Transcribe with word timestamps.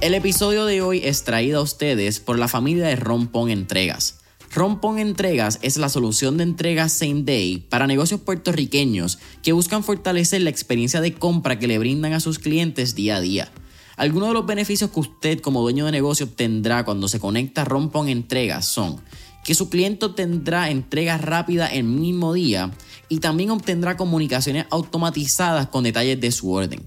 El 0.00 0.14
episodio 0.14 0.64
de 0.64 0.80
hoy 0.80 1.00
es 1.02 1.24
traído 1.24 1.58
a 1.58 1.62
ustedes 1.62 2.20
por 2.20 2.38
la 2.38 2.46
familia 2.46 2.86
de 2.86 2.94
Rompón 2.94 3.50
Entregas. 3.50 4.20
Rompón 4.54 5.00
Entregas 5.00 5.58
es 5.60 5.76
la 5.76 5.88
solución 5.88 6.36
de 6.36 6.44
entregas 6.44 6.92
same 6.92 7.24
day 7.24 7.66
para 7.68 7.88
negocios 7.88 8.20
puertorriqueños 8.20 9.18
que 9.42 9.50
buscan 9.50 9.82
fortalecer 9.82 10.42
la 10.42 10.50
experiencia 10.50 11.00
de 11.00 11.14
compra 11.14 11.58
que 11.58 11.66
le 11.66 11.80
brindan 11.80 12.12
a 12.12 12.20
sus 12.20 12.38
clientes 12.38 12.94
día 12.94 13.16
a 13.16 13.20
día. 13.20 13.50
Algunos 13.96 14.28
de 14.28 14.34
los 14.34 14.46
beneficios 14.46 14.92
que 14.92 15.00
usted 15.00 15.40
como 15.40 15.62
dueño 15.62 15.86
de 15.86 15.90
negocio 15.90 16.26
obtendrá 16.26 16.84
cuando 16.84 17.08
se 17.08 17.18
conecta 17.18 17.62
a 17.62 17.64
Rompón 17.64 18.08
Entregas 18.08 18.66
son 18.66 19.00
que 19.42 19.56
su 19.56 19.68
cliente 19.68 20.06
obtendrá 20.06 20.70
entregas 20.70 21.20
rápidas 21.22 21.72
el 21.72 21.82
mismo 21.82 22.34
día 22.34 22.70
y 23.08 23.18
también 23.18 23.50
obtendrá 23.50 23.96
comunicaciones 23.96 24.66
automatizadas 24.70 25.66
con 25.66 25.82
detalles 25.82 26.20
de 26.20 26.30
su 26.30 26.52
orden. 26.52 26.86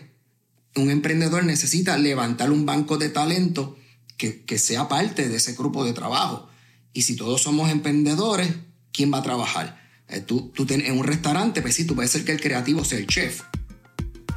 un 0.76 0.92
emprendedor 0.92 1.44
necesita 1.44 1.98
levantar 1.98 2.52
un 2.52 2.66
banco 2.66 2.98
de 2.98 3.10
talento 3.10 3.78
que, 4.18 4.58
sea 4.60 4.88
parte 4.88 5.28
de 5.28 5.38
ese 5.38 5.54
grupo 5.54 5.84
de 5.84 5.94
trabajo. 5.94 6.48
Y 6.94 7.04
si 7.04 7.16
todos 7.16 7.42
somos 7.42 7.72
emprendedores, 7.72 8.54
¿quién 8.92 9.12
va 9.12 9.20
a 9.20 9.24
trabajar? 9.24 9.82
Eh, 10.08 10.22
tú, 10.22 10.52
tú 10.54 10.68
en 10.70 10.98
un 10.98 11.04
restaurante, 11.04 11.62
pues 11.62 11.76
sí, 11.76 11.86
tú 11.86 11.96
puedes 11.96 12.12
ser 12.12 12.24
que 12.24 12.32
el 12.32 12.42
creativo 12.42 12.86
sea 12.86 13.00
el 13.00 13.08
chef. 13.08 13.42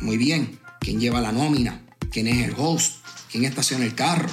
Muy 0.01 0.17
bien. 0.17 0.59
¿Quién 0.81 1.01
lleva 1.01 1.21
la 1.21 1.33
nómina? 1.33 1.81
¿Quién 2.11 2.27
es 2.29 2.49
el 2.49 2.55
host? 2.57 2.97
¿Quién 3.31 3.45
estaciona 3.45 3.85
el 3.85 3.95
carro? 3.95 4.29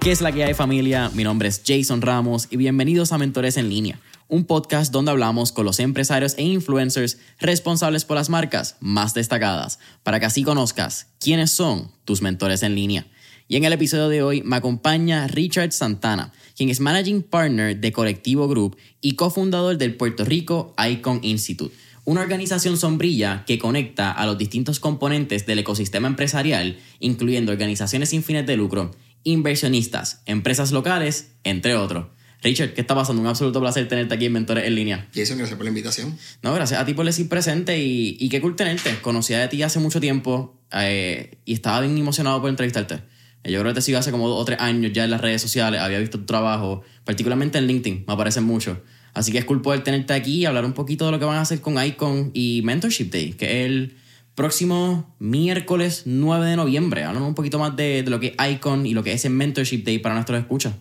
¿Qué 0.00 0.12
es 0.12 0.20
la 0.20 0.32
que 0.32 0.44
hay 0.44 0.52
familia? 0.52 1.10
Mi 1.14 1.24
nombre 1.24 1.48
es 1.48 1.62
Jason 1.66 2.02
Ramos 2.02 2.48
y 2.50 2.58
bienvenidos 2.58 3.12
a 3.12 3.18
Mentores 3.18 3.56
en 3.56 3.70
línea, 3.70 3.98
un 4.28 4.44
podcast 4.44 4.92
donde 4.92 5.10
hablamos 5.10 5.52
con 5.52 5.64
los 5.64 5.80
empresarios 5.80 6.34
e 6.36 6.42
influencers 6.42 7.18
responsables 7.38 8.04
por 8.04 8.16
las 8.16 8.30
marcas 8.30 8.76
más 8.80 9.14
destacadas, 9.14 9.78
para 10.02 10.20
que 10.20 10.26
así 10.26 10.42
conozcas 10.42 11.08
quiénes 11.20 11.50
son 11.50 11.90
tus 12.04 12.22
mentores 12.22 12.62
en 12.62 12.74
línea. 12.74 13.06
Y 13.48 13.56
en 13.56 13.64
el 13.64 13.72
episodio 13.72 14.08
de 14.08 14.22
hoy 14.22 14.42
me 14.42 14.56
acompaña 14.56 15.26
Richard 15.26 15.72
Santana, 15.72 16.32
quien 16.56 16.70
es 16.70 16.80
Managing 16.80 17.22
Partner 17.22 17.78
de 17.78 17.92
Colectivo 17.92 18.48
Group 18.48 18.76
y 19.00 19.16
cofundador 19.16 19.76
del 19.76 19.96
Puerto 19.96 20.24
Rico 20.24 20.74
Icon 20.78 21.20
Institute 21.22 21.74
una 22.06 22.20
organización 22.20 22.76
sombrilla 22.76 23.44
que 23.46 23.58
conecta 23.58 24.12
a 24.12 24.26
los 24.26 24.36
distintos 24.36 24.78
componentes 24.78 25.46
del 25.46 25.60
ecosistema 25.60 26.06
empresarial, 26.06 26.78
incluyendo 27.00 27.50
organizaciones 27.50 28.10
sin 28.10 28.22
fines 28.22 28.46
de 28.46 28.58
lucro 28.58 28.90
inversionistas, 29.24 30.22
empresas 30.26 30.70
locales, 30.70 31.32
entre 31.42 31.74
otros. 31.74 32.06
Richard, 32.44 32.74
¿qué 32.74 32.82
está 32.82 32.94
pasando? 32.94 33.22
Un 33.22 33.28
absoluto 33.28 33.58
placer 33.60 33.88
tenerte 33.88 34.14
aquí 34.14 34.26
en 34.26 34.32
Mentores 34.34 34.64
en 34.64 34.74
Línea. 34.74 35.08
Jason, 35.14 35.38
gracias 35.38 35.56
por 35.56 35.64
la 35.64 35.70
invitación. 35.70 36.16
No, 36.42 36.54
gracias 36.54 36.78
a 36.80 36.84
ti 36.84 36.94
por 36.94 37.06
decir 37.06 37.28
presente 37.28 37.78
y, 37.78 38.16
y 38.20 38.28
qué 38.28 38.40
cool 38.40 38.54
tenerte. 38.54 38.96
Conocía 39.00 39.40
de 39.40 39.48
ti 39.48 39.62
hace 39.62 39.80
mucho 39.80 39.98
tiempo 39.98 40.54
eh, 40.72 41.38
y 41.44 41.54
estaba 41.54 41.80
bien 41.80 41.96
emocionado 41.96 42.40
por 42.40 42.50
entrevistarte. 42.50 43.00
Yo 43.44 43.60
creo 43.60 43.72
que 43.72 43.74
te 43.74 43.82
sigo 43.82 43.98
hace 43.98 44.10
como 44.10 44.28
dos 44.28 44.40
o 44.40 44.44
tres 44.44 44.58
años 44.60 44.92
ya 44.92 45.04
en 45.04 45.10
las 45.10 45.20
redes 45.20 45.42
sociales, 45.42 45.80
había 45.80 45.98
visto 45.98 46.18
tu 46.18 46.24
trabajo, 46.24 46.82
particularmente 47.04 47.58
en 47.58 47.66
LinkedIn, 47.66 48.04
me 48.06 48.14
aparecen 48.14 48.44
mucho. 48.44 48.80
Así 49.12 49.32
que 49.32 49.38
es 49.38 49.44
cool 49.44 49.62
poder 49.62 49.84
tenerte 49.84 50.12
aquí 50.12 50.40
y 50.40 50.44
hablar 50.44 50.64
un 50.64 50.72
poquito 50.72 51.06
de 51.06 51.12
lo 51.12 51.18
que 51.18 51.24
van 51.24 51.36
a 51.36 51.42
hacer 51.42 51.60
con 51.60 51.82
Icon 51.82 52.30
y 52.34 52.62
Mentorship 52.64 53.10
Day, 53.10 53.34
que 53.34 53.60
es 53.60 53.66
el 53.66 53.96
próximo 54.34 55.14
miércoles 55.18 56.02
9 56.06 56.46
de 56.46 56.56
noviembre. 56.56 57.04
Háblanos 57.04 57.28
un 57.28 57.34
poquito 57.34 57.58
más 57.58 57.76
de, 57.76 58.02
lo 58.06 58.18
que 58.18 58.34
es 58.36 58.52
Icon 58.52 58.86
y 58.86 58.94
lo 58.94 59.04
que 59.04 59.12
es 59.12 59.24
el 59.24 59.32
Mentorship 59.32 59.84
Day 59.84 59.98
para 59.98 60.14
nuestros 60.14 60.40
escuchas. 60.40 60.74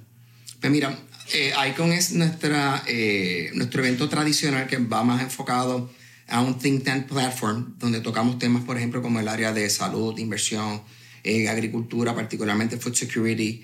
Pues 0.59 0.71
mira, 0.71 0.97
eh, 1.33 1.53
Icon 1.69 1.91
es 1.91 2.13
nuestra, 2.13 2.83
eh, 2.87 3.51
nuestro 3.53 3.83
evento 3.83 4.09
tradicional 4.09 4.67
que 4.67 4.77
va 4.77 5.03
más 5.03 5.21
enfocado 5.21 5.91
a 6.27 6.41
un 6.41 6.57
think 6.57 6.83
tank 6.83 7.07
platform 7.07 7.77
donde 7.77 7.99
tocamos 7.99 8.39
temas, 8.39 8.63
por 8.63 8.77
ejemplo, 8.77 9.01
como 9.01 9.19
el 9.19 9.27
área 9.27 9.51
de 9.51 9.69
salud, 9.69 10.17
inversión, 10.17 10.81
eh, 11.23 11.49
agricultura, 11.49 12.15
particularmente 12.15 12.77
food 12.77 12.95
security, 12.95 13.63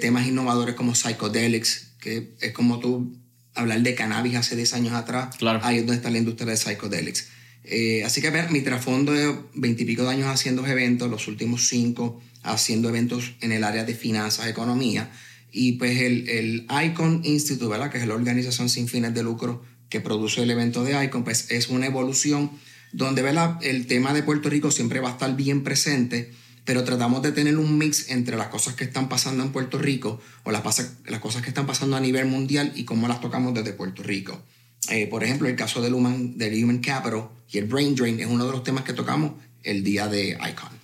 temas 0.00 0.26
innovadores 0.26 0.76
como 0.76 0.94
psychedelics, 0.94 1.94
que 2.00 2.34
es 2.40 2.52
como 2.52 2.78
tú 2.78 3.18
hablar 3.54 3.80
de 3.80 3.94
cannabis 3.94 4.36
hace 4.36 4.56
10 4.56 4.74
años 4.74 4.92
atrás. 4.92 5.36
Claro. 5.36 5.60
Ahí 5.62 5.78
es 5.78 5.82
donde 5.82 5.96
está 5.96 6.10
la 6.10 6.18
industria 6.18 6.50
de 6.50 6.56
psychedelics. 6.56 7.28
Eh, 7.64 8.04
así 8.04 8.20
que 8.20 8.30
mi 8.50 8.60
trasfondo 8.60 9.12
de 9.12 9.34
veintipico 9.54 10.02
de 10.02 10.10
años 10.10 10.28
haciendo 10.28 10.66
eventos, 10.66 11.10
los 11.10 11.26
últimos 11.28 11.66
cinco 11.66 12.20
haciendo 12.42 12.90
eventos 12.90 13.32
en 13.40 13.52
el 13.52 13.64
área 13.64 13.84
de 13.84 13.94
finanzas, 13.94 14.46
economía, 14.48 15.10
y 15.54 15.72
pues 15.72 16.00
el, 16.00 16.28
el 16.28 16.66
Icon 16.84 17.20
Institute, 17.22 17.70
¿verdad? 17.70 17.88
que 17.88 17.98
es 17.98 18.06
la 18.06 18.14
organización 18.14 18.68
sin 18.68 18.88
fines 18.88 19.14
de 19.14 19.22
lucro 19.22 19.62
que 19.88 20.00
produce 20.00 20.42
el 20.42 20.50
evento 20.50 20.82
de 20.82 21.04
Icon, 21.04 21.22
pues 21.22 21.52
es 21.52 21.68
una 21.68 21.86
evolución 21.86 22.50
donde 22.92 23.22
¿verdad? 23.22 23.58
el 23.62 23.86
tema 23.86 24.12
de 24.12 24.24
Puerto 24.24 24.50
Rico 24.50 24.72
siempre 24.72 24.98
va 24.98 25.10
a 25.10 25.12
estar 25.12 25.36
bien 25.36 25.62
presente, 25.62 26.32
pero 26.64 26.82
tratamos 26.82 27.22
de 27.22 27.30
tener 27.30 27.56
un 27.56 27.78
mix 27.78 28.10
entre 28.10 28.36
las 28.36 28.48
cosas 28.48 28.74
que 28.74 28.82
están 28.82 29.08
pasando 29.08 29.44
en 29.44 29.52
Puerto 29.52 29.78
Rico 29.78 30.20
o 30.42 30.50
las, 30.50 30.64
las 31.06 31.20
cosas 31.20 31.42
que 31.42 31.50
están 31.50 31.66
pasando 31.66 31.96
a 31.96 32.00
nivel 32.00 32.26
mundial 32.26 32.72
y 32.74 32.84
cómo 32.84 33.06
las 33.06 33.20
tocamos 33.20 33.54
desde 33.54 33.74
Puerto 33.74 34.02
Rico. 34.02 34.42
Eh, 34.90 35.06
por 35.06 35.22
ejemplo, 35.22 35.48
el 35.48 35.54
caso 35.54 35.80
del 35.80 35.94
human, 35.94 36.36
del 36.36 36.62
human 36.62 36.78
Capital 36.78 37.28
y 37.48 37.58
el 37.58 37.66
Brain 37.66 37.94
Drain 37.94 38.18
es 38.18 38.26
uno 38.26 38.44
de 38.44 38.50
los 38.50 38.64
temas 38.64 38.82
que 38.82 38.92
tocamos 38.92 39.34
el 39.62 39.84
día 39.84 40.08
de 40.08 40.30
Icon. 40.30 40.83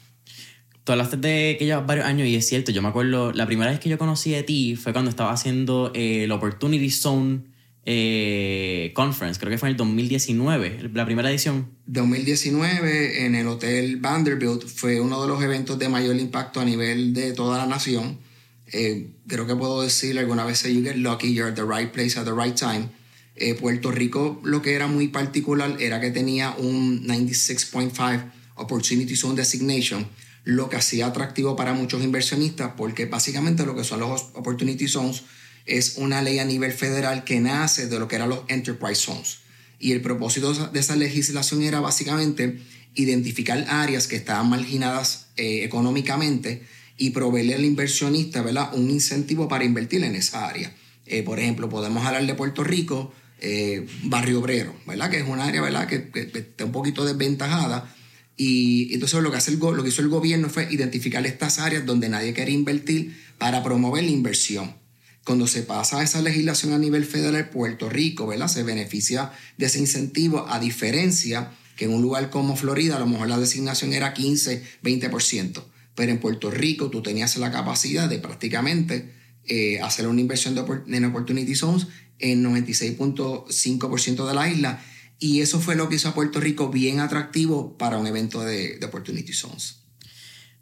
Tú 0.91 0.95
hablaste 0.95 1.19
de 1.19 1.55
que 1.57 1.67
llevas 1.67 1.87
varios 1.87 2.05
años 2.05 2.27
y 2.27 2.35
es 2.35 2.49
cierto, 2.49 2.73
yo 2.73 2.83
me 2.83 2.89
acuerdo, 2.89 3.31
la 3.33 3.47
primera 3.47 3.71
vez 3.71 3.79
que 3.79 3.89
yo 3.89 3.97
conocí 3.97 4.33
de 4.33 4.43
ti 4.43 4.75
fue 4.75 4.93
cuando 4.93 5.09
estaba 5.09 5.31
haciendo 5.31 5.93
eh, 5.95 6.25
el 6.25 6.33
Opportunity 6.33 6.91
Zone 6.91 7.43
eh, 7.85 8.91
Conference, 8.97 9.39
creo 9.39 9.53
que 9.53 9.59
fue 9.59 9.69
en 9.69 9.75
el 9.75 9.77
2019, 9.77 10.91
la 10.93 11.07
primera 11.07 11.31
edición. 11.31 11.69
2019 11.87 13.25
en 13.25 13.37
el 13.37 13.47
Hotel 13.47 13.99
Vanderbilt 13.99 14.65
fue 14.67 15.01
uno 15.01 15.23
de 15.23 15.29
los 15.29 15.41
eventos 15.45 15.79
de 15.79 15.89
mayor 15.89 16.17
impacto 16.17 16.59
a 16.59 16.65
nivel 16.65 17.15
de 17.15 17.35
toda 17.35 17.59
la 17.59 17.67
nación. 17.67 18.19
creo 18.67 19.47
que 19.47 19.55
puedo 19.55 19.83
decir 19.83 20.19
alguna 20.19 20.45
vez, 20.45 20.65
you 20.65 20.83
get 20.83 20.97
lucky, 20.97 21.33
you're 21.33 21.53
at 21.53 21.55
the 21.55 21.63
right 21.63 21.93
place 21.93 22.19
at 22.19 22.25
the 22.25 22.33
right 22.33 22.57
time 22.57 22.89
eh, 23.37 23.55
Puerto 23.55 23.93
Rico 23.93 24.41
lo 24.43 24.61
que 24.61 24.75
era 24.75 24.89
muy 24.89 25.07
particular 25.07 25.77
era 25.79 26.01
que 26.01 26.11
tenía 26.11 26.51
un 26.59 27.07
96.5 27.07 28.33
Opportunity 28.57 29.15
Zone 29.15 29.37
Designation, 29.37 30.07
lo 30.51 30.69
que 30.69 30.77
hacía 30.77 31.07
atractivo 31.07 31.55
para 31.55 31.75
muchos 31.75 32.03
inversionistas, 32.03 32.73
porque 32.77 33.07
básicamente 33.07 33.65
lo 33.65 33.77
que 33.77 33.85
son 33.85 34.01
los 34.01 34.31
Opportunity 34.35 34.89
Zones 34.89 35.23
es 35.65 35.95
una 35.97 36.23
ley 36.23 36.39
a 36.39 36.45
nivel 36.45 36.73
federal 36.73 37.23
que 37.25 37.41
nace 37.41 37.87
de 37.87 37.99
lo 37.99 38.09
que 38.09 38.17
eran 38.17 38.29
los 38.29 38.41
Enterprise 38.49 39.01
Zones. 39.01 39.39
Y 39.79 39.93
el 39.93 40.03
propósito 40.03 40.53
de 40.53 40.81
esa 40.81 40.97
legislación 40.97 41.63
era 41.63 41.81
básicamente 41.81 42.61
identificar 42.95 43.65
áreas 43.69 44.09
que 44.09 44.17
estaban 44.17 44.51
marginadas 44.51 45.29
eh, 45.37 45.63
económicamente 45.63 46.67
y 46.97 47.11
proveerle 47.11 47.55
al 47.55 47.65
inversionista 47.65 48.43
¿verdad? 48.43 48.75
un 48.75 48.91
incentivo 48.91 49.49
para 49.49 49.65
invertir 49.65 50.03
en 50.05 50.17
esa 50.17 50.49
área. 50.49 50.75
Eh, 51.07 51.23
por 51.23 51.39
ejemplo, 51.39 51.69
podemos 51.69 52.05
hablar 52.05 52.27
de 52.27 52.35
Puerto 52.35 52.65
Rico, 52.65 53.13
eh, 53.41 53.87
barrio 54.05 54.41
obrero, 54.41 54.75
¿verdad? 54.87 55.11
Que 55.11 55.19
es 55.19 55.27
un 55.27 55.41
área, 55.41 55.63
¿verdad? 55.63 55.87
Que, 55.87 56.11
está 56.15 56.65
un 56.65 56.73
poquito 56.73 57.05
desventajada. 57.05 57.95
Y 58.43 58.95
entonces 58.95 59.21
lo 59.23 59.31
que, 59.31 59.89
hizo 59.91 60.01
el 60.01 60.09
gobierno 60.09 60.49
fue 60.49 60.67
identificar 60.73 61.27
estas 61.27 61.59
áreas 61.59 61.85
donde 61.85 62.09
nadie 62.09 62.33
quería 62.33 62.55
invertir 62.55 63.15
para 63.37 63.63
promover 63.63 64.03
la 64.03 64.13
inversión. 64.13 64.77
Cuando 65.25 65.47
se 65.47 65.63
pasa 65.63 66.03
esa 66.03 66.23
legislación 66.23 66.73
a 66.73 66.79
nivel 66.79 67.05
federal, 67.05 67.51
Puerto 67.51 67.91
Rico, 67.91 68.27
¿verdad? 68.27 68.49
Se 68.49 68.63
beneficia 68.63 69.31
de 69.59 69.67
ese 69.67 69.79
incentivo 69.79 70.47
a 70.49 70.59
diferencia 70.59 71.51
que 71.77 71.85
en 71.85 71.93
un 71.93 72.01
lugar 72.01 72.31
como 72.31 72.57
Florida 72.57 72.97
a 72.97 73.01
lo 73.01 73.07
mejor 73.07 73.29
la 73.29 73.39
designación 73.39 73.93
era 73.93 74.15
15, 74.15 74.63
20%. 74.83 75.63
pero 75.95 76.11
en 76.11 76.19
Puerto 76.19 76.51
Rico 76.51 76.89
tú 76.89 77.03
tenías 77.03 77.37
la 77.37 77.53
capacidad 77.53 78.09
de 78.09 78.21
prácticamente 78.21 79.13
eh, 79.45 79.81
hacer 79.83 80.09
una 80.09 80.23
inversión 80.23 80.55
de, 80.55 80.65
en 80.97 81.05
Opportunity 81.05 81.55
Zones 81.55 81.89
en 82.19 82.43
96.5% 82.43 84.27
de 84.27 84.35
la 84.35 84.49
isla. 84.49 84.83
Y 85.21 85.43
eso 85.43 85.61
fue 85.61 85.77
lo 85.77 85.89
que 85.89 85.97
hizo 85.97 86.09
a 86.09 86.15
Puerto 86.15 86.41
Rico 86.41 86.71
bien 86.71 86.99
atractivo 86.99 87.77
para 87.79 87.99
un 87.99 88.07
evento 88.07 88.41
de, 88.41 88.79
de 88.79 88.87
Opportunity 88.87 89.33
Zones. 89.33 89.77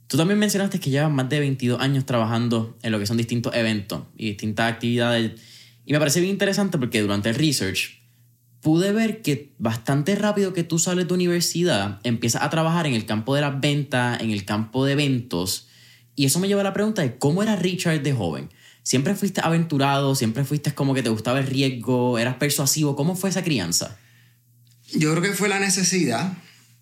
Tú 0.09 0.17
también 0.17 0.39
mencionaste 0.39 0.81
que 0.81 0.91
llevas 0.91 1.13
más 1.13 1.29
de 1.29 1.39
22 1.39 1.81
años 1.81 2.05
trabajando 2.05 2.77
en 2.83 2.93
lo 2.93 2.99
que 2.99 3.07
son 3.07 3.17
distintos 3.17 3.55
eventos 3.55 4.03
y 4.17 4.27
distintas 4.27 4.73
actividades. 4.73 5.41
Y 5.87 5.93
me 5.93 5.99
parece 5.99 6.21
bien 6.21 6.33
interesante 6.33 6.77
porque 6.77 7.01
durante 7.01 7.29
el 7.29 7.37
research 7.37 7.99
pude 8.61 8.93
ver 8.93 9.23
que 9.23 9.53
bastante 9.59 10.15
rápido 10.17 10.53
que 10.53 10.65
tú 10.65 10.79
sales 10.79 11.07
de 11.07 11.15
universidad 11.15 12.01
empiezas 12.03 12.43
a 12.43 12.51
trabajar 12.51 12.87
en 12.87 12.95
el 12.95 13.07
campo 13.07 13.35
de 13.35 13.43
las 13.43 13.61
ventas, 13.61 14.21
en 14.21 14.31
el 14.31 14.45
campo 14.45 14.85
de 14.85 14.93
eventos. 14.93 15.69
Y 16.17 16.25
eso 16.25 16.41
me 16.41 16.49
lleva 16.49 16.63
a 16.63 16.65
la 16.65 16.73
pregunta 16.73 17.03
de 17.03 17.17
cómo 17.17 17.43
era 17.43 17.55
Richard 17.55 18.03
de 18.03 18.13
joven. 18.13 18.51
¿Siempre 18.83 19.15
fuiste 19.15 19.41
aventurado? 19.45 20.15
¿Siempre 20.15 20.45
fuiste 20.45 20.75
como 20.75 20.95
que 20.95 21.03
te 21.03 21.11
gustaba 21.11 21.39
el 21.39 21.47
riesgo? 21.47 22.19
¿Eras 22.19 22.37
persuasivo? 22.37 22.97
¿Cómo 22.97 23.15
fue 23.15 23.31
esa 23.31 23.45
crianza? 23.45 23.99
Yo 24.93 25.11
creo 25.11 25.23
que 25.23 25.37
fue 25.37 25.49
la 25.49 25.59
necesidad. 25.59 26.33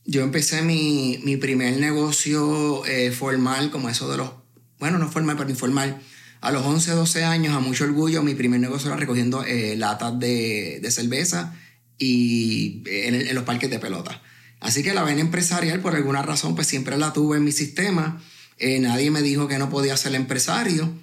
Yo 0.05 0.23
empecé 0.23 0.62
mi, 0.62 1.20
mi 1.25 1.37
primer 1.37 1.79
negocio 1.79 2.87
eh, 2.87 3.11
formal, 3.11 3.70
como 3.70 3.88
eso 3.88 4.08
de 4.11 4.19
los, 4.19 4.31
bueno, 4.79 4.99
no 4.99 5.11
formal, 5.11 5.37
pero 5.37 5.50
informal. 5.50 6.00
A 6.41 6.53
los 6.53 6.64
11, 6.64 6.93
12 6.93 7.25
años, 7.25 7.56
a 7.56 7.61
mucho 7.61 7.85
orgullo, 7.85 8.23
mi 8.23 8.35
primer 8.35 8.61
negocio 8.61 8.88
era 8.88 8.97
recogiendo 8.97 9.44
eh, 9.44 9.75
latas 9.76 10.19
de, 10.20 10.79
de, 10.81 10.91
cerveza 10.93 11.56
y 11.99 12.82
eh, 12.87 13.08
en, 13.08 13.14
en, 13.14 13.35
los 13.35 13.43
parques 13.43 13.69
de 13.69 13.81
pelota. 13.81 14.23
Así 14.61 14.85
que 14.85 14.94
la 14.94 15.03
vena 15.03 15.20
empresarial, 15.20 15.81
por 15.81 15.97
alguna 15.97 16.23
razón, 16.23 16.55
pues 16.55 16.69
siempre 16.69 16.97
la 16.99 17.12
tuve 17.12 17.38
en 17.38 17.44
mi 17.44 17.53
sistema. 17.53 18.23
nadie 18.61 19.11
me 19.11 19.23
dijo 19.23 19.49
que 19.49 19.58
no 19.58 19.69
podía 19.69 19.97
ser 19.97 20.14
empresario. 20.14 20.94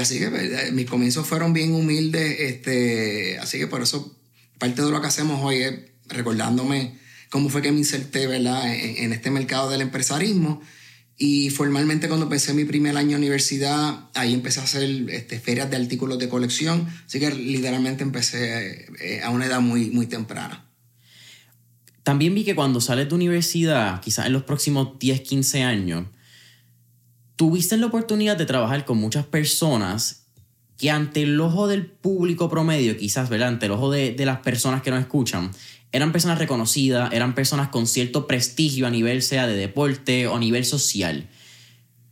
así 0.00 0.18
que 0.18 0.70
mis 0.72 0.86
comienzos 0.86 1.26
fueron 1.26 1.52
bien 1.52 1.72
humildes. 1.72 2.40
Este, 2.40 3.38
así 3.38 3.58
que 3.58 3.68
por 3.68 3.82
eso 3.82 4.18
parte 4.58 4.82
de 4.82 4.90
lo 4.90 5.00
que 5.00 5.06
hacemos 5.06 5.40
hoy 5.42 5.62
es 5.62 5.91
recordándome 6.08 6.98
cómo 7.30 7.48
fue 7.48 7.62
que 7.62 7.72
me 7.72 7.78
inserté 7.78 8.26
¿verdad? 8.26 8.72
En, 8.72 9.12
este 9.12 9.30
mercado 9.30 9.70
del 9.70 9.80
empresarismo. 9.80 10.60
Y 11.16 11.50
formalmente 11.50 12.08
cuando 12.08 12.26
empecé 12.26 12.52
mi 12.52 12.64
primer 12.64 12.96
año 12.96 13.10
de 13.10 13.16
universidad, 13.16 14.10
ahí 14.14 14.34
empecé 14.34 14.60
a 14.60 14.64
hacer 14.64 14.82
este, 15.10 15.38
ferias 15.38 15.70
de 15.70 15.76
artículos 15.76 16.18
de 16.18 16.28
colección. 16.28 16.86
Así 17.06 17.20
que 17.20 17.30
literalmente 17.30 18.02
empecé 18.02 18.86
eh, 19.00 19.20
a 19.22 19.30
una 19.30 19.46
edad 19.46 19.60
muy, 19.60 19.90
muy 19.90 20.06
temprana. 20.06 20.66
También 22.02 22.34
vi 22.34 22.44
que 22.44 22.54
cuando 22.54 22.80
sales 22.80 23.08
de 23.08 23.14
universidad, 23.14 24.00
quizás 24.00 24.26
en 24.26 24.32
los 24.32 24.42
próximos 24.42 24.98
10, 24.98 25.20
15 25.20 25.62
años, 25.62 26.06
tuviste 27.36 27.76
la 27.76 27.86
oportunidad 27.86 28.36
de 28.36 28.46
trabajar 28.46 28.84
con 28.84 28.98
muchas 28.98 29.24
personas 29.24 30.26
que 30.76 30.90
ante 30.90 31.22
el 31.22 31.40
ojo 31.40 31.68
del 31.68 31.86
público 31.86 32.48
promedio, 32.48 32.96
quizás, 32.96 33.28
¿verdad? 33.30 33.48
Ante 33.48 33.66
el 33.66 33.72
ojo 33.72 33.90
de, 33.90 34.12
de 34.12 34.26
las 34.26 34.40
personas 34.40 34.82
que 34.82 34.90
nos 34.90 35.00
escuchan, 35.00 35.52
eran 35.92 36.10
personas 36.10 36.38
reconocidas, 36.38 37.12
eran 37.12 37.34
personas 37.34 37.68
con 37.68 37.86
cierto 37.86 38.26
prestigio 38.26 38.86
a 38.86 38.90
nivel 38.90 39.22
sea 39.22 39.46
de 39.46 39.54
deporte 39.54 40.26
o 40.26 40.36
a 40.36 40.38
nivel 40.38 40.64
social. 40.64 41.28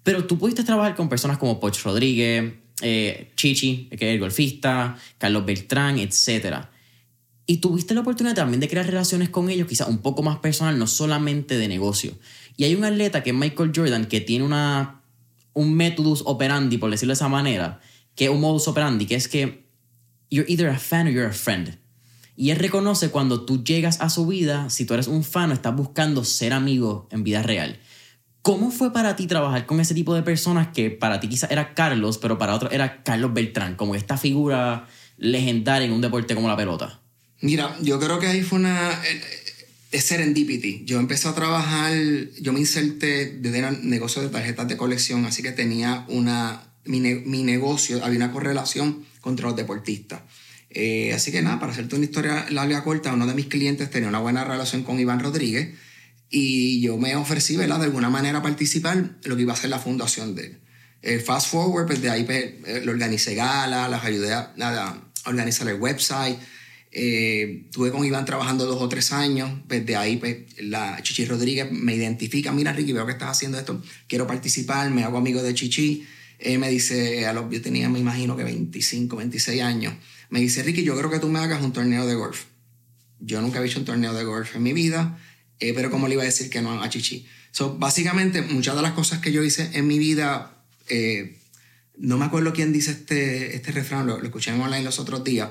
Pero 0.03 0.27
tú 0.27 0.39
pudiste 0.39 0.65
trabajar 0.65 0.95
con 0.95 1.09
personas 1.09 1.39
como 1.39 1.59
Poch 1.61 1.83
Rodríguez, 1.83 2.55
eh, 2.83 3.31
Chichi, 3.37 3.89
que 3.91 4.09
es 4.09 4.15
el 4.15 4.21
golfista, 4.21 4.99
Carlos 5.19 5.45
Beltrán, 5.45 5.99
etc. 5.99 6.67
Y 7.47 7.59
tuviste 7.59 7.95
la 7.95 8.01
oportunidad 8.01 8.37
también 8.37 8.61
de 8.61 8.69
crear 8.69 8.87
relaciones 8.87 9.31
con 9.31 9.51
ellos, 9.51 9.67
quizás 9.67 9.89
un 9.89 9.99
poco 9.99 10.23
más 10.23 10.39
personal, 10.39 10.79
no 10.79 10.87
solamente 10.87 11.59
de 11.59 11.69
negocio. 11.69 12.13
Y 12.57 12.65
hay 12.65 12.75
un 12.75 12.85
atleta 12.85 13.23
que 13.23 13.31
es 13.31 13.37
Michael 13.37 13.73
Jordan 13.75 14.07
que 14.07 14.21
tiene 14.21 14.45
una, 14.45 15.03
un 15.55 15.75
metodus 15.75 16.23
operandi, 16.27 16.79
por 16.79 16.91
decirlo 16.91 17.13
de 17.13 17.17
esa 17.17 17.29
manera, 17.29 17.81
que 18.15 18.27
es 18.27 18.31
un 18.31 18.41
modus 18.41 18.69
operandi, 18.69 19.07
que 19.07 19.15
es 19.15 19.29
que 19.29 19.65
you're 20.31 20.51
either 20.51 20.69
a 20.69 20.79
fan 20.79 21.07
or 21.07 21.13
you're 21.13 21.29
a 21.29 21.33
friend. 21.33 21.79
Y 22.41 22.53
él 22.53 22.59
reconoce 22.59 23.11
cuando 23.11 23.45
tú 23.45 23.63
llegas 23.63 24.01
a 24.01 24.09
su 24.09 24.27
vida, 24.27 24.71
si 24.71 24.87
tú 24.87 24.95
eres 24.95 25.09
un 25.09 25.25
fan 25.25 25.51
o 25.51 25.53
estás 25.53 25.77
buscando 25.77 26.25
ser 26.25 26.55
amigo 26.55 27.07
en 27.11 27.23
vida 27.23 27.43
real. 27.43 27.79
¿Cómo 28.41 28.71
fue 28.71 28.95
para 28.95 29.15
ti 29.15 29.27
trabajar 29.27 29.67
con 29.67 29.79
ese 29.79 29.93
tipo 29.93 30.15
de 30.15 30.23
personas 30.23 30.69
que 30.69 30.89
para 30.91 31.21
ti 31.21 31.29
quizás 31.29 31.51
era 31.51 31.75
Carlos, 31.75 32.17
pero 32.17 32.39
para 32.39 32.55
otros 32.55 32.73
era 32.73 33.03
Carlos 33.03 33.35
Beltrán, 33.35 33.75
como 33.75 33.95
esta 33.95 34.17
figura 34.17 34.89
legendaria 35.19 35.85
en 35.85 35.93
un 35.93 36.01
deporte 36.01 36.35
como 36.35 36.49
la 36.49 36.57
pelota? 36.57 37.03
Mira, 37.43 37.77
yo 37.83 38.01
creo 38.01 38.19
que 38.19 38.29
ahí 38.29 38.41
fue 38.41 38.61
una... 38.61 38.91
Eh, 38.91 39.21
es 39.93 40.05
serendipity. 40.05 40.87
Yo 40.87 40.99
empecé 40.99 41.29
a 41.29 41.35
trabajar, 41.35 41.93
yo 42.41 42.55
me 42.55 42.61
inserté 42.61 43.37
desde 43.37 43.69
el 43.69 43.87
negocio 43.87 44.23
de 44.23 44.31
tarjetas 44.31 44.67
de 44.67 44.79
colección, 44.79 45.27
así 45.27 45.43
que 45.43 45.53
tenía 45.53 46.07
una... 46.09 46.63
Mi, 46.87 47.01
mi 47.01 47.43
negocio, 47.43 48.03
había 48.03 48.17
una 48.17 48.33
correlación 48.33 49.05
contra 49.21 49.49
los 49.49 49.57
deportistas. 49.57 50.23
Eh, 50.71 51.13
así 51.13 51.33
que 51.33 51.43
nada, 51.43 51.59
para 51.59 51.73
hacerte 51.73 51.97
una 51.97 52.05
historia 52.05 52.47
larga 52.51 52.85
corta, 52.85 53.13
uno 53.13 53.27
de 53.27 53.35
mis 53.35 53.47
clientes 53.47 53.91
tenía 53.91 54.09
una 54.09 54.21
buena 54.21 54.45
relación 54.45 54.85
con 54.85 55.01
Iván 55.01 55.21
Rodríguez 55.21 55.75
y 56.31 56.81
yo 56.81 56.97
me 56.97 57.17
ofrecí, 57.17 57.57
¿verdad? 57.57 57.81
De 57.81 57.87
alguna 57.87 58.09
manera 58.09 58.39
a 58.39 58.43
participar 58.43 59.17
lo 59.25 59.37
que 59.37 59.43
iba 59.43 59.53
a 59.53 59.57
ser 59.57 59.71
la 59.71 59.81
fundación 59.81 60.37
de 60.37 60.47
él. 60.47 60.59
Eh, 61.03 61.19
fast 61.19 61.49
forward, 61.49 61.87
pues 61.87 62.01
de 62.01 62.11
ahí 62.11 62.25
pues, 62.25 62.45
eh, 62.67 62.83
lo 62.85 62.93
organicé 62.93 63.35
gala, 63.35 63.89
las 63.89 64.05
ayudé 64.05 64.33
a, 64.33 65.03
organizar 65.27 65.69
el 65.69 65.81
website. 65.81 66.39
estuve 66.93 67.91
con 67.91 68.05
Iván 68.05 68.25
trabajando 68.25 68.65
dos 68.65 68.81
o 68.81 68.89
tres 68.89 69.13
años, 69.13 69.51
pues 69.69 69.85
de 69.85 69.97
ahí 69.97 70.17
pues, 70.17 70.39
la 70.61 71.03
Chichi 71.03 71.25
Rodríguez 71.25 71.71
me 71.71 71.95
identifica, 71.95 72.53
mira 72.53 72.73
Ricky, 72.73 72.93
veo 72.93 73.07
que 73.07 73.13
estás 73.13 73.31
haciendo 73.31 73.59
esto, 73.59 73.83
quiero 74.09 74.27
participar, 74.27 74.91
me 74.91 75.03
hago 75.03 75.19
amigo 75.19 75.43
de 75.43 75.53
Chichi. 75.53 76.07
me 76.59 76.71
dice, 76.71 77.27
a 77.27 77.33
los, 77.33 77.51
yo 77.51 77.61
tenía, 77.61 77.89
me 77.89 77.99
imagino 77.99 78.37
que 78.37 78.45
25, 78.45 79.17
26 79.17 79.63
años 79.63 79.95
me 80.31 80.41
dice, 80.41 80.63
Ricky, 80.63 80.83
yo 80.83 80.97
creo 80.97 81.11
que 81.11 81.19
tú 81.19 81.29
me 81.29 81.41
hagas 81.41 81.63
un 81.63 81.73
torneo 81.73 82.07
de 82.07 82.15
golf. 82.15 82.45
Yo 83.19 83.41
nunca 83.43 83.61
he 83.61 83.67
hecho 83.67 83.79
un 83.79 83.85
torneo 83.85 84.15
de 84.15 84.25
golf 84.25 84.57
en 84.57 84.63
mi 84.63 84.73
vida, 84.73 85.19
eh, 85.59 85.75
pero 85.75 85.91
¿cómo 85.91 86.09
le 86.09 86.15
iba 86.15 86.23
a 86.23 86.27
decir 86.27 86.49
que 86.49 86.63
no 86.63 86.83
a 86.83 86.89
Chichi? 86.89 87.27
So, 87.51 87.77
básicamente, 87.77 88.43
muchas 88.43 88.77
de 88.77 88.83
las 88.83 88.93
cosas 88.93 89.19
que 89.19 89.33
yo 89.33 89.43
hice 89.43 89.71
en 89.75 89.87
mi 89.87 89.99
vida, 89.99 90.65
eh, 90.89 91.37
no 91.99 92.17
me 92.17 92.25
acuerdo 92.25 92.53
quién 92.53 92.73
dice 92.73 92.93
este, 92.93 93.57
este 93.57 93.73
refrán, 93.73 94.07
lo, 94.07 94.23
escuché 94.23 94.53
en 94.53 94.61
online 94.61 94.85
los 94.85 94.99
otros 94.99 95.23
días. 95.25 95.51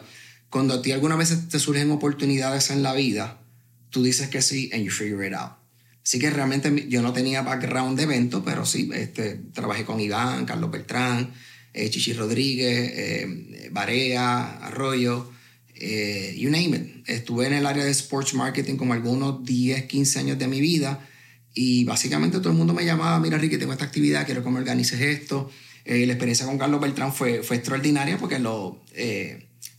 Cuando 0.49 0.75
a 0.75 0.81
ti 0.81 0.91
algunas 0.91 1.17
veces 1.17 1.49
te 1.49 1.59
surgen 1.59 1.91
oportunidades 1.91 2.71
en 2.71 2.81
la 2.81 2.93
vida, 2.93 3.41
tú 3.89 4.01
dices 4.01 4.29
que 4.29 4.41
sí 4.41 4.71
and 4.73 4.83
you 4.83 4.91
figure 4.91 5.27
it 5.27 5.33
out. 5.33 5.59
Así 6.03 6.17
que 6.17 6.29
realmente 6.29 6.87
yo 6.87 7.01
no 7.03 7.13
tenía 7.13 7.43
background 7.43 7.97
de 7.97 8.03
evento, 8.03 8.43
pero 8.43 8.65
sí, 8.65 8.89
este, 8.93 9.35
trabajé 9.53 9.85
con 9.85 9.99
Iván, 9.99 10.45
Carlos 10.45 10.71
Beltrán, 10.71 11.33
eh, 11.73 11.89
Chichi 11.89 12.13
Rodríguez, 12.13 12.91
eh, 12.95 13.69
Barea, 13.71 14.57
Arroyo, 14.65 15.31
eh, 15.75 16.35
you 16.37 16.49
name 16.49 16.75
it. 16.75 17.09
Estuve 17.09 17.47
en 17.47 17.53
el 17.53 17.65
área 17.65 17.85
de 17.85 17.91
sports 17.91 18.33
marketing 18.33 18.75
como 18.75 18.93
algunos 18.93 19.43
10, 19.45 19.85
15 19.85 20.19
años 20.19 20.39
de 20.39 20.47
mi 20.47 20.61
vida 20.61 21.07
y 21.53 21.83
básicamente 21.83 22.39
todo 22.39 22.49
el 22.49 22.57
mundo 22.57 22.73
me 22.73 22.85
llamaba, 22.85 23.19
mira 23.19 23.37
Ricky, 23.37 23.57
tengo 23.57 23.73
esta 23.73 23.85
actividad, 23.85 24.25
quiero 24.25 24.43
que 24.43 24.49
me 24.49 24.59
organices 24.59 24.99
esto. 24.99 25.51
la 25.85 25.95
experiencia 25.95 26.45
con 26.45 26.57
Carlos 26.57 26.81
Beltrán 26.81 27.13
fue, 27.13 27.37
extraordinaria 27.37 28.17
porque 28.17 28.39
lo, 28.39 28.83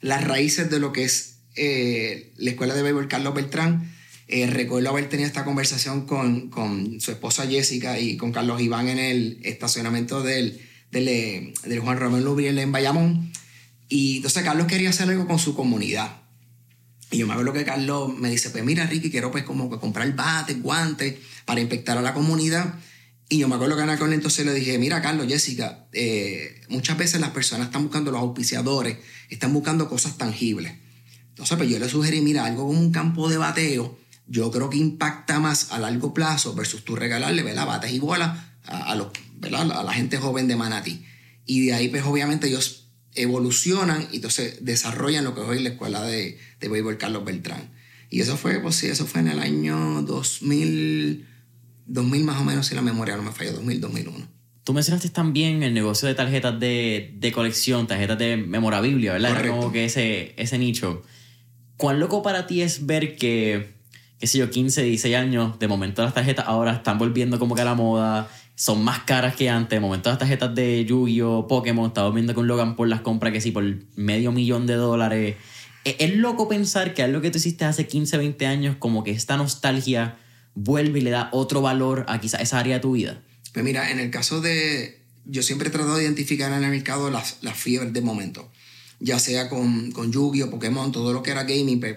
las 0.01 0.25
raíces 0.25 0.71
de 0.71 0.81
lo 0.81 0.93
que 0.93 1.05
es 1.05 1.37
la 1.57 2.51
escuela 2.51 2.75
de 2.75 2.83
béisbol 2.83 3.09
Carlos 3.09 3.35
Beltrán, 3.35 3.93
recuerdo 4.29 4.91
haber 4.91 5.09
tenido 5.09 5.29
esta 5.29 5.45
conversación 5.45 6.07
con, 6.07 6.51
con 6.51 7.01
su 7.01 7.13
esposa 7.13 7.47
Jessica 7.47 7.99
y 7.99 8.17
con 8.17 8.33
Carlos 8.33 8.61
Iván 8.61 8.89
en 8.89 8.99
el 8.99 9.39
estacionamiento 9.43 10.23
del 10.23 10.61
del, 10.91 11.53
del 11.65 11.81
Juan 11.81 11.99
Román 11.99 12.25
Lubriel 12.25 12.59
en 12.59 12.73
Bayamón. 12.73 13.33
Y 13.89 14.17
entonces 14.17 14.43
Carlos 14.43 14.67
quería 14.67 14.91
hacer 14.91 15.09
algo 15.09 15.27
con 15.27 15.39
su 15.39 15.55
comunidad. 15.55 16.21
Y 17.11 17.19
yo 17.19 17.27
me 17.27 17.33
acuerdo 17.33 17.53
que 17.53 17.65
Carlos 17.65 18.17
me 18.17 18.31
dice, 18.31 18.51
pues 18.51 18.65
mira 18.65 18.87
Ricky, 18.87 19.11
quiero 19.11 19.33
pues 19.33 19.43
como 19.43 19.69
comprar 19.81 20.15
bates, 20.15 20.63
guantes 20.63 21.17
para 21.45 21.61
inspectar 21.61 21.99
a 21.99 22.03
la 22.03 22.15
comunidad. 22.15 22.75
Y 23.29 23.39
yo 23.39 23.49
me 23.49 23.57
acuerdo 23.57 23.77
que 23.77 23.83
Ana 23.83 23.99
entonces 24.13 24.47
le 24.47 24.55
dije, 24.55 24.79
mira 24.79 25.03
Carlos, 25.03 25.27
Jessica, 25.29 25.87
eh, 25.93 26.63
muchas 26.69 26.99
veces 26.99 27.21
las 27.21 27.31
personas 27.31 27.67
están 27.67 27.83
buscando 27.83 28.11
los 28.11 28.21
auspiciadores, 28.21 28.99
están 29.29 29.53
buscando 29.53 29.89
cosas 29.89 30.19
tangibles. 30.19 30.73
Entonces 31.29 31.57
pues 31.57 31.69
yo 31.69 31.79
le 31.79 31.89
sugerí, 31.89 32.21
mira, 32.21 32.45
algo 32.45 32.67
como 32.67 32.79
un 32.79 32.93
campo 32.93 33.29
de 33.29 33.39
bateo, 33.39 33.99
yo 34.27 34.51
creo 34.51 34.71
que 34.71 34.79
impacta 34.79 35.41
más 35.41 35.73
a 35.73 35.79
largo 35.79 36.15
plazo 36.15 36.55
versus 36.55 36.85
tú 36.85 36.95
regalarle, 36.95 37.43
¿verdad? 37.43 37.67
Bates 37.67 37.93
y 37.93 37.99
bolas 37.99 38.50
a, 38.65 38.93
a 38.93 38.95
los 38.95 39.09
a 39.43 39.83
la 39.83 39.93
gente 39.93 40.19
joven 40.19 40.49
de 40.49 40.57
Manatí. 40.57 41.05
Y 41.47 41.67
de 41.67 41.75
ahí, 41.75 41.89
pues 41.89 42.05
obviamente 42.05 42.49
ellos 42.49 42.81
evolucionan 43.15 44.09
y 44.13 44.17
entonces 44.17 44.65
desarrollan 44.65 45.25
lo 45.25 45.35
que 45.35 45.43
es 45.43 45.49
hoy 45.49 45.63
la 45.63 45.71
escuela 45.71 46.03
de, 46.03 46.39
de 46.61 46.69
béisbol 46.69 46.99
Carlos 46.99 47.25
Beltrán. 47.25 47.71
Y 48.09 48.21
eso 48.21 48.37
fue, 48.37 48.59
pues 48.61 48.77
sí, 48.77 48.89
eso 48.89 49.07
fue 49.07 49.21
en 49.21 49.29
el 49.29 49.39
año 49.39 50.03
2000, 50.03 51.27
2000 51.87 52.25
más 52.25 52.41
o 52.41 52.45
menos, 52.45 52.67
si 52.67 52.75
la 52.75 52.83
memoria 52.83 53.17
no 53.17 53.23
me 53.23 53.33
falla, 53.33 53.53
2000, 53.53 53.81
2001. 53.81 54.29
Tú 54.65 54.73
mencionaste 54.73 55.09
también 55.09 55.63
el 55.63 55.75
negocio 55.75 56.07
de 56.07 56.15
tarjetas 56.15 56.59
de, 56.61 57.15
de 57.19 57.33
colección, 57.33 57.87
tarjetas 57.87 58.19
de 58.19 58.37
memorabilia, 58.37 59.13
¿verdad? 59.15 59.41
Era 59.41 59.51
como 59.51 59.73
que 59.73 59.85
ese, 59.85 60.35
ese 60.37 60.59
nicho. 60.59 61.03
¿Cuán 61.77 61.99
loco 61.99 62.23
para 62.23 62.47
ti 62.47 62.63
es 62.63 62.85
ver 62.87 63.17
que, 63.17 63.75
qué 64.19 64.27
sé 64.27 64.39
yo, 64.39 64.51
15, 64.51 64.83
16 64.83 65.17
años, 65.17 65.59
de 65.59 65.67
momento 65.67 66.03
las 66.03 66.13
tarjetas 66.13 66.47
ahora 66.47 66.75
están 66.75 66.99
volviendo 66.99 67.39
como 67.39 67.55
que 67.55 67.63
a 67.63 67.65
la 67.65 67.75
moda, 67.75 68.29
son 68.61 68.85
más 68.85 69.05
caras 69.05 69.37
que 69.37 69.49
antes. 69.49 69.75
De 69.75 69.81
momento 69.81 70.11
las 70.11 70.19
tarjetas 70.19 70.55
de 70.55 70.85
Yu-Gi-Oh! 70.85 71.49
Pokémon, 71.49 71.87
estamos 71.87 72.13
viendo 72.13 72.35
con 72.35 72.47
Logan 72.47 72.77
por 72.77 72.89
las 72.89 73.01
compras 73.01 73.33
que 73.33 73.41
sí, 73.41 73.53
por 73.53 73.65
medio 73.97 74.33
millón 74.33 74.67
de 74.67 74.75
dólares. 74.75 75.37
Es, 75.85 75.97
es 75.99 76.15
loco 76.17 76.47
pensar 76.47 76.93
que 76.93 77.03
algo 77.03 77.23
que 77.23 77.31
tú 77.31 77.39
hiciste 77.39 77.65
hace 77.65 77.87
15, 77.87 78.19
20 78.19 78.47
años, 78.47 78.77
como 78.79 79.03
que 79.03 79.13
esta 79.13 79.39
nostalgia 79.39 80.19
vuelve 80.55 80.99
y 80.99 81.03
le 81.03 81.09
da 81.09 81.31
otro 81.33 81.63
valor 81.63 82.05
a 82.07 82.21
quizá 82.21 82.37
esa 82.37 82.59
área 82.59 82.75
de 82.75 82.81
tu 82.81 82.93
vida. 82.93 83.23
Pues 83.55 83.65
mira, 83.65 83.91
en 83.91 83.99
el 83.99 84.11
caso 84.11 84.43
de... 84.43 85.07
Yo 85.25 85.43
siempre 85.43 85.69
he 85.69 85.73
tratado 85.73 85.97
de 85.97 86.03
identificar 86.03 86.53
en 86.53 86.63
el 86.63 86.71
mercado 86.71 87.09
las, 87.11 87.39
las 87.41 87.57
fiebres 87.57 87.95
de 87.95 88.03
momento. 88.03 88.53
Ya 88.99 89.19
sea 89.19 89.49
con, 89.49 89.91
con 89.93 90.13
Yu-Gi-Oh! 90.13 90.51
Pokémon, 90.51 90.93
todo 90.93 91.15
lo 91.15 91.23
que 91.23 91.31
era 91.31 91.45
gaming. 91.45 91.81
Pues, 91.81 91.97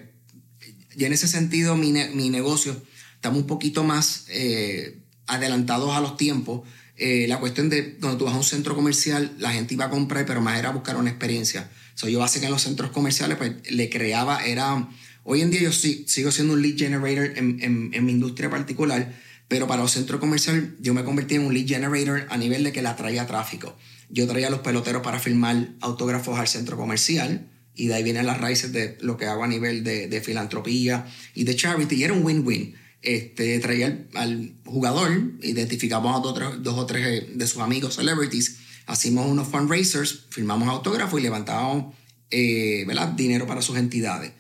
y 0.96 1.03
en 1.03 1.12
ese 1.12 1.27
sentido 1.27 1.75
mi, 1.75 1.91
mi 1.91 2.29
negocio 2.29 2.82
estamos 3.15 3.41
un 3.41 3.48
poquito 3.48 3.84
más 3.84 4.27
eh, 4.29 5.02
adelantados 5.27 5.95
a 5.95 6.01
los 6.01 6.17
tiempos. 6.17 6.61
Eh, 6.95 7.25
la 7.27 7.39
cuestión 7.39 7.69
de 7.69 7.95
cuando 7.95 8.17
tú 8.19 8.25
vas 8.25 8.33
a 8.35 8.37
un 8.37 8.43
centro 8.43 8.75
comercial, 8.75 9.33
la 9.39 9.51
gente 9.51 9.73
iba 9.73 9.85
a 9.85 9.89
comprar, 9.89 10.25
pero 10.25 10.41
más 10.41 10.59
era 10.59 10.69
buscar 10.71 10.95
una 10.97 11.09
experiencia. 11.09 11.69
So, 11.95 12.07
yo 12.09 12.19
básicamente 12.19 12.47
en 12.47 12.53
los 12.53 12.61
centros 12.61 12.91
comerciales 12.91 13.37
pues, 13.37 13.53
le 13.71 13.89
creaba, 13.89 14.45
era... 14.45 14.89
Hoy 15.25 15.41
en 15.41 15.51
día 15.51 15.61
yo 15.61 15.71
sí- 15.71 16.03
sigo 16.07 16.31
siendo 16.31 16.53
un 16.53 16.61
lead 16.61 16.77
generator 16.77 17.37
en, 17.37 17.59
en- 17.61 17.91
en 17.93 18.05
mi 18.05 18.11
industria 18.11 18.49
particular, 18.49 19.13
pero 19.47 19.67
para 19.67 19.81
los 19.81 19.91
centros 19.91 20.19
comerciales 20.19 20.65
yo 20.81 20.93
me 20.93 21.03
convertí 21.05 21.35
en 21.35 21.45
un 21.45 21.53
lead 21.53 21.65
generator 21.67 22.27
a 22.29 22.37
nivel 22.37 22.63
de 22.63 22.71
que 22.73 22.81
la 22.81 22.95
traía 22.95 23.25
tráfico. 23.25 23.77
Yo 24.09 24.27
traía 24.27 24.47
a 24.47 24.49
los 24.49 24.59
peloteros 24.59 25.01
para 25.01 25.19
firmar 25.19 25.69
autógrafos 25.79 26.37
al 26.39 26.47
centro 26.47 26.75
comercial 26.77 27.47
y 27.73 27.87
de 27.87 27.93
ahí 27.95 28.03
vienen 28.03 28.25
las 28.25 28.39
raíces 28.41 28.73
de 28.73 28.97
lo 29.01 29.15
que 29.17 29.25
hago 29.25 29.43
a 29.43 29.47
nivel 29.47 29.83
de, 29.83 30.07
de 30.07 30.21
filantropía 30.21 31.05
y 31.33 31.45
de 31.45 31.55
charity 31.55 31.95
y 31.95 32.03
era 32.03 32.13
un 32.13 32.23
win-win. 32.25 32.75
Este, 33.03 33.60
traía 33.60 33.88
al, 33.88 34.07
al 34.13 34.53
jugador, 34.65 35.33
identificamos 35.43 36.15
a 36.17 36.22
dos, 36.22 36.63
dos 36.63 36.77
o 36.77 36.86
tres 36.86 37.05
eh, 37.05 37.31
de 37.36 37.48
sus 37.48 37.62
amigos 37.62 37.95
celebrities, 37.95 38.57
hacíamos 38.86 39.27
unos 39.27 39.50
fundraisers, 39.50 40.25
firmamos 40.29 40.69
autógrafos 40.69 41.19
y 41.19 41.24
levantábamos 41.24 41.93
eh, 42.31 42.86
¿verdad? 42.88 43.10
dinero 43.10 43.45
para 43.45 43.62
sus 43.62 43.77
entidades. 43.77 44.31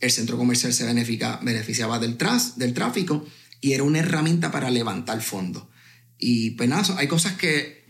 El 0.00 0.10
centro 0.10 0.38
comercial 0.38 0.72
se 0.72 0.84
beneficia- 0.86 1.40
beneficiaba 1.42 1.98
del, 1.98 2.16
tras, 2.16 2.58
del 2.58 2.74
tráfico 2.74 3.26
y 3.60 3.72
era 3.72 3.82
una 3.82 3.98
herramienta 3.98 4.50
para 4.52 4.70
levantar 4.70 5.20
fondos. 5.20 5.64
Y 6.18 6.50
pues 6.52 6.68
nada, 6.68 6.84
hay 6.98 7.08
cosas 7.08 7.32
que 7.36 7.82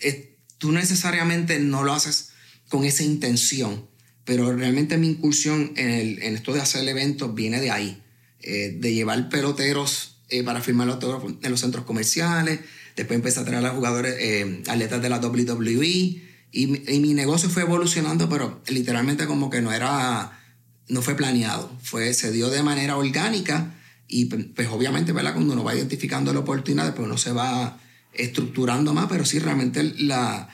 eh, 0.00 0.38
tú 0.58 0.72
necesariamente 0.72 1.58
no 1.60 1.82
lo 1.84 1.92
haces 1.92 2.30
con 2.68 2.84
esa 2.84 3.02
intención, 3.02 3.88
pero 4.24 4.52
realmente 4.56 4.96
mi 4.96 5.08
incursión 5.08 5.72
en, 5.76 5.90
el- 5.90 6.22
en 6.22 6.34
esto 6.36 6.52
de 6.52 6.60
hacer 6.60 6.86
eventos 6.88 7.34
viene 7.34 7.60
de 7.60 7.70
ahí, 7.70 8.02
eh, 8.42 8.76
de 8.78 8.94
llevar 8.94 9.28
peloteros 9.28 10.18
eh, 10.28 10.42
para 10.42 10.60
firmar 10.60 10.86
los 10.86 10.94
autógrafos 10.94 11.34
en 11.42 11.50
los 11.50 11.60
centros 11.60 11.84
comerciales, 11.84 12.60
después 12.96 13.16
empecé 13.16 13.40
a 13.40 13.44
traer 13.44 13.64
a 13.64 13.70
jugadores, 13.70 14.14
eh, 14.18 14.62
atletas 14.66 15.02
de 15.02 15.08
la 15.08 15.18
WWE, 15.18 16.22
y 16.52 16.66
mi 16.66 17.12
negocio 17.12 17.50
fue 17.50 17.62
evolucionando, 17.62 18.28
pero 18.30 18.62
literalmente 18.68 19.26
como 19.26 19.50
que 19.50 19.60
no 19.60 19.72
era, 19.72 20.40
no 20.88 21.02
fue 21.02 21.14
planeado, 21.14 21.70
fue, 21.82 22.14
se 22.14 22.32
dio 22.32 22.48
de 22.48 22.62
manera 22.62 22.96
orgánica 22.96 23.74
y 24.08 24.26
pues 24.26 24.46
pues, 24.54 24.68
obviamente, 24.68 25.12
¿verdad? 25.12 25.34
Cuando 25.34 25.52
uno 25.52 25.64
va 25.64 25.74
identificando 25.74 26.32
la 26.32 26.40
oportunidad, 26.40 26.94
pues 26.94 27.06
uno 27.06 27.18
se 27.18 27.32
va 27.32 27.78
estructurando 28.14 28.94
más, 28.94 29.06
pero 29.08 29.24
sí, 29.24 29.38
realmente 29.38 29.82
la, 29.98 30.48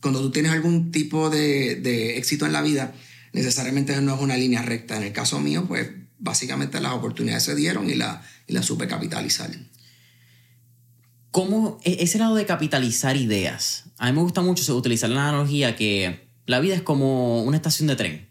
cuando 0.00 0.20
tú 0.20 0.30
tienes 0.30 0.52
algún 0.52 0.92
tipo 0.92 1.30
de, 1.30 1.76
de 1.76 2.18
éxito 2.18 2.46
en 2.46 2.52
la 2.52 2.62
vida, 2.62 2.94
necesariamente 3.32 4.00
no 4.00 4.14
es 4.14 4.20
una 4.20 4.36
línea 4.36 4.62
recta. 4.62 4.96
En 4.96 5.02
el 5.02 5.12
caso 5.12 5.40
mío, 5.40 5.64
pues 5.66 5.88
básicamente 6.18 6.80
las 6.80 6.92
oportunidades 6.92 7.44
se 7.44 7.54
dieron 7.54 7.88
y 7.88 7.94
la, 7.94 8.22
y 8.46 8.52
la 8.52 8.62
supe 8.62 8.86
capitalizar. 8.86 9.50
¿Cómo 11.30 11.78
e- 11.84 11.98
ese 12.00 12.18
lado 12.18 12.34
de 12.34 12.46
capitalizar 12.46 13.16
ideas? 13.16 13.84
A 13.98 14.06
mí 14.06 14.12
me 14.12 14.22
gusta 14.22 14.40
mucho 14.40 14.76
utilizar 14.76 15.10
la 15.10 15.28
analogía 15.28 15.76
que 15.76 16.28
la 16.46 16.60
vida 16.60 16.74
es 16.74 16.82
como 16.82 17.42
una 17.42 17.56
estación 17.56 17.88
de 17.88 17.96
tren. 17.96 18.28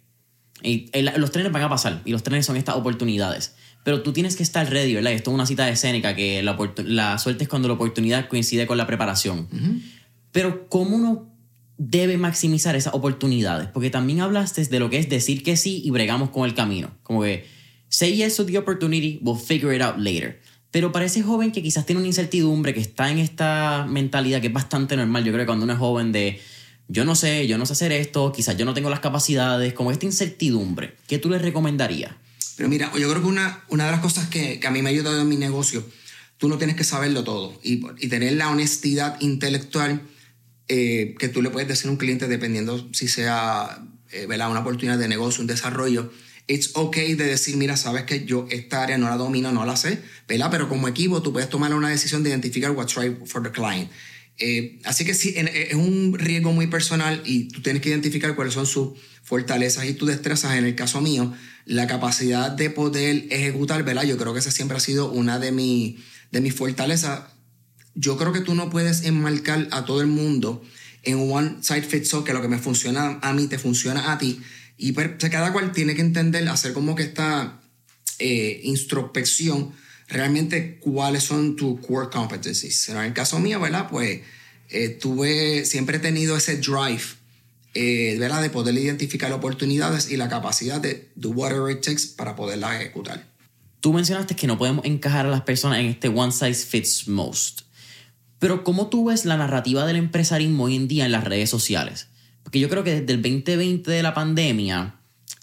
Y 0.63 0.89
los 1.17 1.31
trenes 1.31 1.51
van 1.51 1.61
a 1.61 1.69
pasar 1.69 2.01
y 2.03 2.11
los 2.11 2.23
trenes 2.23 2.45
son 2.45 2.57
estas 2.57 2.75
oportunidades. 2.75 3.53
Pero 3.83 4.01
tú 4.01 4.11
tienes 4.11 4.35
que 4.35 4.43
estar 4.43 4.69
ready, 4.69 4.95
¿verdad? 4.95 5.13
Esto 5.13 5.29
es 5.29 5.35
una 5.35 5.45
cita 5.45 5.65
de 5.65 6.15
que 6.15 6.41
la, 6.43 6.57
la 6.83 7.17
suerte 7.19 7.43
es 7.43 7.49
cuando 7.49 7.67
la 7.67 7.75
oportunidad 7.75 8.27
coincide 8.27 8.65
con 8.65 8.77
la 8.77 8.87
preparación. 8.87 9.47
Pero 10.31 10.67
¿cómo 10.67 10.95
uno 10.95 11.31
debe 11.77 12.17
maximizar 12.17 12.75
esas 12.75 12.95
oportunidades? 12.95 13.69
Porque 13.69 13.89
también 13.89 14.21
hablaste 14.21 14.65
de 14.65 14.79
lo 14.79 14.89
que 14.89 14.97
es 14.97 15.09
decir 15.09 15.43
que 15.43 15.55
sí 15.55 15.81
y 15.85 15.91
bregamos 15.91 16.31
con 16.31 16.45
el 16.45 16.55
camino. 16.55 16.91
Como 17.03 17.21
que, 17.21 17.47
say 17.89 18.15
yes 18.15 18.35
to 18.37 18.45
the 18.45 18.57
opportunity, 18.57 19.19
we'll 19.21 19.39
figure 19.39 19.75
it 19.75 19.81
out 19.81 19.97
later. 19.97 20.39
Pero 20.71 20.91
para 20.91 21.05
ese 21.05 21.23
joven 21.23 21.51
que 21.51 21.63
quizás 21.63 21.85
tiene 21.85 21.99
una 21.99 22.07
incertidumbre, 22.07 22.73
que 22.73 22.81
está 22.81 23.09
en 23.09 23.19
esta 23.19 23.85
mentalidad 23.89 24.41
que 24.41 24.47
es 24.47 24.53
bastante 24.53 24.95
normal, 24.97 25.23
yo 25.23 25.31
creo 25.31 25.43
que 25.43 25.47
cuando 25.47 25.63
uno 25.63 25.73
es 25.73 25.79
joven 25.79 26.11
de, 26.11 26.39
yo 26.87 27.05
no 27.05 27.15
sé, 27.15 27.47
yo 27.47 27.57
no 27.57 27.65
sé 27.65 27.73
hacer 27.73 27.91
esto, 27.91 28.31
quizás 28.31 28.57
yo 28.57 28.65
no 28.65 28.73
tengo 28.73 28.89
las 28.89 28.99
capacidades, 28.99 29.73
como 29.73 29.91
esta 29.91 30.05
incertidumbre, 30.05 30.95
¿qué 31.07 31.17
tú 31.19 31.29
le 31.29 31.39
recomendarías? 31.39 32.11
Pero 32.57 32.69
mira, 32.69 32.91
yo 32.97 33.09
creo 33.09 33.21
que 33.21 33.27
una, 33.27 33.63
una 33.69 33.85
de 33.85 33.91
las 33.91 34.01
cosas 34.01 34.27
que, 34.29 34.59
que 34.59 34.67
a 34.67 34.71
mí 34.71 34.81
me 34.81 34.89
ha 34.89 34.91
ayudado 34.91 35.21
en 35.21 35.29
mi 35.29 35.37
negocio, 35.37 35.85
tú 36.37 36.49
no 36.49 36.57
tienes 36.57 36.75
que 36.75 36.83
saberlo 36.83 37.23
todo 37.23 37.59
y, 37.63 37.81
y 37.99 38.07
tener 38.09 38.33
la 38.33 38.49
honestidad 38.49 39.19
intelectual 39.21 40.01
eh, 40.67 41.15
que 41.17 41.29
tú 41.29 41.41
le 41.41 41.49
puedes 41.49 41.67
decir 41.67 41.87
a 41.87 41.91
un 41.91 41.97
cliente 41.97 42.27
dependiendo 42.27 42.89
si 42.91 43.07
sea 43.07 43.81
eh, 44.11 44.25
una 44.27 44.59
oportunidad 44.59 44.97
de 44.97 45.07
negocio, 45.07 45.41
un 45.41 45.47
desarrollo. 45.47 46.11
It's 46.47 46.71
okay 46.75 47.15
de 47.15 47.25
decir, 47.25 47.57
mira, 47.57 47.75
sabes 47.75 48.03
que 48.03 48.25
yo 48.25 48.47
esta 48.49 48.81
área 48.81 48.97
no 48.97 49.09
la 49.09 49.17
domino, 49.17 49.51
no 49.51 49.65
la 49.65 49.75
sé, 49.75 49.99
¿verdad? 50.27 50.49
Pero 50.49 50.69
como 50.69 50.87
equipo 50.87 51.21
tú 51.21 51.33
puedes 51.33 51.49
tomar 51.49 51.73
una 51.73 51.89
decisión 51.89 52.23
de 52.23 52.29
identificar 52.29 52.71
what's 52.71 52.95
right 52.95 53.25
for 53.25 53.43
the 53.43 53.51
client. 53.51 53.89
Eh, 54.39 54.79
así 54.85 55.03
que 55.03 55.13
sí, 55.13 55.33
es 55.35 55.73
un 55.73 56.15
riesgo 56.17 56.53
muy 56.53 56.67
personal 56.67 57.21
y 57.25 57.49
tú 57.49 57.61
tienes 57.61 57.81
que 57.81 57.89
identificar 57.89 58.35
cuáles 58.35 58.53
son 58.53 58.65
sus 58.65 58.91
fortalezas 59.23 59.85
y 59.85 59.93
tus 59.93 60.07
destrezas. 60.07 60.55
En 60.55 60.65
el 60.65 60.75
caso 60.75 61.01
mío, 61.01 61.33
la 61.65 61.87
capacidad 61.87 62.51
de 62.51 62.69
poder 62.69 63.25
ejecutar, 63.29 63.83
¿verdad? 63.83 64.03
Yo 64.03 64.17
creo 64.17 64.33
que 64.33 64.39
esa 64.39 64.51
siempre 64.51 64.77
ha 64.77 64.79
sido 64.79 65.11
una 65.11 65.39
de, 65.39 65.51
mi, 65.51 65.97
de 66.31 66.39
mis 66.39 66.53
fortalezas. 66.53 67.23
Yo 67.93 68.17
creo 68.17 68.31
que 68.31 68.41
tú 68.41 68.55
no 68.55 68.69
puedes 68.69 69.03
enmarcar 69.03 69.67
a 69.71 69.85
todo 69.85 70.01
el 70.01 70.07
mundo 70.07 70.63
en 71.03 71.31
one 71.31 71.57
side 71.61 71.81
fits 71.81 72.13
all, 72.13 72.23
que 72.23 72.33
lo 72.33 72.41
que 72.41 72.47
me 72.47 72.59
funciona 72.59 73.19
a 73.21 73.33
mí 73.33 73.47
te 73.47 73.57
funciona 73.57 74.11
a 74.11 74.17
ti. 74.17 74.39
Y 74.77 74.91
pues, 74.91 75.09
cada 75.31 75.51
cual 75.51 75.71
tiene 75.71 75.95
que 75.95 76.01
entender, 76.01 76.47
hacer 76.47 76.73
como 76.73 76.95
que 76.95 77.03
esta 77.03 77.59
eh, 78.19 78.61
introspección, 78.63 79.73
realmente 80.07 80.77
cuáles 80.79 81.23
son 81.23 81.55
tus 81.55 81.79
core 81.79 82.09
competencies. 82.11 82.89
En 82.89 82.97
el 82.97 83.13
caso 83.13 83.39
mío, 83.39 83.59
¿verdad? 83.59 83.87
Pues 83.89 84.21
tuve, 84.99 85.65
siempre 85.65 85.97
he 85.97 85.99
tenido 85.99 86.37
ese 86.37 86.57
drive, 86.57 87.03
eh, 87.79 88.17
¿verdad? 88.19 88.41
De 88.41 88.49
poder 88.49 88.75
identificar 88.75 89.31
oportunidades 89.31 90.09
y 90.09 90.17
la 90.17 90.29
capacidad 90.29 90.81
de 90.81 91.09
do 91.15 91.29
whatever 91.29 91.71
it 91.71 91.83
takes 91.83 92.07
para 92.15 92.35
poderlas 92.35 92.81
ejecutar. 92.81 93.23
Tú 93.81 93.93
mencionaste 93.93 94.35
que 94.35 94.47
no 94.47 94.57
podemos 94.57 94.83
encajar 94.85 95.27
a 95.27 95.29
las 95.29 95.41
personas 95.41 95.79
en 95.79 95.85
este 95.85 96.07
one 96.07 96.31
size 96.31 96.65
fits 96.65 97.07
most. 97.07 97.61
Pero 98.39 98.63
¿cómo 98.63 98.87
tú 98.87 99.05
ves 99.05 99.25
la 99.25 99.37
narrativa 99.37 99.85
del 99.85 99.95
empresarismo 99.95 100.65
hoy 100.65 100.75
en 100.75 100.87
día 100.87 101.05
en 101.05 101.11
las 101.11 101.23
redes 101.23 101.49
sociales? 101.49 102.06
Porque 102.47 102.59
yo 102.59 102.69
creo 102.69 102.81
que 102.85 103.01
desde 103.01 103.11
el 103.11 103.21
2020 103.21 103.91
de 103.91 104.01
la 104.01 104.13
pandemia, 104.13 104.95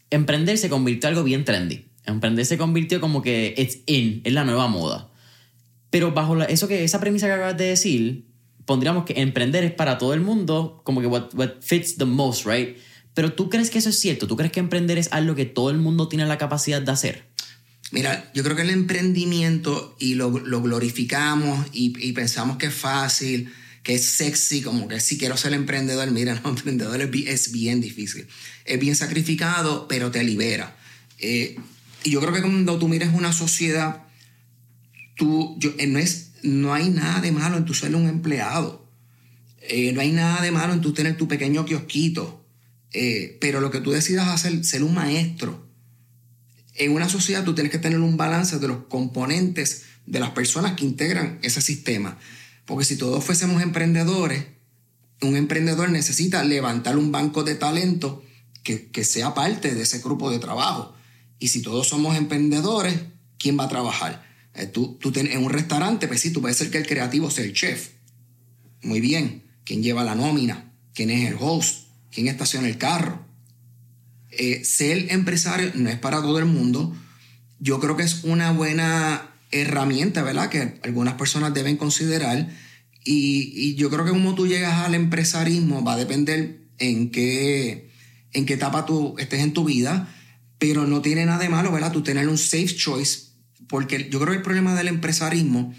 emprender 0.09 0.57
se 0.57 0.71
convirtió 0.71 1.11
en 1.11 1.13
algo 1.15 1.23
bien 1.23 1.45
trendy. 1.45 1.85
Emprender 2.07 2.47
se 2.47 2.57
convirtió 2.57 2.99
como 2.99 3.21
que 3.21 3.55
it's 3.59 3.81
in, 3.85 4.23
es 4.25 4.33
la 4.33 4.43
nueva 4.45 4.69
moda. 4.69 5.11
Pero 5.91 6.13
bajo 6.13 6.35
la- 6.35 6.47
eso 6.47 6.67
que, 6.67 6.83
esa 6.83 7.01
premisa 7.01 7.27
que 7.27 7.35
acabas 7.35 7.59
de 7.59 7.67
decir, 7.67 8.25
pondríamos 8.65 9.05
que 9.05 9.21
emprender 9.21 9.65
es 9.65 9.73
para 9.73 9.99
todo 9.99 10.15
el 10.15 10.23
mundo, 10.23 10.81
como 10.83 11.03
que 11.03 11.07
what, 11.07 11.35
what 11.35 11.51
fits 11.61 11.99
the 11.99 12.07
most, 12.07 12.47
right? 12.47 12.79
Pero 13.13 13.35
tú 13.35 13.51
crees 13.51 13.69
que 13.69 13.81
eso 13.81 13.91
es 13.91 13.99
cierto, 13.99 14.27
tú 14.27 14.35
crees 14.35 14.51
que 14.51 14.61
emprender 14.61 14.97
es 14.97 15.13
algo 15.13 15.35
que 15.35 15.45
todo 15.45 15.69
el 15.69 15.77
mundo 15.77 16.09
tiene 16.09 16.25
la 16.25 16.39
capacidad 16.39 16.81
de 16.81 16.91
hacer. 16.91 17.25
Mira, 17.93 18.31
yo 18.35 18.43
creo 18.45 18.57
que 18.57 18.63
el 18.63 18.71
emprendimiento 18.71 19.95
y 20.01 20.15
lo, 20.15 20.31
lo 20.31 20.63
glorificamos 20.63 21.67
y, 21.75 21.93
y 22.03 22.13
pensamos 22.13 22.57
que 22.57 22.69
es 22.69 22.75
fácil, 22.75 23.53
que 23.85 23.95
es 23.95 24.05
sexy, 24.05 24.63
como 24.63 24.89
que 24.89 24.99
si 24.99 25.17
quiero 25.19 25.37
ser 25.37 25.53
emprendedor, 25.53 26.11
mira, 26.11 26.35
no, 26.43 26.51
emprendedor 26.51 27.01
es, 27.01 27.11
bi- 27.11 27.29
es 27.29 27.53
bien 27.53 27.81
difícil. 27.81 28.27
Es 28.65 28.81
bien 28.81 28.97
sacrificado, 28.97 29.87
pero 29.87 30.11
te 30.11 30.25
libera. 30.25 30.77
Eh, 31.19 31.57
y 32.03 32.11
yo 32.11 32.21
creo 32.21 32.33
que 32.33 32.41
cuando 32.41 32.79
tú 32.79 32.89
miras 32.89 33.15
una 33.15 33.33
sociedad, 33.33 34.03
tú, 35.17 35.59
eh, 35.79 35.87
no, 35.87 35.99
es, 35.99 36.31
no 36.43 36.75
hay 36.75 36.89
nada 36.91 37.21
de 37.21 37.31
malo 37.31 37.57
en 37.57 37.65
tú 37.65 37.75
ser 37.75 37.95
un 37.95 38.09
empleado. 38.09 38.91
Eh, 39.61 39.93
no 39.93 40.01
hay 40.01 40.11
nada 40.13 40.43
de 40.43 40.51
malo 40.51 40.73
en 40.75 40.81
tú 40.81 40.93
tener 40.93 41.17
tu 41.17 41.29
pequeño 41.29 41.65
kiosquito. 41.65 42.41
Pero 43.41 43.61
lo 43.61 43.73
que 43.73 43.81
tú 43.81 43.91
decidas 43.91 44.29
hacer, 44.29 44.65
ser 44.65 44.85
un 44.85 44.95
maestro, 44.95 45.67
en 46.77 46.93
una 46.93 47.09
sociedad 47.09 47.43
tú 47.45 47.53
tienes 47.53 47.73
que 47.73 47.79
tener 47.81 47.99
un 47.99 48.17
balance 48.17 48.59
de 48.61 48.69
los 48.69 48.85
componentes 48.85 49.83
de 50.07 50.21
las 50.21 50.31
personas 50.31 50.75
que 50.75 50.85
integran 50.85 51.41
ese 51.43 51.61
sistema. 51.61 52.19
Porque 52.65 52.85
si 52.85 52.97
todos 52.97 53.25
fuésemos 53.25 53.63
emprendedores, 53.63 54.45
un 55.23 55.37
emprendedor 55.37 55.91
necesita 55.91 56.45
levantar 56.45 56.97
un 56.97 57.13
banco 57.13 57.45
de 57.45 57.55
talento 57.55 58.25
que, 58.63 58.91
que 58.91 59.05
sea 59.05 59.35
parte 59.35 59.75
de 59.75 59.83
ese 59.83 60.01
grupo 60.01 60.31
de 60.31 60.39
trabajo. 60.39 60.95
Y 61.39 61.49
si 61.49 61.63
todos 61.63 61.89
somos 61.89 62.17
emprendedores, 62.17 62.95
¿quién 63.39 63.59
va 63.59 63.65
a 63.65 63.69
trabajar? 63.69 64.25
Eh, 64.55 64.67
tú, 64.67 64.97
tú 65.01 65.13
en 65.17 65.45
un 65.45 65.51
restaurante, 65.51 66.09
pues 66.09 66.21
sí, 66.21 66.33
tú 66.33 66.41
puedes 66.41 66.57
ser 66.57 66.71
que 66.71 66.79
el 66.79 66.87
creativo 66.87 67.31
sea 67.31 67.45
el 67.45 67.53
chef. 67.53 67.91
Muy 68.83 69.01
bien. 69.01 69.43
¿Quién 69.65 69.83
lleva 69.83 70.05
la 70.05 70.15
nómina? 70.15 70.73
¿Quién 70.95 71.11
es 71.11 71.31
el 71.31 71.37
host? 71.41 71.89
¿Quién 72.11 72.29
estaciona 72.29 72.69
el 72.69 72.79
carro? 72.79 73.25
Eh, 74.31 74.65
ser 74.65 75.13
empresario 75.13 75.73
no 75.75 75.89
es 75.91 75.99
para 75.99 76.21
todo 76.21 76.39
el 76.39 76.45
mundo. 76.45 76.95
Yo 77.59 77.81
creo 77.81 77.97
que 77.97 78.03
es 78.03 78.25
una 78.25 78.53
buena 78.53 79.34
herramienta, 79.55 80.23
¿verdad? 80.23 80.51
Que 80.51 80.81
algunas 80.83 81.15
personas 81.15 81.55
deben 81.55 81.77
considerar. 81.77 82.49
Y, 83.05 83.75
yo 83.77 83.91
creo 83.91 84.05
que 84.05 84.11
como 84.11 84.35
tú 84.35 84.47
llegas 84.47 84.85
al 84.85 84.95
empresarismo 84.95 85.85
va 85.85 85.95
a 85.95 85.97
depender 85.97 86.61
en 86.79 87.11
qué, 87.11 87.91
en 88.33 88.47
qué 88.47 88.55
etapa 88.55 88.85
tú 88.85 89.15
estés 89.19 89.41
en 89.41 89.53
tu 89.53 89.65
vida, 89.65 90.13
pero 90.59 90.87
no 90.87 91.03
tiene 91.03 91.25
nada 91.25 91.39
de 91.39 91.49
malo, 91.49 91.71
¿verdad? 91.71 91.93
Tú 91.93 92.03
tener 92.03 92.29
un 92.29 92.39
safe 92.39 92.75
choice, 92.75 93.29
porque 93.69 94.09
yo 94.11 94.19
creo 94.19 94.33
que 94.33 94.39
el 94.39 94.43
problema 94.43 94.75
del 94.75 94.89
empresarismo, 94.89 95.75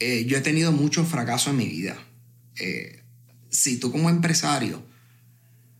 eh, 0.00 0.24
yo 0.26 0.38
he 0.38 0.40
tenido 0.40 0.72
muchos 0.72 1.08
fracasos 1.08 1.48
en 1.48 1.56
mi 1.56 1.66
vida. 1.66 1.96
Eh, 2.56 3.02
si 3.50 3.78
tú 3.78 3.92
como 3.92 4.08
empresario 4.08 4.84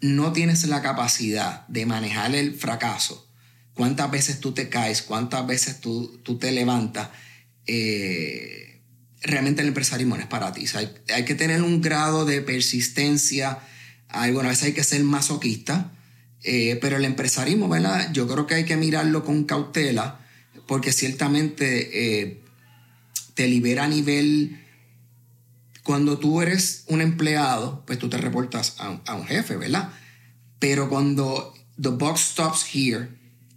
no 0.01 0.33
tienes 0.33 0.67
la 0.67 0.83
capacidad 0.83 1.67
de 1.69 1.87
manejar 1.87 2.35
el 2.35 2.55
fracaso, 2.55 3.27
cuántas 3.75 4.11
veces 4.11 4.41
tú 4.41 4.53
te 4.53 4.69
caes, 4.69 5.03
cuántas 5.03 5.47
veces 5.47 5.81
tú, 5.81 6.21
tú 6.23 6.39
te 6.39 6.53
levantas, 6.53 7.11
eh, 7.67 8.81
realmente 9.23 9.63
el 9.63 9.69
empresarismo 9.69 10.17
no 10.17 10.23
es 10.23 10.29
para 10.29 10.53
ti. 10.53 10.67
hay, 10.75 11.25
que 11.25 11.35
tener 11.35 11.63
un 11.63 11.81
grado 11.81 12.25
de 12.25 12.41
persistencia, 12.41 13.59
algunas 14.09 14.53
veces 14.53 14.65
hay 14.67 14.73
que 14.73 14.85
ser 14.85 15.03
masoquista, 15.03 15.93
eh, 16.43 16.79
pero 16.81 16.97
el 16.99 17.05
empresarismo, 17.05 17.69
¿verdad? 17.69 18.13
Yo 18.13 18.29
creo 18.29 18.47
que 18.47 18.55
hay 18.55 18.65
que 18.65 18.77
mirarlo 18.77 19.25
con 19.25 19.45
cautela, 19.45 20.21
porque 20.67 20.93
ciertamente 20.93 22.23
eh, 22.23 22.41
te 23.35 23.49
libera 23.49 23.85
a 23.85 23.89
nivel... 23.89 24.61
Cuando 25.83 26.19
tú 26.19 26.41
eres 26.41 26.85
un 26.87 27.03
empleado, 27.03 27.85
pues 27.87 27.99
tú 27.99 28.09
te 28.09 28.17
reportas 28.17 28.77
a, 28.79 29.03
a 29.05 29.15
un 29.17 29.27
jefe, 29.27 29.57
¿verdad? 29.57 29.93
Pero 30.59 30.89
cuando 30.89 31.53
the 31.79 31.91
box 31.91 32.21
stops 32.21 32.65
here, 32.75 33.11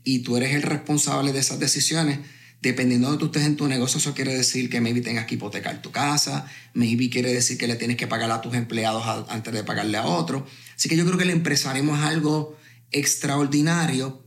y 0.07 0.19
tú 0.19 0.37
eres 0.37 0.55
el 0.55 0.61
responsable 0.61 1.33
de 1.33 1.39
esas 1.39 1.59
decisiones, 1.59 2.19
dependiendo 2.61 3.11
de 3.11 3.17
tú 3.17 3.25
estés 3.25 3.43
en 3.43 3.57
tu 3.57 3.67
negocio, 3.67 3.97
eso 3.97 4.13
quiere 4.13 4.33
decir 4.33 4.69
que 4.69 4.79
maybe 4.79 5.01
tengas 5.01 5.25
que 5.25 5.35
hipotecar 5.35 5.81
tu 5.81 5.91
casa, 5.91 6.49
maybe 6.73 7.09
quiere 7.09 7.33
decir 7.33 7.57
que 7.57 7.67
le 7.67 7.75
tienes 7.75 7.97
que 7.97 8.07
pagar 8.07 8.31
a 8.31 8.39
tus 8.39 8.53
empleados 8.53 9.03
antes 9.27 9.53
de 9.53 9.65
pagarle 9.65 9.97
a 9.97 10.05
otro. 10.05 10.47
Así 10.77 10.87
que 10.87 10.95
yo 10.95 11.05
creo 11.05 11.17
que 11.17 11.25
el 11.25 11.31
empresarismo 11.31 11.93
es 11.93 12.03
algo 12.03 12.57
extraordinario, 12.91 14.23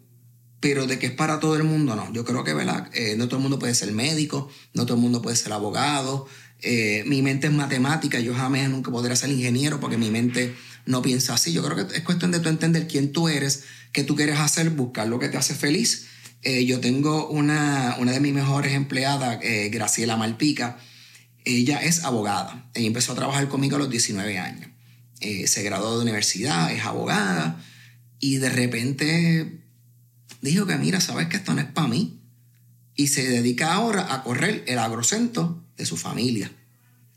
pero 0.60 0.86
de 0.86 0.98
que 0.98 1.06
es 1.06 1.12
para 1.12 1.40
todo 1.40 1.56
el 1.56 1.64
mundo, 1.64 1.96
no. 1.96 2.12
Yo 2.12 2.26
creo 2.26 2.44
que, 2.44 2.52
¿verdad? 2.52 2.90
Eh, 2.92 3.14
no 3.16 3.26
todo 3.26 3.36
el 3.36 3.42
mundo 3.42 3.58
puede 3.58 3.74
ser 3.74 3.90
médico, 3.92 4.50
no 4.74 4.84
todo 4.84 4.96
el 4.96 5.02
mundo 5.02 5.22
puede 5.22 5.36
ser 5.36 5.54
abogado. 5.54 6.26
Eh, 6.60 7.04
mi 7.06 7.22
mente 7.22 7.46
es 7.46 7.54
matemática, 7.54 8.20
yo 8.20 8.34
jamás 8.34 8.68
nunca 8.68 8.90
podría 8.90 9.16
ser 9.16 9.30
ingeniero 9.30 9.80
porque 9.80 9.96
mi 9.96 10.10
mente 10.10 10.54
no 10.90 11.02
piensa 11.02 11.34
así. 11.34 11.52
Yo 11.52 11.62
creo 11.62 11.86
que 11.86 11.96
es 11.96 12.02
cuestión 12.02 12.32
de 12.32 12.40
tú 12.40 12.48
entender 12.48 12.86
quién 12.86 13.12
tú 13.12 13.28
eres, 13.28 13.64
qué 13.92 14.04
tú 14.04 14.16
quieres 14.16 14.38
hacer, 14.38 14.70
buscar 14.70 15.08
lo 15.08 15.18
que 15.18 15.28
te 15.28 15.36
hace 15.36 15.54
feliz. 15.54 16.08
Eh, 16.42 16.64
yo 16.64 16.80
tengo 16.80 17.28
una, 17.28 17.96
una, 17.98 18.12
de 18.12 18.20
mis 18.20 18.32
mejores 18.32 18.72
empleadas, 18.72 19.38
eh, 19.42 19.68
Graciela 19.70 20.16
Malpica. 20.16 20.78
Ella 21.44 21.82
es 21.82 22.04
abogada. 22.04 22.70
Ella 22.74 22.86
empezó 22.86 23.12
a 23.12 23.16
trabajar 23.16 23.48
conmigo 23.48 23.76
a 23.76 23.78
los 23.78 23.90
19 23.90 24.38
años. 24.38 24.70
Eh, 25.20 25.46
se 25.46 25.62
graduó 25.62 25.96
de 25.96 26.02
universidad, 26.02 26.72
es 26.72 26.84
abogada. 26.84 27.62
Y 28.18 28.36
de 28.36 28.48
repente 28.50 29.62
dijo 30.42 30.66
que, 30.66 30.76
mira, 30.76 31.00
sabes 31.00 31.28
que 31.28 31.36
esto 31.36 31.54
no 31.54 31.60
es 31.60 31.66
para 31.66 31.88
mí. 31.88 32.20
Y 32.94 33.08
se 33.08 33.28
dedica 33.28 33.72
ahora 33.72 34.12
a 34.12 34.22
correr 34.22 34.64
el 34.66 34.78
agrocentro 34.78 35.64
de 35.76 35.86
su 35.86 35.96
familia. 35.96 36.52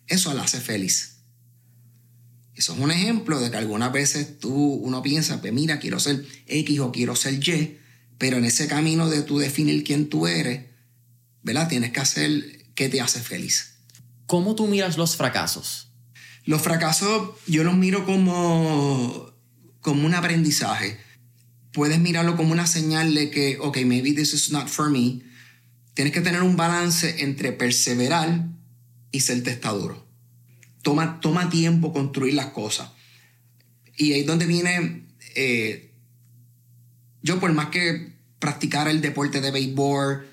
Eso 0.08 0.34
la 0.34 0.44
hace 0.44 0.62
feliz. 0.62 1.13
Eso 2.56 2.74
es 2.74 2.80
un 2.80 2.92
ejemplo 2.92 3.40
de 3.40 3.50
que 3.50 3.58
algunas 3.58 3.92
veces 3.92 4.40
tú, 4.40 4.54
uno 4.54 5.02
piensa, 5.02 5.42
pues 5.42 5.52
mira, 5.54 5.80
quiero 5.80 6.00
ser 6.00 6.26
X 6.48 6.80
o 6.80 6.92
quiero 6.92 7.16
ser 7.16 7.36
Y, 7.48 7.80
pero 8.20 8.38
en 8.38 8.46
ese 8.46 8.68
camino 8.68 9.10
de 9.10 9.24
tú 9.24 9.40
definir 9.40 9.84
quién 9.84 10.08
tú 10.08 10.28
eres, 10.28 10.66
¿verdad? 11.42 11.68
Tienes 11.68 11.92
que 11.92 12.00
hacer 12.00 12.68
qué 12.76 12.90
te 12.90 13.02
hace 13.02 13.22
feliz. 13.22 13.78
¿Cómo 14.28 14.56
tú 14.56 14.68
miras 14.68 14.98
los 14.98 15.16
fracasos? 15.16 15.90
Los 16.46 16.62
fracasos 16.62 17.32
yo 17.48 17.64
los 17.64 17.76
miro 17.76 18.06
como, 18.06 19.34
como 19.82 20.06
un 20.06 20.14
aprendizaje. 20.14 21.00
Puedes 21.72 22.00
mirarlo 22.00 22.38
como 22.38 22.52
una 22.52 22.68
señal 22.68 23.16
de 23.16 23.32
que, 23.32 23.58
ok, 23.60 23.78
maybe 23.86 24.14
this 24.14 24.34
is 24.34 24.52
not 24.52 24.68
for 24.68 24.92
me. 24.92 25.22
Tienes 25.96 26.14
que 26.14 26.22
tener 26.22 26.44
un 26.44 26.56
balance 26.56 27.24
entre 27.24 27.52
perseverar 27.52 28.48
y 29.12 29.22
ser 29.22 29.42
testaduro 29.42 30.03
toma, 30.84 31.20
toma 31.20 31.50
tiempo 31.50 31.92
construir 31.92 32.36
las 32.36 32.48
cosas. 32.48 32.92
Y 33.98 34.14
ahí 34.14 34.20
es 34.22 34.28
donde 34.28 34.46
viene, 34.46 35.08
eh, 35.36 35.92
yo 37.24 37.40
por 37.40 37.52
más 37.54 37.70
que 37.70 38.14
practicara 38.38 38.92
el 38.92 39.02
deporte 39.02 39.42
de 39.42 39.50
béisbol, 39.50 40.28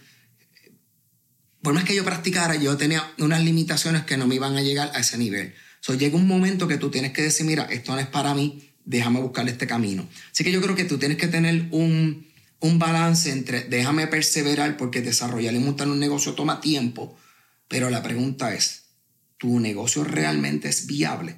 por 1.63 1.75
más 1.75 1.85
que 1.85 1.95
yo 1.95 2.05
practicara, 2.05 2.57
yo 2.57 2.77
tenía 2.77 3.11
unas 3.19 3.43
limitaciones 3.43 4.05
que 4.05 4.17
no 4.17 4.27
me 4.27 4.35
iban 4.35 4.57
a 4.57 4.63
llegar 4.63 4.91
a 4.95 5.01
ese 5.01 5.17
nivel. 5.17 5.55
So, 5.81 5.95
llega 5.95 6.17
un 6.17 6.27
momento 6.27 6.69
que 6.69 6.77
tú 6.77 6.91
tienes 6.91 7.13
que 7.13 7.23
decir, 7.23 7.47
mira, 7.47 7.65
esto 7.65 7.93
no 7.93 7.99
es 7.99 8.07
para 8.07 8.35
mí, 8.35 8.71
déjame 8.85 9.21
buscar 9.21 9.49
este 9.49 9.67
camino. 9.67 10.09
Así 10.33 10.45
que 10.45 10.53
yo 10.53 10.61
creo 10.61 10.75
que 10.75 10.85
tú 10.85 10.99
tienes 10.99 11.17
que 11.17 11.29
tener 11.29 11.69
un, 11.71 12.27
un 12.61 12.79
balance 12.79 13.31
entre 13.31 13.63
déjame 13.65 14.07
perseverar 14.07 14.77
porque 14.77 15.01
desarrollar 15.01 15.55
y 15.55 15.59
montar 15.59 15.89
un 15.89 15.99
negocio 15.99 16.35
toma 16.35 16.61
tiempo, 16.61 17.17
pero 17.69 17.89
la 17.89 18.03
pregunta 18.03 18.55
es, 18.55 18.80
tu 19.41 19.59
negocio 19.59 20.05
realmente 20.05 20.69
es 20.69 20.87
viable. 20.87 21.37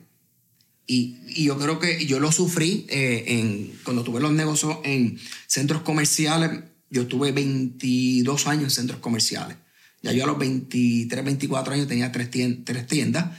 Y, 0.88 1.44
yo 1.44 1.56
creo 1.56 1.78
que 1.78 2.04
yo 2.04 2.18
lo 2.18 2.32
sufrí 2.32 2.84
eh, 2.88 3.24
en, 3.28 3.72
cuando 3.84 4.02
tuve 4.02 4.20
los 4.20 4.32
negocios 4.32 4.78
en 4.82 5.20
centros 5.46 5.82
comerciales. 5.82 6.50
Yo 6.90 7.06
tuve 7.06 7.30
22 7.30 8.48
años 8.48 8.64
en 8.64 8.70
centros 8.70 8.98
comerciales. 8.98 9.56
Ya 10.02 10.10
yo 10.10 10.24
a 10.24 10.26
los 10.26 10.36
23, 10.36 11.24
24 11.24 11.74
años 11.74 11.86
tenía 11.86 12.10
tres 12.10 12.28
tiendas. 12.28 13.38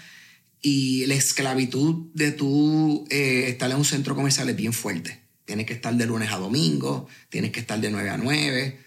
y 0.62 1.06
la 1.08 1.16
esclavitud 1.16 2.08
de 2.14 2.32
tú 2.32 3.06
eh, 3.10 3.48
estar 3.50 3.70
en 3.70 3.76
un 3.76 3.84
centro 3.84 4.16
comercial 4.16 4.48
es 4.48 4.56
bien 4.56 4.72
fuerte. 4.72 5.20
Tienes 5.44 5.66
que 5.66 5.74
estar 5.74 5.94
de 5.94 6.06
lunes 6.06 6.32
a 6.32 6.38
domingo, 6.38 7.10
tienes 7.28 7.52
que 7.52 7.60
estar 7.60 7.82
de 7.82 7.92
9 7.92 8.10
a 8.10 8.18
9. 8.18 8.80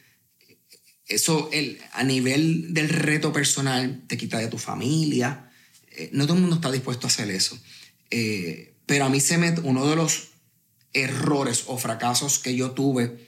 Eso 1.07 1.51
el, 1.53 1.79
a 1.93 2.03
nivel 2.03 2.73
del 2.73 2.89
reto 2.89 3.31
personal 3.31 4.05
te 4.07 4.17
quita 4.17 4.39
de 4.39 4.49
tu 4.49 4.57
familia, 4.57 5.46
eh, 5.97 6.11
no 6.13 6.25
todo 6.25 6.35
el 6.37 6.43
mundo 6.43 6.57
está 6.57 6.71
dispuesto 6.71 7.07
a 7.07 7.11
hacer 7.11 7.31
eso. 7.31 7.59
Eh, 8.11 8.77
pero 8.87 9.05
a 9.05 9.09
mí 9.09 9.21
se 9.21 9.39
me, 9.39 9.51
uno 9.61 9.87
de 9.89 9.97
los 9.97 10.29
errores 10.93 11.65
o 11.67 11.79
fracasos 11.79 12.39
que 12.39 12.55
yo 12.55 12.71
tuve 12.71 13.27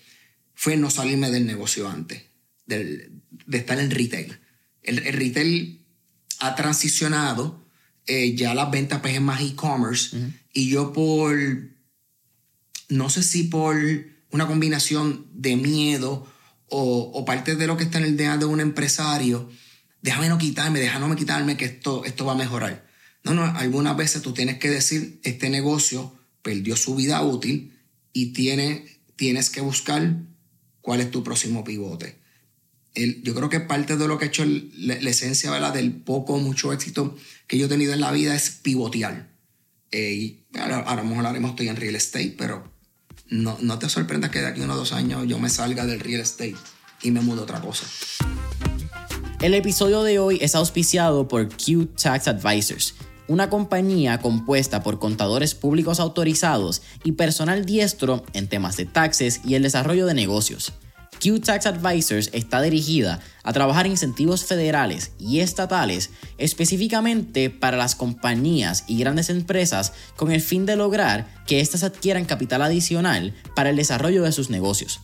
fue 0.54 0.76
no 0.76 0.90
salirme 0.90 1.30
del 1.30 1.46
negocio 1.46 1.88
antes, 1.88 2.22
de 2.66 3.10
estar 3.50 3.78
en 3.78 3.90
retail. 3.90 4.38
El, 4.82 4.98
retail 5.12 5.84
ha 6.40 6.54
transicionado, 6.54 7.64
eh, 8.06 8.34
ya 8.34 8.54
las 8.54 8.70
ventas 8.70 9.00
pues, 9.00 9.14
es 9.14 9.20
más 9.20 9.40
e-commerce, 9.40 10.16
y 10.52 10.68
yo 10.68 10.92
por, 10.92 11.36
no 12.88 13.10
sé 13.10 13.22
si 13.22 13.44
por 13.44 13.76
una 14.30 14.46
combinación 14.46 15.26
de 15.32 15.56
miedo 15.56 16.26
o, 16.68 17.12
o 17.14 17.24
parte 17.24 17.54
de 17.54 17.66
lo 17.66 17.76
que 17.76 17.84
está 17.84 17.98
en 17.98 18.04
el 18.04 18.16
DNA 18.16 18.38
de 18.38 18.44
un 18.46 18.60
empresario, 18.60 19.48
déjame 20.02 20.28
no 20.28 20.38
quitarme, 20.38 20.80
déjame 20.80 21.08
no 21.08 21.16
quitarme 21.16 21.56
que 21.56 21.64
esto, 21.66 22.04
esto 22.04 22.24
va 22.24 22.32
a 22.32 22.36
mejorar. 22.36 22.86
No, 23.24 23.34
no, 23.34 23.44
algunas 23.44 23.96
veces 23.96 24.22
tú 24.22 24.32
tienes 24.32 24.58
que 24.58 24.70
decir, 24.70 25.20
este 25.22 25.50
negocio 25.50 26.16
perdió 26.42 26.76
su 26.76 26.94
vida 26.94 27.20
útil 27.22 27.76
y 28.12 28.32
tiene, 28.32 29.00
tienes 29.16 29.50
que 29.50 29.60
buscar 29.60 30.16
cuál 30.80 31.00
es 31.00 31.10
tu 31.10 31.22
próximo 31.22 31.64
pivote. 31.64 32.16
El, 32.94 33.22
yo 33.22 33.34
creo 33.34 33.48
que 33.48 33.60
parte 33.60 33.96
de 33.96 34.08
lo 34.08 34.18
que 34.18 34.24
ha 34.24 34.28
hecho 34.28 34.44
la, 34.46 34.94
esencia 34.94 35.50
¿verdad? 35.50 35.74
del 35.74 35.92
poco 35.92 36.38
mucho 36.38 36.72
éxito 36.72 37.16
que 37.46 37.58
yo 37.58 37.66
he 37.66 37.68
tenido 37.68 37.92
en 37.92 38.00
la 38.00 38.12
vida 38.12 38.34
es 38.34 38.50
pivotear. 38.50 39.28
Eh, 39.90 40.12
y 40.12 40.46
ahora, 40.58 40.80
a 40.80 40.96
lo 40.96 41.04
mejor 41.04 41.26
haremos 41.26 41.50
estoy 41.50 41.68
en 41.68 41.76
real 41.76 41.96
estate, 41.96 42.34
pero 42.36 42.72
no, 43.28 43.58
no 43.60 43.78
te 43.78 43.88
sorprendas 43.88 44.30
que 44.30 44.40
de 44.40 44.46
aquí 44.46 44.60
a 44.60 44.64
unos 44.64 44.76
dos 44.76 44.92
años 44.92 45.26
yo 45.26 45.38
me 45.38 45.50
salga 45.50 45.86
del 45.86 46.00
real 46.00 46.20
estate 46.20 46.56
y 47.02 47.10
me 47.10 47.20
mudo 47.20 47.42
a 47.42 47.44
otra 47.44 47.60
cosa. 47.60 47.86
El 49.40 49.54
episodio 49.54 50.02
de 50.02 50.18
hoy 50.18 50.38
es 50.40 50.56
auspiciado 50.56 51.28
por 51.28 51.48
Q 51.48 51.86
Tax 51.94 52.26
Advisors, 52.26 52.96
una 53.28 53.48
compañía 53.48 54.18
compuesta 54.18 54.82
por 54.82 54.98
contadores 54.98 55.54
públicos 55.54 56.00
autorizados 56.00 56.82
y 57.04 57.12
personal 57.12 57.64
diestro 57.64 58.24
en 58.32 58.48
temas 58.48 58.76
de 58.76 58.86
taxes 58.86 59.40
y 59.44 59.54
el 59.54 59.62
desarrollo 59.62 60.06
de 60.06 60.14
negocios. 60.14 60.72
Q 61.22 61.38
Tax 61.38 61.66
Advisors 61.66 62.30
está 62.32 62.60
dirigida 62.62 63.20
a 63.44 63.52
trabajar 63.52 63.86
incentivos 63.86 64.44
federales 64.44 65.12
y 65.20 65.38
estatales 65.38 66.10
específicamente 66.38 67.48
para 67.48 67.76
las 67.76 67.94
compañías 67.94 68.82
y 68.88 68.98
grandes 68.98 69.30
empresas 69.30 69.92
con 70.16 70.32
el 70.32 70.40
fin 70.40 70.66
de 70.66 70.74
lograr 70.74 71.44
que 71.46 71.60
éstas 71.60 71.84
adquieran 71.84 72.24
capital 72.24 72.62
adicional 72.62 73.36
para 73.54 73.70
el 73.70 73.76
desarrollo 73.76 74.24
de 74.24 74.32
sus 74.32 74.50
negocios. 74.50 74.98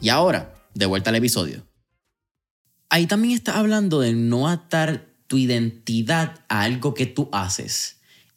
Y 0.00 0.08
ahora, 0.10 0.54
de 0.74 0.86
vuelta 0.86 1.10
al 1.10 1.16
episodio. 1.16 1.65
Ahí 2.88 3.06
también 3.06 3.34
está 3.34 3.58
hablando 3.58 4.00
de 4.00 4.12
no 4.14 4.48
atar 4.48 5.06
tu 5.26 5.38
identidad 5.38 6.40
a 6.48 6.62
algo 6.62 6.94
que 6.94 7.06
tú 7.06 7.28
haces 7.32 7.96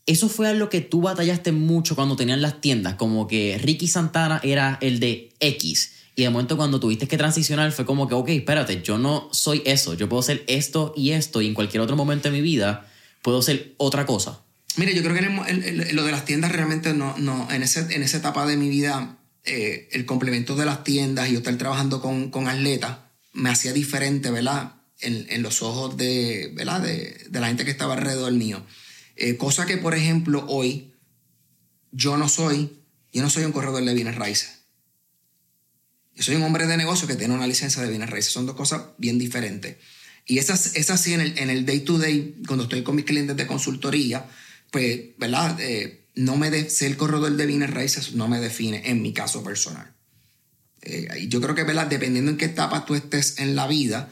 eso 0.10 0.28
fue 0.28 0.48
algo 0.48 0.70
que 0.70 0.82
tú 0.82 1.02
batallaste 1.02 1.52
mucho 1.52 1.96
cuando 1.96 2.16
tenían 2.16 2.42
las 2.42 2.62
tiendas, 2.62 2.96
como 2.96 3.28
que 3.28 3.60
Ricky 3.62 3.88
Santana 3.88 4.40
era 4.42 4.80
el 4.82 5.00
de 5.00 5.30
X. 5.40 5.92
Y 6.16 6.24
de 6.24 6.32
momento 6.32 6.58
cuando 6.58 6.80
tuviste 6.80 7.08
que 7.08 7.16
transicionar 7.16 7.72
fue 7.72 7.86
como 7.86 8.08
que, 8.08 8.16
ok, 8.16 8.30
espérate, 8.30 8.82
yo 8.82 8.98
no 8.98 9.30
soy 9.32 9.62
eso, 9.66 9.94
yo 9.94 10.10
puedo 10.10 10.24
ser 10.24 10.44
esto 10.48 10.96
y 10.98 11.12
esto 11.12 11.44
y 11.44 11.48
en 11.48 11.54
cualquier 11.54 11.82
otro 11.82 11.96
momento 11.96 12.28
de 12.28 12.32
mi 12.32 12.42
vida 12.42 12.90
puedo 13.22 13.44
ser 13.44 13.76
otra 13.78 14.08
cosa. 14.08 14.42
Mire, 14.78 14.96
yo 14.96 15.04
creo 15.04 15.14
que 15.14 15.94
lo 15.94 16.04
de 16.04 16.12
las 16.12 16.26
tiendas 16.26 16.52
realmente 16.52 16.96
no, 16.96 17.16
no 17.20 17.48
en, 17.52 17.62
ese, 17.62 17.82
en 17.94 18.02
esa 18.02 18.18
etapa 18.18 18.48
de 18.48 18.58
mi 18.58 18.68
vida, 18.68 19.16
eh, 19.46 19.90
el 19.92 20.08
complemento 20.08 20.56
de 20.56 20.66
las 20.66 20.84
tiendas 20.84 21.30
y 21.30 21.34
yo 21.34 21.38
estar 21.38 21.56
trabajando 21.60 22.02
con, 22.02 22.32
con 22.32 22.48
atletas 22.48 22.98
me 23.40 23.50
hacía 23.50 23.74
diferente, 23.74 24.32
¿verdad? 24.32 24.76
En, 25.00 25.26
en 25.30 25.42
los 25.42 25.62
ojos 25.62 25.98
de, 25.98 26.52
¿verdad? 26.54 26.82
De, 26.82 27.26
de 27.30 27.40
la 27.40 27.48
gente 27.48 27.66
que 27.66 27.72
estaba 27.72 27.94
alrededor 27.94 28.32
mío. 28.34 28.66
Eh, 29.16 29.38
cosa 29.38 29.66
que, 29.66 29.78
por 29.78 29.96
ejemplo, 29.96 30.46
hoy 30.48 30.94
yo 31.92 32.18
no 32.18 32.30
soy, 32.30 32.84
yo 33.12 33.22
no 33.22 33.30
soy 33.30 33.44
un 33.44 33.52
corredor 33.52 33.84
de 33.84 33.94
bienes 33.94 34.16
raíces. 34.16 34.60
Yo 36.16 36.24
soy 36.24 36.36
un 36.36 36.44
hombre 36.44 36.68
de 36.68 36.78
negocio 36.78 37.08
que 37.08 37.16
tiene 37.16 37.34
una 37.34 37.48
licencia 37.48 37.82
de 37.82 37.90
bienes 37.90 38.10
raíces. 38.10 38.32
Son 38.32 38.46
dos 38.46 38.56
cosas 38.56 38.82
bien 38.98 39.18
diferentes. 39.18 39.78
Y 40.26 40.38
esas, 40.38 40.76
esas 40.76 41.02
sí, 41.02 41.14
en 41.14 41.22
el, 41.22 41.38
en 41.38 41.50
el 41.50 41.66
day 41.66 41.80
to 41.82 41.98
day, 41.98 42.36
cuando 42.46 42.64
estoy 42.64 42.84
con 42.84 42.96
mis 42.96 43.06
clientes 43.06 43.36
de 43.36 43.48
consultoría, 43.48 44.26
pues, 44.72 45.18
¿verdad? 45.18 45.60
Eh, 45.60 46.08
no 46.16 46.38
me 46.38 46.50
de, 46.52 46.70
ser 46.70 46.98
corredor 46.98 47.36
de 47.36 47.46
bienes 47.46 47.72
raíces 47.72 48.14
no 48.14 48.28
me 48.28 48.40
define 48.40 48.90
en 48.90 49.02
mi 49.02 49.14
caso 49.14 49.44
personal. 49.44 49.96
Eh, 50.82 51.28
yo 51.28 51.42
creo 51.42 51.56
que, 51.56 51.64
¿verdad? 51.64 51.88
Dependiendo 51.88 52.32
en 52.32 52.38
qué 52.38 52.46
etapa 52.46 52.86
tú 52.86 52.96
estés 52.96 53.40
en 53.40 53.56
la 53.56 53.68
vida, 53.68 54.10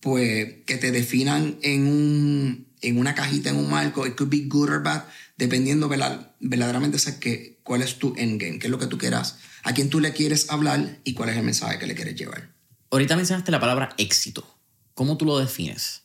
pues 0.00 0.54
que 0.66 0.76
te 0.76 0.90
definan 0.90 1.58
en 1.62 1.86
un, 1.86 2.66
en 2.80 2.98
una 2.98 3.14
cajita, 3.14 3.50
en 3.50 3.56
un 3.56 3.70
marco, 3.70 4.06
it 4.06 4.16
could 4.16 4.30
be 4.30 4.42
good 4.46 4.70
or 4.70 4.82
bad, 4.82 5.04
dependiendo 5.36 5.88
verdaderamente 5.88 6.98
de 6.98 7.18
que, 7.18 7.60
cuál 7.62 7.82
es 7.82 7.98
tu 7.98 8.14
endgame, 8.16 8.58
qué 8.58 8.66
es 8.66 8.70
lo 8.70 8.78
que 8.78 8.88
tú 8.88 8.98
quieras, 8.98 9.38
a 9.62 9.72
quién 9.72 9.90
tú 9.90 10.00
le 10.00 10.12
quieres 10.12 10.50
hablar 10.50 10.98
y 11.04 11.14
cuál 11.14 11.28
es 11.28 11.36
el 11.36 11.44
mensaje 11.44 11.78
que 11.78 11.86
le 11.86 11.94
quieres 11.94 12.16
llevar. 12.16 12.52
Ahorita 12.90 13.16
mencionaste 13.16 13.52
la 13.52 13.60
palabra 13.60 13.94
éxito. 13.96 14.58
¿Cómo 14.94 15.16
tú 15.16 15.24
lo 15.24 15.38
defines? 15.38 16.02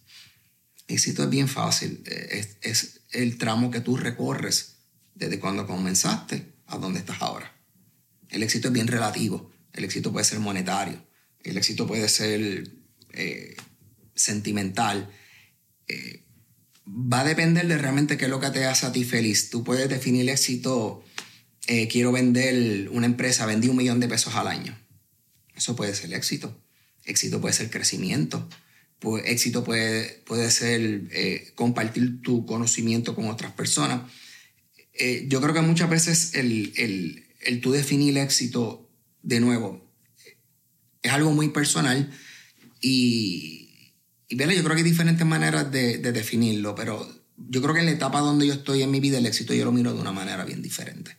Éxito 0.88 1.24
es 1.24 1.30
bien 1.30 1.48
fácil. 1.48 2.04
Es, 2.06 2.58
es 2.62 3.02
el 3.12 3.38
tramo 3.38 3.72
que 3.72 3.82
tú 3.82 3.98
recorres 3.98 4.76
desde 5.16 5.40
cuando 5.40 5.66
comenzaste 5.66 6.54
a 6.68 6.78
donde 6.78 7.00
estás 7.00 7.22
ahora. 7.22 7.52
El 8.30 8.44
éxito 8.44 8.68
es 8.68 8.74
bien 8.74 8.88
relativo. 8.88 9.52
El 9.78 9.84
éxito 9.84 10.12
puede 10.12 10.26
ser 10.26 10.40
monetario. 10.40 11.06
El 11.44 11.58
éxito 11.58 11.86
puede 11.86 12.10
ser 12.10 12.68
eh, 13.14 13.56
sentimental. 14.16 15.10
Eh, 15.88 16.26
va 16.86 17.22
a 17.22 17.24
depender 17.24 17.68
de 17.68 17.78
realmente 17.78 18.18
qué 18.18 18.26
es 18.26 18.32
lo 18.32 18.40
que 18.40 18.50
te 18.50 18.66
hace 18.66 18.88
a 18.88 18.92
ti 18.92 19.04
feliz. 19.04 19.50
Tú 19.52 19.64
puedes 19.64 19.88
definir 19.88 20.22
el 20.22 20.30
éxito, 20.30 21.04
eh, 21.68 21.88
quiero 21.88 22.12
vender 22.12 22.90
una 22.90 23.06
empresa, 23.06 23.46
vendí 23.46 23.68
un 23.68 23.78
millón 23.78 24.00
de 24.00 24.08
pesos 24.08 24.36
al 24.36 24.48
año. 24.48 24.78
Eso 25.56 25.76
puede 25.76 25.94
ser 25.94 26.12
éxito. 26.14 26.60
Éxito 27.06 27.40
puede 27.40 27.54
ser 27.54 27.70
crecimiento. 27.70 28.50
Éxito 29.26 29.64
puede, 29.64 30.24
puede 30.26 30.50
ser 30.50 31.54
compartir 31.54 32.24
tu 32.24 32.48
conocimiento 32.48 33.14
con 33.14 33.28
otras 33.28 33.52
personas. 33.52 34.12
Yo 35.28 35.40
creo 35.40 35.54
que 35.54 35.62
muchas 35.62 35.88
veces 35.88 36.34
el, 36.34 36.74
el, 36.78 37.28
el 37.42 37.62
tú 37.62 37.72
definir 37.72 38.18
el 38.18 38.24
éxito, 38.24 38.87
de 39.24 39.40
nuevo, 39.40 39.88
es 41.02 41.12
algo 41.12 41.32
muy 41.32 41.50
personal 41.50 42.12
y, 42.82 43.68
y 44.30 44.38
yo 44.38 44.46
creo 44.46 44.76
que 44.76 44.78
hay 44.78 44.84
diferentes 44.84 45.26
maneras 45.26 45.72
de, 45.72 45.98
definirlo, 46.00 46.76
pero 46.76 47.08
yo 47.38 47.62
creo 47.62 47.74
que 47.74 47.80
en 47.80 47.86
la 47.86 47.94
etapa 47.94 48.20
donde 48.20 48.48
yo 48.48 48.54
estoy 48.54 48.82
en 48.82 48.92
mi 48.92 49.00
vida, 49.00 49.18
el 49.18 49.26
éxito 49.26 49.54
yo 49.54 49.66
lo 49.66 49.72
miro 49.72 49.94
de 49.94 50.02
una 50.02 50.12
manera 50.12 50.44
bien 50.44 50.62
diferente. 50.62 51.18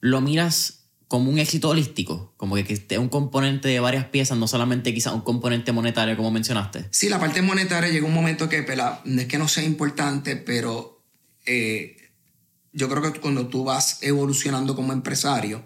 ¿Lo 0.00 0.20
miras 0.20 0.86
como 1.08 1.30
un 1.30 1.38
éxito 1.38 1.70
holístico? 1.70 2.34
Como 2.36 2.54
que, 2.54 2.72
esté 2.72 2.98
un 2.98 3.08
componente 3.08 3.68
de 3.68 3.80
varias 3.80 4.06
piezas, 4.06 4.38
no 4.38 4.46
solamente 4.46 4.94
quizás 4.94 5.12
un 5.12 5.22
componente 5.22 5.72
monetario, 5.72 6.16
como 6.16 6.30
mencionaste. 6.30 6.86
Sí, 6.90 7.08
la 7.08 7.18
parte 7.18 7.42
monetaria 7.42 7.90
llega 7.90 8.06
un 8.06 8.14
momento 8.14 8.48
que 8.48 8.64
no 9.04 9.20
es 9.20 9.26
que 9.26 9.38
no 9.38 9.48
sea 9.48 9.64
importante, 9.64 10.36
pero 10.36 11.02
eh, 11.46 11.96
yo 12.72 12.88
creo 12.88 13.02
que 13.02 13.20
cuando 13.20 13.48
tú 13.48 13.64
vas 13.64 13.98
evolucionando 14.02 14.76
como 14.76 14.92
empresario, 14.92 15.64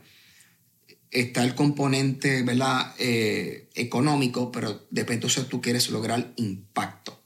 está 1.12 1.44
el 1.44 1.54
componente 1.54 2.42
¿verdad? 2.42 2.94
Eh, 2.98 3.68
económico, 3.74 4.50
pero 4.50 4.86
depende 4.90 5.28
si 5.28 5.42
tú 5.42 5.60
quieres 5.60 5.90
lograr 5.90 6.32
impacto. 6.36 7.20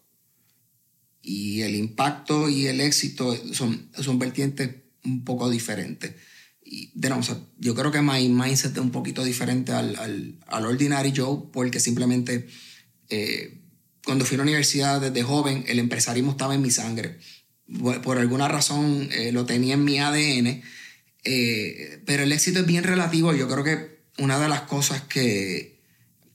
Y 1.22 1.62
el 1.62 1.74
impacto 1.74 2.48
y 2.48 2.66
el 2.66 2.80
éxito 2.80 3.36
son, 3.52 3.88
son 3.98 4.18
vertientes 4.18 4.70
un 5.04 5.24
poco 5.24 5.48
diferentes. 5.48 6.14
Y, 6.62 6.90
de 6.94 7.08
no, 7.08 7.20
yo 7.58 7.74
creo 7.74 7.92
que 7.92 8.02
mi 8.02 8.28
mindset 8.28 8.72
es 8.72 8.78
un 8.78 8.90
poquito 8.90 9.24
diferente 9.24 9.72
al, 9.72 9.96
al, 9.96 10.38
al 10.46 10.66
ordinary 10.66 11.12
Joe, 11.16 11.48
porque 11.52 11.80
simplemente 11.80 12.48
eh, 13.08 13.60
cuando 14.04 14.24
fui 14.24 14.34
a 14.34 14.38
la 14.38 14.44
universidad 14.44 15.00
desde 15.00 15.22
joven, 15.22 15.64
el 15.68 15.78
empresarismo 15.78 16.32
estaba 16.32 16.54
en 16.54 16.62
mi 16.62 16.70
sangre. 16.70 17.18
Por, 18.04 18.18
alguna 18.18 18.46
razón 18.46 19.08
eh, 19.12 19.32
lo 19.32 19.46
tenía 19.46 19.74
en 19.74 19.84
mi 19.84 19.98
ADN 19.98 20.62
eh, 21.28 22.00
pero 22.06 22.22
el 22.22 22.30
éxito 22.30 22.60
es 22.60 22.66
bien 22.66 22.84
relativo. 22.84 23.34
Yo 23.34 23.48
creo 23.48 23.64
que 23.64 23.98
una 24.18 24.38
de 24.38 24.48
las 24.48 24.62
cosas 24.62 25.02
que 25.02 25.80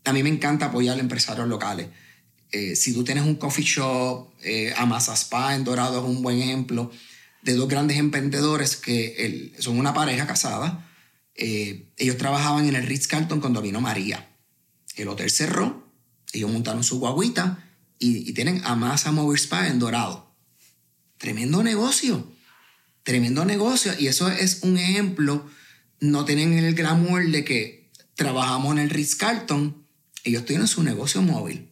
a 0.03 0.11
mí 0.11 0.21
me 0.21 0.29
encanta 0.29 0.65
apoyar 0.65 0.97
a 0.97 0.99
empresarios 0.99 1.47
locales. 1.47 1.87
Eh, 2.51 2.75
si 2.75 2.93
tú 2.93 3.05
tienes 3.05 3.23
un 3.23 3.35
coffee 3.35 3.63
shop, 3.63 4.33
eh, 4.43 4.73
Amasa 4.75 5.13
Spa 5.13 5.55
en 5.55 5.63
Dorado 5.63 5.99
es 5.99 6.05
un 6.05 6.21
buen 6.21 6.39
ejemplo 6.39 6.91
de 7.41 7.53
dos 7.53 7.69
grandes 7.69 7.97
emprendedores 7.97 8.75
que 8.75 9.53
son 9.59 9.79
una 9.79 9.93
pareja 9.93 10.27
casada. 10.27 10.85
ellos 11.35 12.17
trabajaban 12.17 12.67
en 12.67 12.75
el 12.75 12.85
Ritz 12.85 13.07
Carlton 13.07 13.39
cuando 13.39 13.61
vino 13.61 13.79
María. 13.79 14.29
El 14.97 15.07
hotel 15.07 15.31
cerró, 15.31 15.87
ellos 16.33 16.51
montaron 16.51 16.83
su 16.83 16.99
guaguita 16.99 17.65
y, 17.97 18.29
y 18.29 18.33
tienen 18.33 18.61
Amasa 18.65 19.13
Mobile 19.13 19.39
Spa 19.39 19.67
en 19.67 19.79
Dorado. 19.79 20.35
Tremendo 21.17 21.63
negocio 21.63 22.27
tremendo 23.03 23.45
negocio. 23.45 23.93
Y 23.97 24.07
eso 24.07 24.29
es 24.29 24.59
un 24.63 24.77
ejemplo. 24.77 25.45
No 25.99 26.25
tienen 26.25 26.53
el 26.53 26.73
glamour 26.73 27.29
de 27.29 27.43
que 27.43 27.89
trabajamos 28.15 28.73
en 28.73 28.79
el 28.79 28.89
Ritz 28.89 29.15
Carlton. 29.15 29.85
Ellos 30.23 30.45
tienen 30.45 30.67
su 30.67 30.83
negocio 30.83 31.21
móvil. 31.21 31.69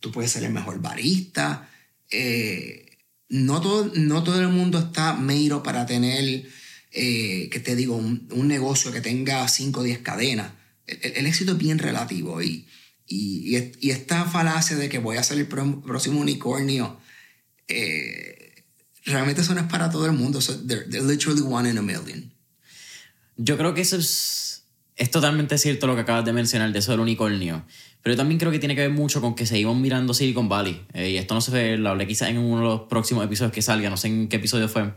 Tú 0.00 0.12
puedes 0.12 0.32
ser 0.32 0.44
el 0.44 0.52
mejor 0.52 0.80
barista. 0.80 1.70
Eh, 2.10 2.98
no, 3.28 3.60
todo, 3.60 3.90
no 3.94 4.22
todo 4.22 4.40
el 4.40 4.48
mundo 4.48 4.78
está 4.78 5.14
meiro 5.14 5.62
para 5.62 5.86
tener, 5.86 6.44
eh, 6.92 7.48
que 7.50 7.60
te 7.60 7.74
digo, 7.74 7.96
un, 7.96 8.48
negocio 8.48 8.92
que 8.92 9.00
tenga 9.00 9.46
5 9.46 9.80
o 9.80 9.82
10 9.82 10.00
cadenas. 10.00 10.52
El, 10.86 11.26
éxito 11.26 11.52
es 11.52 11.58
bien 11.58 11.78
relativo. 11.78 12.42
Y, 12.42 12.66
y, 13.06 13.56
y, 13.80 13.90
esta 13.90 14.24
falacia 14.24 14.76
de 14.76 14.88
que 14.88 14.98
voy 14.98 15.16
a 15.16 15.22
ser 15.22 15.38
el 15.38 15.48
próximo 15.48 16.20
unicornio. 16.20 17.00
Eh, 17.68 18.35
realmente 19.06 19.40
eso 19.40 19.54
no 19.54 19.60
es 19.60 19.66
para 19.66 19.90
todo 19.90 20.06
el 20.06 20.12
mundo. 20.12 20.40
they're, 20.66 20.86
literally 21.02 21.42
one 21.42 21.68
in 21.68 21.78
a 21.78 21.82
million. 21.82 22.32
Yo 23.36 23.56
creo 23.56 23.74
que 23.74 23.82
eso 23.82 23.96
es, 23.96 24.64
es 24.96 25.10
totalmente 25.10 25.58
cierto 25.58 25.86
lo 25.86 25.94
que 25.94 26.02
acabas 26.02 26.24
de 26.24 26.32
mencionar 26.32 26.72
de 26.72 26.78
eso 26.78 26.90
del 26.90 27.00
unicornio. 27.00 27.64
Pero 28.02 28.14
yo 28.14 28.18
también 28.18 28.38
creo 28.38 28.52
que 28.52 28.58
tiene 28.58 28.74
que 28.74 28.82
ver 28.82 28.90
mucho 28.90 29.20
con 29.20 29.34
que 29.34 29.46
seguimos 29.46 29.76
mirando 29.76 30.14
Silicon 30.14 30.48
Valley. 30.48 30.84
Eh, 30.92 31.10
y 31.10 31.16
esto 31.16 31.34
no 31.34 31.40
se 31.40 31.50
ve, 31.50 31.76
lo 31.76 31.90
hablé 31.90 32.06
quizás 32.06 32.28
en 32.28 32.38
uno 32.38 32.58
de 32.58 32.64
los 32.64 32.80
próximos 32.82 33.24
episodios 33.24 33.52
que 33.52 33.62
salga, 33.62 33.90
no 33.90 33.96
sé 33.96 34.08
en 34.08 34.28
qué 34.28 34.36
episodio 34.36 34.68
fue. 34.68 34.92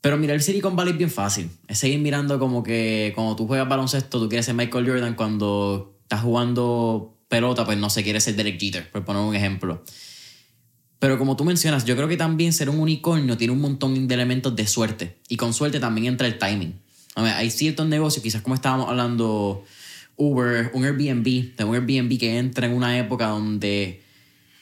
Pero 0.00 0.16
mirar 0.16 0.40
Silicon 0.40 0.76
Valley 0.76 0.92
es 0.92 0.98
bien 0.98 1.10
fácil. 1.10 1.50
Es 1.68 1.78
seguir 1.78 1.98
mirando 1.98 2.38
como 2.38 2.62
que 2.62 3.12
cuando 3.14 3.36
tú 3.36 3.46
juegas 3.46 3.68
baloncesto, 3.68 4.18
tú 4.18 4.28
quieres 4.28 4.46
ser 4.46 4.54
Michael 4.54 4.88
Jordan. 4.88 5.14
Cuando 5.14 5.98
estás 6.02 6.22
jugando 6.22 7.18
pelota, 7.28 7.64
pues 7.64 7.76
no 7.76 7.90
se 7.90 8.02
quiere 8.02 8.20
ser 8.20 8.34
Derek 8.34 8.58
Jeter, 8.58 8.90
por 8.90 9.04
poner 9.04 9.22
un 9.22 9.34
ejemplo. 9.34 9.84
Pero 11.00 11.18
como 11.18 11.34
tú 11.34 11.44
mencionas, 11.44 11.84
yo 11.86 11.96
creo 11.96 12.06
que 12.06 12.18
también 12.18 12.52
ser 12.52 12.70
un 12.70 12.78
unicornio 12.78 13.36
tiene 13.36 13.54
un 13.54 13.60
montón 13.60 14.06
de 14.06 14.14
elementos 14.14 14.54
de 14.54 14.66
suerte. 14.66 15.16
Y 15.28 15.36
con 15.36 15.52
suerte 15.54 15.80
también 15.80 16.06
entra 16.06 16.28
el 16.28 16.38
timing. 16.38 16.74
Hay 17.16 17.50
ciertos 17.50 17.88
negocios, 17.88 18.22
quizás 18.22 18.42
como 18.42 18.54
estábamos 18.54 18.88
hablando, 18.88 19.64
Uber, 20.16 20.70
un 20.74 20.84
Airbnb, 20.84 21.56
de 21.56 21.64
un 21.64 21.74
Airbnb 21.74 22.18
que 22.18 22.38
entra 22.38 22.66
en 22.66 22.74
una 22.74 22.98
época 22.98 23.28
donde 23.28 24.02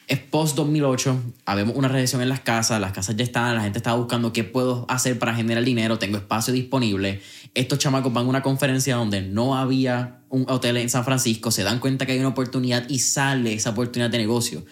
es 0.06 0.18
post 0.18 0.56
2008, 0.56 1.20
habemos 1.44 1.76
una 1.76 1.88
recesión 1.88 2.22
en 2.22 2.30
las 2.30 2.40
casas, 2.40 2.80
las 2.80 2.92
casas 2.92 3.16
ya 3.16 3.24
están, 3.24 3.54
la 3.56 3.62
gente 3.62 3.78
estaba 3.78 3.98
buscando 3.98 4.32
qué 4.32 4.42
puedo 4.42 4.86
hacer 4.88 5.18
para 5.18 5.34
generar 5.34 5.62
dinero, 5.64 5.98
tengo 5.98 6.16
espacio 6.16 6.54
disponible. 6.54 7.20
Estos 7.54 7.78
chamacos 7.78 8.12
van 8.12 8.24
a 8.24 8.28
una 8.28 8.42
conferencia 8.42 8.96
donde 8.96 9.20
no 9.20 9.58
había 9.58 10.20
un 10.30 10.46
hotel 10.48 10.78
en 10.78 10.88
San 10.88 11.04
Francisco, 11.04 11.50
se 11.50 11.62
dan 11.62 11.78
cuenta 11.78 12.06
que 12.06 12.12
hay 12.12 12.20
una 12.20 12.28
oportunidad 12.28 12.88
y 12.88 13.00
sale 13.00 13.52
esa 13.52 13.70
oportunidad 13.70 14.08
de 14.08 14.18
negocio. 14.18 14.64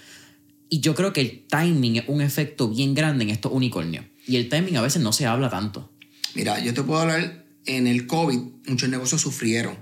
Y 0.69 0.81
yo 0.81 0.95
creo 0.95 1.13
que 1.13 1.21
el 1.21 1.47
timing 1.47 1.97
es 1.97 2.05
un 2.09 2.21
efecto 2.21 2.69
bien 2.69 2.95
grande 2.95 3.25
en 3.25 3.31
estos 3.31 3.53
unicornios. 3.53 4.05
Y 4.27 4.37
el 4.37 4.49
timing 4.49 4.77
a 4.77 4.83
veces 4.83 5.03
no 5.03 5.13
se 5.13 5.27
habla 5.27 5.49
tanto. 5.49 5.93
Mira, 6.35 6.59
yo 6.63 6.75
te 6.75 6.83
puedo 6.83 7.01
hablar, 7.01 7.47
en 7.65 7.87
el 7.87 8.07
COVID 8.07 8.39
muchos 8.67 8.89
negocios 8.89 9.21
sufrieron. 9.21 9.77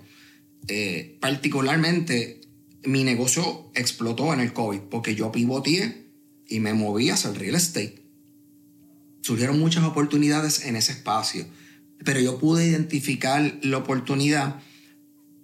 Eh, 0.68 1.18
particularmente 1.20 2.40
mi 2.84 3.04
negocio 3.04 3.70
explotó 3.74 4.32
en 4.32 4.40
el 4.40 4.52
COVID 4.52 4.80
porque 4.90 5.14
yo 5.14 5.32
pivoteé 5.32 6.06
y 6.46 6.60
me 6.60 6.74
moví 6.74 7.10
hacia 7.10 7.30
el 7.30 7.36
real 7.36 7.54
estate. 7.54 8.02
Surgieron 9.22 9.58
muchas 9.58 9.84
oportunidades 9.84 10.66
en 10.66 10.76
ese 10.76 10.92
espacio, 10.92 11.46
pero 12.04 12.20
yo 12.20 12.38
pude 12.38 12.66
identificar 12.66 13.58
la 13.62 13.78
oportunidad, 13.78 14.60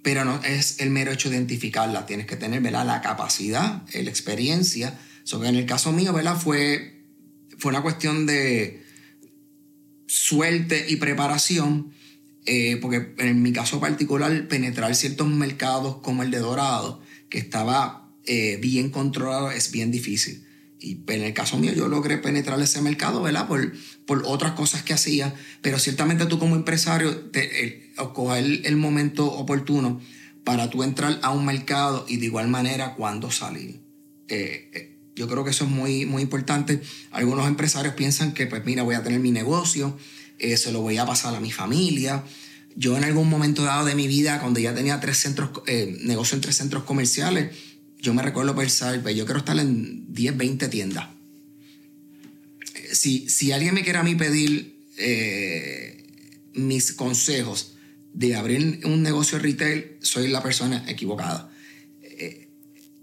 pero 0.02 0.26
no 0.26 0.42
es 0.42 0.80
el 0.80 0.90
mero 0.90 1.12
hecho 1.12 1.30
de 1.30 1.36
identificarla, 1.36 2.04
tienes 2.04 2.26
que 2.26 2.36
tener 2.36 2.60
la 2.62 3.00
capacidad, 3.00 3.82
la 3.92 4.10
experiencia 4.10 4.98
en 5.32 5.56
el 5.56 5.66
caso 5.66 5.92
mío, 5.92 6.12
¿verdad? 6.12 6.36
Fue, 6.36 7.04
fue 7.58 7.70
una 7.70 7.82
cuestión 7.82 8.26
de 8.26 8.82
suerte 10.06 10.86
y 10.88 10.96
preparación, 10.96 11.92
eh, 12.46 12.78
porque 12.80 13.14
en 13.18 13.42
mi 13.42 13.52
caso 13.52 13.80
particular, 13.80 14.48
penetrar 14.48 14.94
ciertos 14.96 15.28
mercados 15.28 15.98
como 15.98 16.22
el 16.22 16.30
de 16.30 16.38
Dorado, 16.38 17.00
que 17.28 17.38
estaba 17.38 18.10
eh, 18.24 18.58
bien 18.60 18.90
controlado, 18.90 19.50
es 19.50 19.70
bien 19.70 19.90
difícil. 19.90 20.46
Y 20.80 21.02
en 21.08 21.22
el 21.22 21.34
caso 21.34 21.58
mío, 21.58 21.72
yo 21.72 21.88
logré 21.88 22.16
penetrar 22.18 22.60
ese 22.60 22.80
mercado, 22.80 23.22
¿verdad? 23.22 23.46
Por, 23.46 23.72
por 24.06 24.22
otras 24.24 24.52
cosas 24.52 24.82
que 24.82 24.94
hacía, 24.94 25.34
pero 25.60 25.78
ciertamente 25.78 26.26
tú 26.26 26.38
como 26.38 26.56
empresario, 26.56 27.16
te, 27.30 27.92
el, 28.36 28.62
el 28.64 28.76
momento 28.76 29.30
oportuno 29.30 30.00
para 30.42 30.70
tú 30.70 30.82
entrar 30.82 31.20
a 31.22 31.30
un 31.30 31.44
mercado 31.44 32.06
y 32.08 32.16
de 32.16 32.26
igual 32.26 32.48
manera 32.48 32.94
cuándo 32.94 33.30
salir. 33.30 33.80
Eh, 34.28 34.89
yo 35.20 35.28
creo 35.28 35.44
que 35.44 35.50
eso 35.50 35.64
es 35.64 35.70
muy, 35.70 36.06
muy 36.06 36.22
importante. 36.22 36.80
Algunos 37.10 37.46
empresarios 37.46 37.92
piensan 37.92 38.32
que, 38.32 38.46
pues 38.46 38.64
mira, 38.64 38.84
voy 38.84 38.94
a 38.94 39.02
tener 39.02 39.20
mi 39.20 39.30
negocio, 39.30 39.98
eh, 40.38 40.56
se 40.56 40.72
lo 40.72 40.80
voy 40.80 40.96
a 40.96 41.04
pasar 41.04 41.34
a 41.34 41.40
mi 41.40 41.52
familia. 41.52 42.24
Yo 42.74 42.96
en 42.96 43.04
algún 43.04 43.28
momento 43.28 43.62
dado 43.62 43.84
de 43.84 43.94
mi 43.94 44.08
vida, 44.08 44.40
cuando 44.40 44.60
ya 44.60 44.74
tenía 44.74 44.98
tres 44.98 45.18
centros, 45.18 45.50
eh, 45.66 45.94
negocio 46.00 46.36
en 46.36 46.40
tres 46.40 46.56
centros 46.56 46.84
comerciales, 46.84 47.54
yo 48.00 48.14
me 48.14 48.22
recuerdo 48.22 48.56
pensar, 48.56 48.98
pues 49.02 49.14
yo 49.14 49.26
quiero 49.26 49.40
estar 49.40 49.58
en 49.58 50.10
10, 50.10 50.38
20 50.38 50.68
tiendas. 50.68 51.08
Eh, 52.76 52.94
si, 52.94 53.28
si 53.28 53.52
alguien 53.52 53.74
me 53.74 53.84
quiere 53.84 53.98
a 53.98 54.02
mí 54.02 54.14
pedir 54.14 54.80
mis 56.54 56.92
consejos 56.92 57.74
de 58.14 58.36
abrir 58.36 58.80
un 58.84 59.02
negocio 59.02 59.38
retail, 59.38 59.98
soy 60.00 60.28
la 60.28 60.42
persona 60.42 60.82
equivocada 60.88 61.49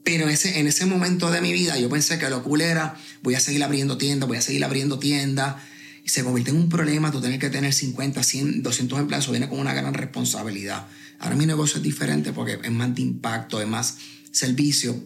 pero 0.07 0.29
ese, 0.29 0.57
en 0.57 0.67
ese 0.67 0.85
momento 0.85 1.29
de 1.31 1.41
mi 1.41 1.51
vida 1.51 1.77
yo 1.77 1.89
pensé 1.89 2.17
que 2.17 2.29
lo 2.29 2.41
cool 2.41 2.61
era, 2.61 2.95
voy 3.23 3.35
a 3.35 3.41
seguir 3.41 3.61
abriendo 3.61 3.97
tiendas, 3.97 4.29
voy 4.29 4.37
a 4.37 4.41
seguir 4.41 4.63
abriendo 4.63 4.99
tiendas. 4.99 5.57
Y 6.05 6.07
se 6.07 6.23
convierte 6.23 6.51
en 6.51 6.55
un 6.55 6.69
problema 6.69 7.11
tú 7.11 7.19
tener 7.19 7.39
que 7.39 7.49
tener 7.49 7.73
50, 7.73 8.23
100, 8.23 8.63
200 8.63 8.99
empleados. 8.99 9.29
viene 9.29 9.49
con 9.49 9.59
una 9.59 9.73
gran 9.73 9.93
responsabilidad. 9.93 10.87
Ahora 11.19 11.35
mi 11.35 11.45
negocio 11.45 11.79
es 11.79 11.83
diferente 11.83 12.31
porque 12.31 12.57
es 12.63 12.71
más 12.71 12.95
de 12.95 13.01
impacto, 13.01 13.59
es 13.59 13.67
más 13.67 13.97
servicio. 14.31 14.97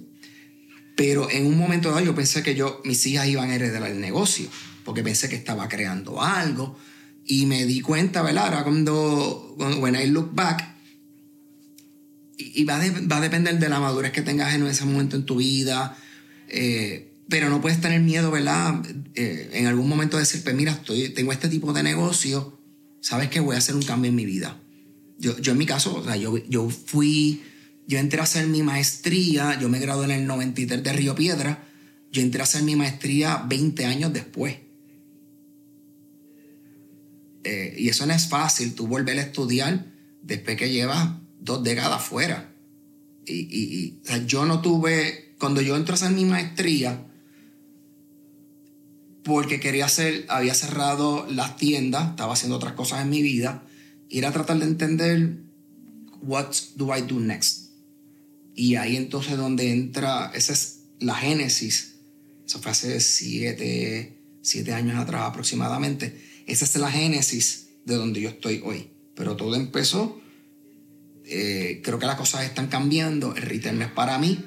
Pero 0.96 1.32
en 1.32 1.48
un 1.48 1.58
momento 1.58 1.90
dado 1.90 2.02
yo 2.02 2.14
pensé 2.14 2.44
que 2.44 2.54
yo, 2.54 2.80
mis 2.86 3.04
hijas 3.08 3.26
iban 3.26 3.50
a 3.50 3.56
heredar 3.56 3.82
el 3.90 4.00
negocio. 4.00 4.50
Porque 4.86 5.02
pensé 5.02 5.28
que 5.30 5.36
estaba 5.36 5.68
creando 5.68 6.22
algo. 6.22 6.78
Y 7.26 7.48
me 7.48 7.66
di 7.66 7.82
cuenta, 7.82 8.22
¿verdad? 8.22 8.50
Ahora 8.50 8.64
cuando, 8.64 9.56
when 9.58 9.96
I 9.96 10.06
look 10.06 10.30
back, 10.36 10.71
y 12.56 12.64
va, 12.64 12.80
va, 12.80 13.18
a 13.18 13.22
depender 13.22 13.60
de 13.60 13.70
la 13.70 13.80
madurez 13.80 14.12
que 14.12 14.22
tengas 14.22 14.54
en 14.54 14.66
ese 14.66 14.86
momento 14.86 15.16
en 15.16 15.26
tu 15.26 15.38
vida. 15.38 15.98
Eh, 16.48 17.12
pero 17.32 17.50
no 17.50 17.62
puedes 17.62 17.80
tener 17.80 18.02
miedo, 18.02 18.30
¿verdad? 18.30 18.82
Eh, 19.16 19.50
en 19.54 19.66
algún 19.68 19.88
momento 19.88 20.18
decir, 20.18 20.44
pues 20.44 20.54
mira, 20.54 20.74
estoy, 20.74 21.10
tengo 21.10 21.32
este 21.32 21.48
tipo 21.48 21.72
de 21.72 21.82
negocio, 21.82 22.60
sabes 23.00 23.30
que 23.30 23.40
voy 23.40 23.56
a 23.56 23.60
hacer 23.60 23.74
un 23.76 23.84
cambio 23.84 24.10
en 24.10 24.16
mi 24.16 24.26
vida. 24.26 24.60
Yo, 25.18 25.40
yo 25.40 25.54
en 25.54 25.58
mi 25.58 25.66
caso, 25.66 25.96
o 25.96 26.04
sea, 26.04 26.18
yo, 26.18 26.38
yo 26.50 26.70
fui, 26.70 27.42
yo 27.88 28.00
entré 28.00 28.20
a 28.20 28.24
hacer 28.24 28.48
mi 28.48 28.64
maestría, 28.64 29.58
yo 29.60 29.70
me 29.70 29.80
gradué 29.80 30.06
en 30.06 30.12
el 30.12 30.28
93 30.28 30.84
de 30.84 30.94
Río 30.94 31.16
Piedra, 31.16 31.64
yo 32.12 32.22
entré 32.22 32.42
a 32.42 32.44
hacer 32.44 32.64
mi 32.64 32.76
maestría 32.76 33.46
20 33.48 33.86
años 33.86 34.12
después. 34.12 34.58
Eh, 37.46 37.76
y 37.78 37.88
eso 37.88 38.06
no 38.06 38.14
es 38.14 38.28
fácil, 38.28 38.74
tú 38.76 38.88
volver 38.88 39.18
a 39.18 39.22
estudiar 39.22 39.86
después 40.22 40.58
que 40.58 40.70
llevas 40.70 41.21
dos 41.42 41.64
décadas 41.64 42.02
fuera. 42.04 42.54
Y, 43.26 43.34
y, 43.34 44.02
yo 44.26 44.46
no 44.46 44.62
tuve, 44.62 45.36
cuando 45.40 45.62
yo 45.62 45.76
entré 45.76 45.94
a 45.94 45.96
hacer 45.96 46.12
mi 46.12 46.26
maestría, 46.26 47.08
porque 49.24 49.60
quería 49.60 49.86
hacer, 49.86 50.26
había 50.30 50.54
cerrado 50.54 51.28
las 51.30 51.58
tiendas, 51.58 52.12
estaba 52.12 52.34
haciendo 52.34 52.56
otras 52.56 52.74
cosas 52.74 53.02
en 53.02 53.10
mi 53.10 53.22
vida, 53.22 53.64
ir 54.10 54.26
a 54.26 54.32
tratar 54.32 54.58
de 54.60 54.66
entender 54.66 55.44
what 56.22 56.48
do 56.76 56.96
I 56.96 57.02
do 57.02 57.20
next. 57.20 57.72
Y 58.56 58.76
ahí 58.76 58.96
entonces 58.96 59.38
donde 59.38 59.72
entra, 59.72 60.32
esa 60.34 60.54
es 60.54 60.80
la 61.00 61.16
génesis, 61.16 61.96
eso 62.46 62.60
fue 62.60 62.72
hace 62.72 63.00
siete, 63.00 64.22
siete 64.42 64.74
años 64.74 64.98
atrás 64.98 65.24
aproximadamente, 65.24 66.20
esa 66.48 66.66
es 66.66 66.76
la 66.76 66.92
génesis 66.92 67.70
de 67.86 67.96
donde 67.96 68.22
yo 68.22 68.30
estoy 68.30 68.62
hoy. 68.64 68.88
Pero 69.16 69.36
todo 69.36 69.56
empezó 69.56 70.21
eh, 71.32 71.82
creo 71.84 71.98
que 71.98 72.06
las 72.06 72.18
cosas 72.18 72.44
están 72.44 72.68
cambiando, 72.68 73.36
el 73.36 73.44
retail 73.44 73.82
es 73.82 73.92
para 73.92 74.18
mí, 74.20 74.40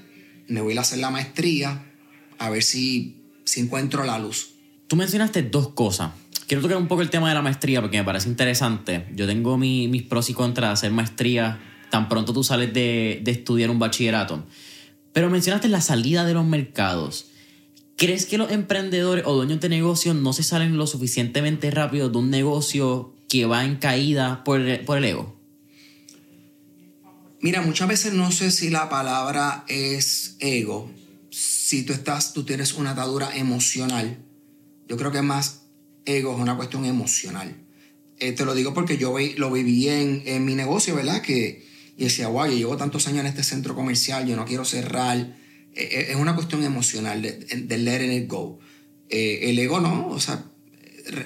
me 0.49 0.61
voy 0.61 0.77
a 0.77 0.83
hacer 0.83 0.99
la 0.99 1.11
maestría, 1.11 1.91
a 2.39 2.51
ver 2.51 2.63
si, 2.63 3.17
si 3.45 3.61
encuentro 3.61 4.05
la 4.05 4.19
luz. 4.19 4.51
Tú 4.87 4.97
mencionaste 4.97 5.43
dos 5.43 5.71
cosas. 5.71 6.13
Quiero 6.47 6.63
tocar 6.63 6.77
un 6.77 6.89
poco 6.89 7.01
el 7.01 7.09
tema 7.09 7.31
de 7.31 7.35
la 7.35 7.43
maestría 7.43 7.81
porque 7.81 7.97
me 7.97 8.05
parece 8.05 8.29
interesante. 8.29 9.07
Yo 9.15 9.27
tengo 9.27 9.57
mis 9.57 10.03
pros 10.03 10.29
y 10.29 10.35
contras 10.35 10.69
de 10.69 10.73
hacer 10.75 10.93
maestría 10.93 11.59
tan 11.91 12.09
pronto 12.09 12.35
tú 12.35 12.45
sales 12.45 12.75
de, 12.75 13.21
de 13.23 13.31
estudiar 13.31 13.71
un 13.71 13.79
bachillerato. 13.79 14.45
Pero 15.15 15.31
mencionaste 15.31 15.69
la 15.69 15.81
salida 15.81 16.25
de 16.25 16.35
los 16.35 16.45
mercados. 16.45 17.31
¿Crees 17.97 18.27
que 18.27 18.37
los 18.37 18.51
emprendedores 18.51 19.25
o 19.27 19.35
dueños 19.35 19.61
de 19.61 19.69
negocios 19.69 20.17
no 20.17 20.33
se 20.33 20.43
salen 20.43 20.77
lo 20.77 20.87
suficientemente 20.87 21.71
rápido 21.71 22.11
de 22.11 22.19
un 22.19 22.29
negocio 22.29 23.15
que 23.29 23.47
va 23.47 23.65
en 23.65 23.77
caída 23.77 24.45
por 24.45 24.61
por 24.85 24.99
el 24.99 25.05
ego? 25.05 25.44
Mira, 27.45 27.61
muchas 27.61 27.89
veces 27.89 28.15
no 28.15 28.33
sé 28.33 28.51
si 28.51 28.71
la 28.71 28.89
palabra 28.89 29.67
es 29.69 30.37
ego. 30.39 30.91
Si 31.29 31.83
tú 31.83 31.93
estás, 31.93 32.33
tú 32.33 32.45
tienes 32.45 32.73
una 32.73 32.93
atadura 32.93 33.37
emocional. 33.37 34.17
Yo 34.89 34.97
creo 34.97 35.13
que 35.13 35.21
más 35.21 35.67
ego 36.07 36.33
es 36.33 36.41
una 36.41 36.57
cuestión 36.57 36.87
emocional. 36.87 37.55
Eh, 38.19 38.33
te 38.33 38.47
lo 38.47 38.55
digo 38.55 38.73
porque 38.73 38.97
yo 38.97 39.15
lo 39.37 39.51
viví 39.51 39.91
en, 39.91 40.43
mi 40.47 40.55
negocio, 40.55 40.95
¿verdad? 40.95 41.21
Que 41.21 41.69
y 41.99 42.05
decía, 42.05 42.29
wow, 42.29 42.47
llevo 42.47 42.79
tantos 42.79 43.09
años 43.09 43.21
en 43.21 43.27
este 43.27 43.45
centro 43.45 43.75
comercial, 43.75 44.27
yo 44.27 44.37
no 44.37 44.47
quiero 44.47 44.65
cerrar. 44.65 45.19
Eh, 45.19 45.35
eh, 45.75 46.07
es 46.13 46.17
una 46.17 46.35
cuestión 46.35 46.65
emocional 46.65 47.21
de, 47.21 47.33
de 47.33 47.77
letting 47.77 48.11
it 48.11 48.27
go. 48.27 48.59
el 49.11 49.59
ego 49.59 49.81
no, 49.81 50.09
o 50.09 50.19
sea, 50.19 50.47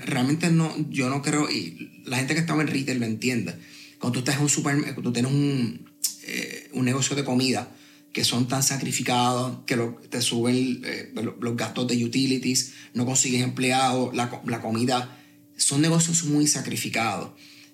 realmente 0.05 0.51
no, 0.51 0.75
yo 0.91 1.11
no 1.11 1.23
creo, 1.23 1.49
y 1.49 2.03
la 2.07 2.17
gente 2.17 2.35
que 2.35 2.41
estaba 2.41 2.63
en 2.63 2.67
retail 2.67 2.99
lo 2.99 3.07
entiende. 3.07 3.55
Cuando 4.01 4.15
tú 4.15 4.19
estás 4.19 4.35
en 4.35 4.43
un 4.43 4.49
supermercado, 4.49 5.01
tú 5.01 5.13
tienes 5.13 5.31
un, 5.31 5.88
eh, 6.29 6.69
un 6.73 6.85
negocio 6.85 7.17
de 7.17 7.25
comida 7.25 7.75
que 8.13 8.25
son 8.25 8.49
tan 8.49 8.63
sacrificados 8.63 9.59
que 9.67 9.77
te 10.09 10.21
suben 10.23 10.83
eh, 10.85 11.13
los 11.41 11.57
gastos 11.57 11.87
de 11.87 12.05
utilities, 12.05 12.73
no 12.95 13.07
consigues 13.07 13.43
empleados, 13.43 14.15
la, 14.15 14.43
la, 14.47 14.61
comida. 14.61 15.23
Son 15.57 15.81
negocios 15.81 16.25
muy 16.25 16.47
sacrificados. 16.47 17.31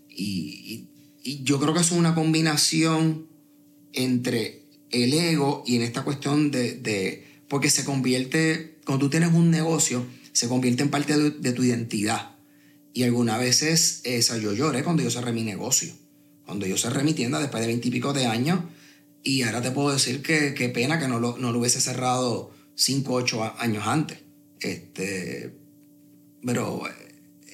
Y, 0.09 0.89
yo 1.43 1.59
creo 1.59 1.73
que 1.73 1.81
es 1.81 1.91
una 1.91 2.15
combinación 2.15 3.27
entre 3.95 4.61
el 4.91 5.15
ego 5.15 5.65
y 5.67 5.77
en 5.77 5.83
esta 5.83 6.03
cuestión 6.03 6.51
de, 6.51 6.75
de, 6.75 7.25
porque 7.49 7.71
se 7.71 7.83
convierte, 7.85 8.77
cuando 8.85 9.07
tú 9.07 9.11
tienes 9.11 9.33
un 9.33 9.51
negocio, 9.51 10.07
se 10.33 10.49
convierte 10.49 10.83
en 10.83 10.91
parte 10.91 11.17
de, 11.17 11.31
de 11.31 11.53
tu 11.53 11.65
identidad. 11.65 12.37
Y 12.93 13.05
algunas 13.05 13.39
veces 13.39 14.03
esa, 14.05 14.37
yo 14.37 14.53
lloré 14.53 14.85
cuando 14.85 15.03
yo 15.03 15.11
cerré 15.11 15.33
mi 15.33 15.45
negocio. 15.45 15.95
Cuando 16.45 16.67
yo 16.67 16.77
cerré 16.77 17.03
mi 17.03 17.15
tienda 17.15 17.39
después 17.39 17.61
de 17.61 17.67
veintipico 17.67 18.13
de 18.13 18.27
años. 18.27 18.61
Y 19.23 19.43
ahora 19.43 19.63
te 19.63 19.71
puedo 19.71 19.93
decir 19.93 20.23
que 20.23 20.55
qué 20.55 20.69
pena 20.69 20.99
que 20.99 21.09
no 21.09 21.19
lo, 21.19 21.39
no 21.39 21.53
lo 21.53 21.59
hubiese 21.59 21.81
cerrado 21.81 22.53
cinco, 22.75 23.15
ocho 23.15 23.43
años 23.59 23.87
antes. 23.87 24.19
Este, 24.61 25.55
pero, 26.45 26.83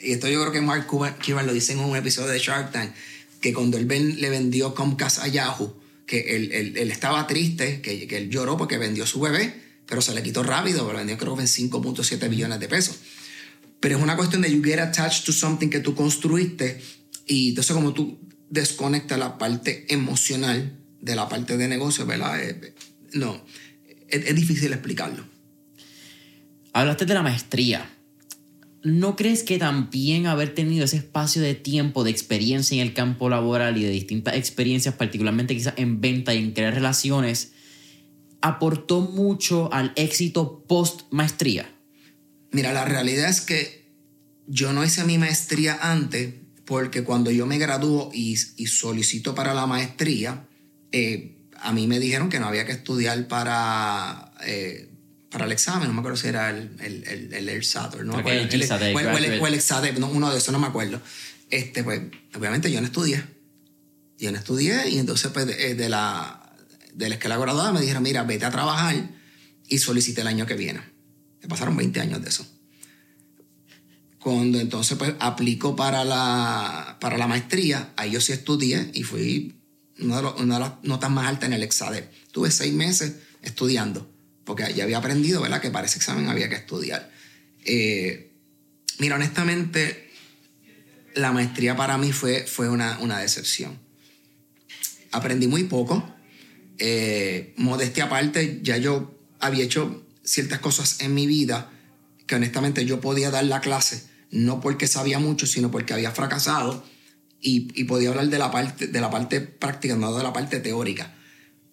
y 0.02 0.12
esto 0.12 0.28
yo 0.28 0.40
creo 0.40 0.52
que 0.52 0.60
Mark 0.60 0.86
Cuban 0.86 1.46
lo 1.46 1.52
dice 1.52 1.72
en 1.72 1.80
un 1.80 1.96
episodio 1.96 2.28
de 2.28 2.38
Shark 2.38 2.72
Tank, 2.72 2.92
que 3.40 3.52
cuando 3.52 3.78
él 3.78 3.88
le 4.20 4.30
vendió 4.30 4.74
Comcast 4.74 5.20
a 5.20 5.28
Yahoo, 5.28 5.80
que 6.06 6.36
él, 6.36 6.50
él, 6.76 6.90
estaba 6.90 7.26
triste, 7.26 7.80
que, 7.80 8.06
que, 8.08 8.16
él 8.16 8.30
lloró 8.30 8.56
porque 8.56 8.78
vendió 8.78 9.06
su 9.06 9.20
bebé, 9.20 9.54
pero 9.86 10.02
se 10.02 10.12
le 10.12 10.22
quitó 10.22 10.42
rápido, 10.42 10.90
lo 10.90 10.98
vendió 10.98 11.16
creo 11.16 11.36
que 11.36 11.42
en 11.42 11.48
5.7 11.48 12.28
billones 12.28 12.58
de 12.58 12.68
pesos. 12.68 12.96
Pero 13.78 13.96
es 13.96 14.02
una 14.02 14.16
cuestión 14.16 14.42
de 14.42 14.50
you 14.50 14.62
get 14.62 14.78
attached 14.78 15.24
to 15.24 15.32
something 15.32 15.68
que 15.68 15.80
tú 15.80 15.94
construiste 15.94 16.80
y 17.26 17.50
entonces 17.50 17.74
como 17.74 17.94
tú 17.94 18.18
desconectas 18.50 19.18
la 19.18 19.38
parte 19.38 19.86
emocional 19.88 20.76
de 21.00 21.16
la 21.16 21.28
parte 21.28 21.56
de 21.56 21.68
negocio, 21.68 22.04
¿verdad? 22.04 22.42
Eh, 22.42 22.74
no, 23.14 23.42
es, 24.08 24.34
difícil 24.34 24.72
explicarlo. 24.72 25.24
Hablaste 26.72 27.06
de 27.06 27.14
la 27.14 27.22
maestría. 27.22 27.88
¿No 28.82 29.14
crees 29.16 29.42
que 29.42 29.58
también 29.58 30.26
haber 30.26 30.54
tenido 30.54 30.84
ese 30.84 30.96
espacio 30.96 31.42
de 31.42 31.54
tiempo, 31.54 32.02
de 32.02 32.10
experiencia 32.10 32.80
en 32.80 32.88
el 32.88 32.94
campo 32.94 33.28
laboral 33.28 33.76
y 33.76 33.84
de 33.84 33.90
distintas 33.90 34.36
experiencias, 34.36 34.94
particularmente 34.94 35.54
quizás 35.54 35.74
en 35.76 36.00
venta 36.00 36.34
y 36.34 36.38
en 36.38 36.52
crear 36.52 36.74
relaciones, 36.74 37.52
aportó 38.40 39.00
mucho 39.00 39.72
al 39.72 39.92
éxito 39.96 40.64
post 40.66 41.02
maestría? 41.10 41.70
Mira, 42.52 42.72
la 42.72 42.84
realidad 42.84 43.28
es 43.28 43.42
que 43.42 43.84
yo 44.46 44.72
no 44.72 44.84
hice 44.84 45.04
mi 45.04 45.18
maestría 45.18 45.78
antes 45.82 46.34
porque 46.70 47.02
cuando 47.02 47.32
yo 47.32 47.46
me 47.46 47.58
graduó 47.58 48.12
y, 48.14 48.38
y 48.56 48.66
solicito 48.68 49.34
para 49.34 49.54
la 49.54 49.66
maestría, 49.66 50.46
eh, 50.92 51.34
a 51.56 51.72
mí 51.72 51.88
me 51.88 51.98
dijeron 51.98 52.28
que 52.28 52.38
no 52.38 52.46
había 52.46 52.64
que 52.64 52.70
estudiar 52.70 53.26
para, 53.26 54.30
eh, 54.46 54.88
para 55.32 55.46
el 55.46 55.50
examen, 55.50 55.88
no 55.88 55.94
me 55.94 55.98
acuerdo 55.98 56.16
si 56.16 56.28
era 56.28 56.50
el, 56.50 56.70
el, 56.78 57.08
el, 57.08 57.34
el 57.34 57.48
ERSAT 57.48 57.96
o, 57.96 58.04
no 58.04 58.14
o, 58.14 58.18
el, 58.20 58.48
EXADEP, 58.52 59.98
uno 59.98 60.30
de 60.30 60.38
esos, 60.38 60.52
no 60.52 60.60
me 60.60 60.68
acuerdo. 60.68 61.00
Este, 61.50 61.82
pues, 61.82 62.02
obviamente 62.36 62.70
yo 62.70 62.80
no 62.80 62.86
estudié. 62.86 63.24
Yo 64.16 64.30
no 64.30 64.38
estudié 64.38 64.90
y 64.90 64.98
entonces 64.98 65.28
pues, 65.32 65.46
de, 65.46 65.74
de 65.74 65.88
la, 65.88 66.54
de 66.94 67.08
la 67.08 67.16
escuela 67.16 67.36
graduada 67.36 67.72
me 67.72 67.80
dijeron, 67.80 68.04
mira, 68.04 68.22
vete 68.22 68.44
a 68.44 68.52
trabajar 68.52 68.94
y 69.66 69.78
solicite 69.78 70.20
el 70.20 70.28
año 70.28 70.46
que 70.46 70.54
viene. 70.54 70.82
Me 71.42 71.48
pasaron 71.48 71.76
20 71.76 72.00
años 72.00 72.22
de 72.22 72.28
eso. 72.28 72.46
Cuando 74.20 74.60
entonces 74.60 74.98
pues 74.98 75.14
aplico 75.18 75.74
para 75.74 76.04
la, 76.04 76.98
para 77.00 77.16
la 77.16 77.26
maestría, 77.26 77.92
ahí 77.96 78.12
yo 78.12 78.20
sí 78.20 78.32
estudié 78.32 78.90
y 78.92 79.02
fui 79.02 79.56
una 80.00 80.20
de, 80.20 80.60
las 80.60 80.72
notas 80.82 81.10
más 81.10 81.26
altas 81.26 81.48
en 81.48 81.54
el 81.54 81.62
EXADEP. 81.62 82.10
Tuve 82.32 82.50
seis 82.50 82.72
meses 82.72 83.16
estudiando, 83.42 84.10
porque 84.44 84.72
ya 84.74 84.84
había 84.84 84.98
aprendido, 84.98 85.40
¿verdad?, 85.40 85.60
que 85.60 85.70
para 85.70 85.86
ese 85.86 85.98
examen 85.98 86.28
había 86.28 86.48
que 86.48 86.56
estudiar. 86.56 87.10
Eh, 87.64 88.32
mira, 88.98 89.16
honestamente, 89.16 90.10
la 91.14 91.32
maestría 91.32 91.76
para 91.76 91.98
mí 91.98 92.12
fue, 92.12 92.46
fue 92.46 92.68
una, 92.68 92.98
una 93.00 93.18
decepción. 93.18 93.78
Aprendí 95.12 95.46
muy 95.46 95.64
poco. 95.64 96.14
Eh, 96.78 97.54
modestia 97.56 98.04
aparte, 98.04 98.60
ya 98.62 98.76
yo 98.76 99.18
había 99.38 99.64
hecho 99.64 100.06
ciertas 100.22 100.60
cosas 100.60 101.00
en 101.00 101.14
mi 101.14 101.26
vida 101.26 101.70
que 102.26 102.36
honestamente 102.36 102.86
yo 102.86 103.00
podía 103.00 103.30
dar 103.30 103.44
la 103.44 103.60
clase, 103.60 104.04
no 104.30 104.60
porque 104.60 104.86
sabía 104.86 105.18
mucho, 105.18 105.46
sino 105.46 105.70
porque 105.70 105.92
había 105.92 106.12
fracasado 106.12 106.84
y, 107.40 107.84
podía 107.84 108.10
hablar 108.10 108.28
de 108.28 108.38
la, 108.38 108.50
parte, 108.50 108.86
de 108.86 109.00
la 109.00 109.10
parte 109.10 109.40
práctica, 109.40 109.96
no 109.96 110.14
de 110.14 110.22
la 110.22 110.32
parte 110.32 110.60
teórica. 110.60 111.14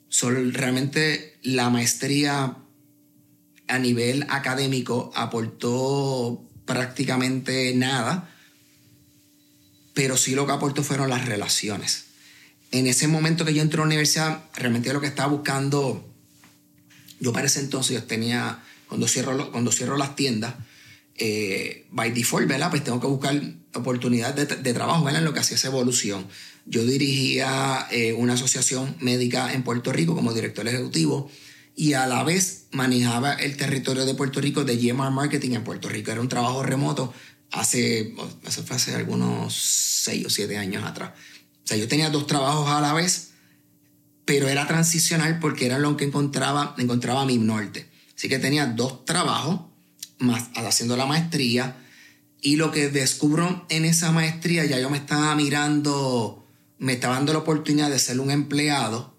Solo 0.09 0.39
realmente 0.51 1.37
la 1.43 1.69
maestría 1.69 2.57
a 3.67 3.79
nivel 3.79 4.25
académico 4.29 5.11
aportó 5.13 6.47
prácticamente 6.65 7.73
nada, 7.75 8.33
pero 9.93 10.15
sí 10.15 10.35
lo 10.35 10.45
que 10.45 10.53
aportó 10.53 10.83
fueron 10.83 11.09
las 11.09 11.25
relaciones. 11.25 12.05
En 12.71 12.87
ese 12.87 13.07
momento 13.07 13.45
que 13.45 13.53
yo 13.53 13.61
entré 13.61 13.77
a 13.77 13.81
la 13.81 13.87
universidad, 13.87 14.43
realmente 14.55 14.91
lo 14.93 15.01
que 15.01 15.07
estaba 15.07 15.31
buscando, 15.31 16.13
yo 17.19 17.33
para 17.33 17.47
ese 17.47 17.59
entonces 17.59 17.95
yo 17.95 18.03
tenía, 18.03 18.63
cuando 18.87 19.07
cierro, 19.07 19.51
cuando 19.51 19.71
cierro 19.71 19.97
las 19.97 20.15
tiendas, 20.15 20.55
eh, 21.17 21.87
by 21.91 22.11
default, 22.11 22.47
¿verdad? 22.47 22.69
Pues 22.69 22.83
tengo 22.83 22.99
que 22.99 23.07
buscar 23.07 23.41
oportunidades 23.73 24.63
de, 24.63 24.73
trabajo, 24.73 25.03
¿verdad? 25.03 25.21
En 25.21 25.25
lo 25.25 25.33
que 25.33 25.39
hacía 25.39 25.55
esa 25.55 25.67
evolución. 25.67 26.27
Yo 26.65 26.85
dirigía 26.85 27.87
eh, 27.91 28.13
una 28.13 28.33
asociación 28.33 28.95
médica 28.99 29.53
en 29.53 29.63
Puerto 29.63 29.91
Rico 29.91 30.15
como 30.15 30.33
director 30.33 30.67
ejecutivo 30.67 31.29
y 31.75 31.93
a 31.93 32.07
la 32.07 32.23
vez 32.23 32.65
manejaba 32.71 33.33
el 33.33 33.55
territorio 33.55 34.05
de 34.05 34.15
Puerto 34.15 34.41
Rico 34.41 34.63
de 34.63 34.77
GMR 34.77 35.11
Marketing 35.11 35.51
en 35.51 35.63
Puerto 35.63 35.89
Rico. 35.89 36.11
Era 36.11 36.21
un 36.21 36.29
trabajo 36.29 36.63
remoto 36.63 37.13
hace, 37.51 38.13
eso 38.45 38.63
fue 38.63 38.75
hace 38.75 38.95
algunos 38.95 39.55
seis 39.55 40.25
o 40.25 40.29
siete 40.29 40.57
años 40.57 40.83
atrás. 40.83 41.11
O 41.63 41.67
sea, 41.67 41.77
yo 41.77 41.87
tenía 41.87 42.09
dos 42.09 42.27
trabajos 42.27 42.69
a 42.69 42.81
la 42.81 42.93
vez, 42.93 43.31
pero 44.25 44.47
era 44.47 44.67
transicional 44.67 45.39
porque 45.39 45.65
era 45.65 45.79
lo 45.79 45.95
que 45.97 46.05
encontraba, 46.05 46.75
encontraba 46.77 47.25
mi 47.25 47.37
norte. 47.37 47.89
Así 48.15 48.27
que 48.29 48.39
tenía 48.39 48.65
dos 48.65 49.05
trabajos 49.05 49.66
más 50.19 50.49
haciendo 50.55 50.97
la 50.97 51.05
maestría. 51.05 51.75
Y 52.41 52.55
lo 52.55 52.71
que 52.71 52.89
descubro 52.89 53.65
en 53.69 53.85
esa 53.85 54.11
maestría, 54.11 54.65
ya 54.65 54.79
yo 54.79 54.89
me 54.89 54.97
estaba 54.97 55.35
mirando, 55.35 56.45
me 56.77 56.93
estaba 56.93 57.15
dando 57.15 57.33
la 57.33 57.39
oportunidad 57.39 57.89
de 57.89 57.99
ser 57.99 58.19
un 58.19 58.31
empleado. 58.31 59.15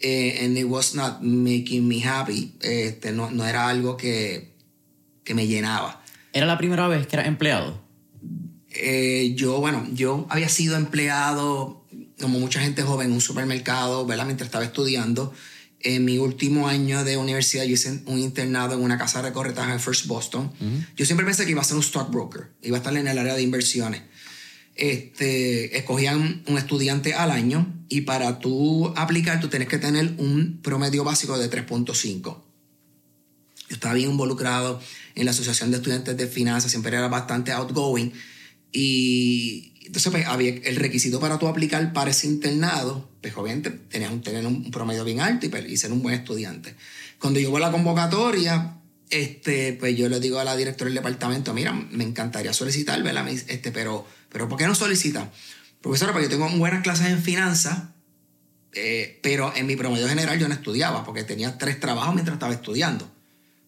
Eh, 0.00 0.44
and 0.44 0.58
it 0.58 0.66
was 0.66 0.94
not 0.94 1.20
making 1.20 1.86
me 1.86 2.02
happy. 2.04 2.54
Este, 2.60 3.12
no, 3.12 3.30
no 3.30 3.46
era 3.46 3.68
algo 3.68 3.96
que, 3.96 4.52
que 5.24 5.34
me 5.34 5.46
llenaba. 5.46 6.02
¿Era 6.32 6.46
la 6.46 6.58
primera 6.58 6.88
vez 6.88 7.06
que 7.06 7.16
era 7.16 7.26
empleado? 7.26 7.80
Eh, 8.70 9.34
yo, 9.36 9.60
bueno, 9.60 9.86
yo 9.92 10.26
había 10.28 10.48
sido 10.48 10.76
empleado, 10.76 11.84
como 12.20 12.40
mucha 12.40 12.60
gente 12.60 12.82
joven, 12.82 13.08
en 13.08 13.12
un 13.12 13.20
supermercado, 13.20 14.06
¿verdad? 14.06 14.24
Mientras 14.24 14.48
estaba 14.48 14.64
estudiando 14.64 15.32
en 15.82 16.04
mi 16.04 16.18
último 16.18 16.68
año 16.68 17.04
de 17.04 17.16
universidad 17.16 17.64
yo 17.64 17.74
hice 17.74 18.02
un 18.06 18.18
internado 18.18 18.74
en 18.74 18.82
una 18.82 18.98
casa 18.98 19.22
de 19.22 19.32
corretaje 19.32 19.72
en 19.72 19.80
First 19.80 20.06
Boston. 20.06 20.52
Yo 20.96 21.06
siempre 21.06 21.26
pensé 21.26 21.44
que 21.44 21.50
iba 21.50 21.60
a 21.60 21.64
ser 21.64 21.76
un 21.76 21.82
stockbroker, 21.82 22.52
iba 22.62 22.76
a 22.76 22.80
estar 22.80 22.96
en 22.96 23.06
el 23.06 23.18
área 23.18 23.34
de 23.34 23.42
inversiones. 23.42 24.02
Este, 24.74 25.76
escogían 25.76 26.42
un 26.46 26.56
estudiante 26.56 27.14
al 27.14 27.30
año 27.30 27.66
y 27.88 28.02
para 28.02 28.38
tú 28.38 28.92
aplicar 28.96 29.38
tú 29.38 29.48
tienes 29.48 29.68
que 29.68 29.78
tener 29.78 30.14
un 30.16 30.60
promedio 30.62 31.04
básico 31.04 31.38
de 31.38 31.50
3.5. 31.50 32.22
Yo 32.22 32.42
estaba 33.68 33.94
bien 33.94 34.10
involucrado 34.10 34.80
en 35.14 35.24
la 35.26 35.32
Asociación 35.32 35.70
de 35.70 35.76
Estudiantes 35.76 36.16
de 36.16 36.26
Finanzas, 36.26 36.70
siempre 36.70 36.96
era 36.96 37.08
bastante 37.08 37.52
outgoing 37.52 38.12
y 38.72 39.71
entonces, 39.86 40.12
pues, 40.12 40.26
había 40.26 40.54
el 40.54 40.76
requisito 40.76 41.20
para 41.20 41.38
tú 41.38 41.48
aplicar 41.48 41.92
para 41.92 42.10
ese 42.10 42.26
internado, 42.26 43.08
pues 43.20 43.36
obviamente 43.36 43.70
tenías 43.70 44.10
que 44.12 44.18
tener 44.18 44.46
un 44.46 44.70
promedio 44.70 45.04
bien 45.04 45.20
alto 45.20 45.48
pues, 45.50 45.68
y, 45.68 45.76
ser 45.76 45.92
un 45.92 46.02
buen 46.02 46.14
estudiante. 46.14 46.74
Cuando 47.18 47.40
yo 47.40 47.50
voy 47.50 47.62
a 47.62 47.66
la 47.66 47.72
convocatoria, 47.72 48.76
este, 49.10 49.74
pues 49.74 49.96
yo 49.96 50.08
le 50.08 50.20
digo 50.20 50.38
a 50.38 50.44
la 50.44 50.56
directora 50.56 50.86
del 50.86 50.94
departamento, 50.94 51.52
mira, 51.52 51.72
me 51.72 52.04
encantaría 52.04 52.52
solicitar, 52.52 53.02
¿verdad? 53.02 53.28
Este, 53.28 53.72
pero, 53.72 54.06
pero 54.28 54.48
¿por 54.48 54.58
qué 54.58 54.66
no 54.66 54.74
solicita? 54.74 55.30
Profesora, 55.80 56.12
porque 56.12 56.28
yo 56.28 56.30
tengo 56.30 56.48
buenas 56.58 56.82
clases 56.82 57.08
en 57.08 57.22
finanzas, 57.22 57.84
eh, 58.72 59.18
pero 59.22 59.52
en 59.54 59.66
mi 59.66 59.76
promedio 59.76 60.08
general 60.08 60.38
yo 60.38 60.48
no 60.48 60.54
estudiaba, 60.54 61.04
porque 61.04 61.24
tenía 61.24 61.58
tres 61.58 61.78
trabajos 61.80 62.14
mientras 62.14 62.36
estaba 62.36 62.54
estudiando. 62.54 63.10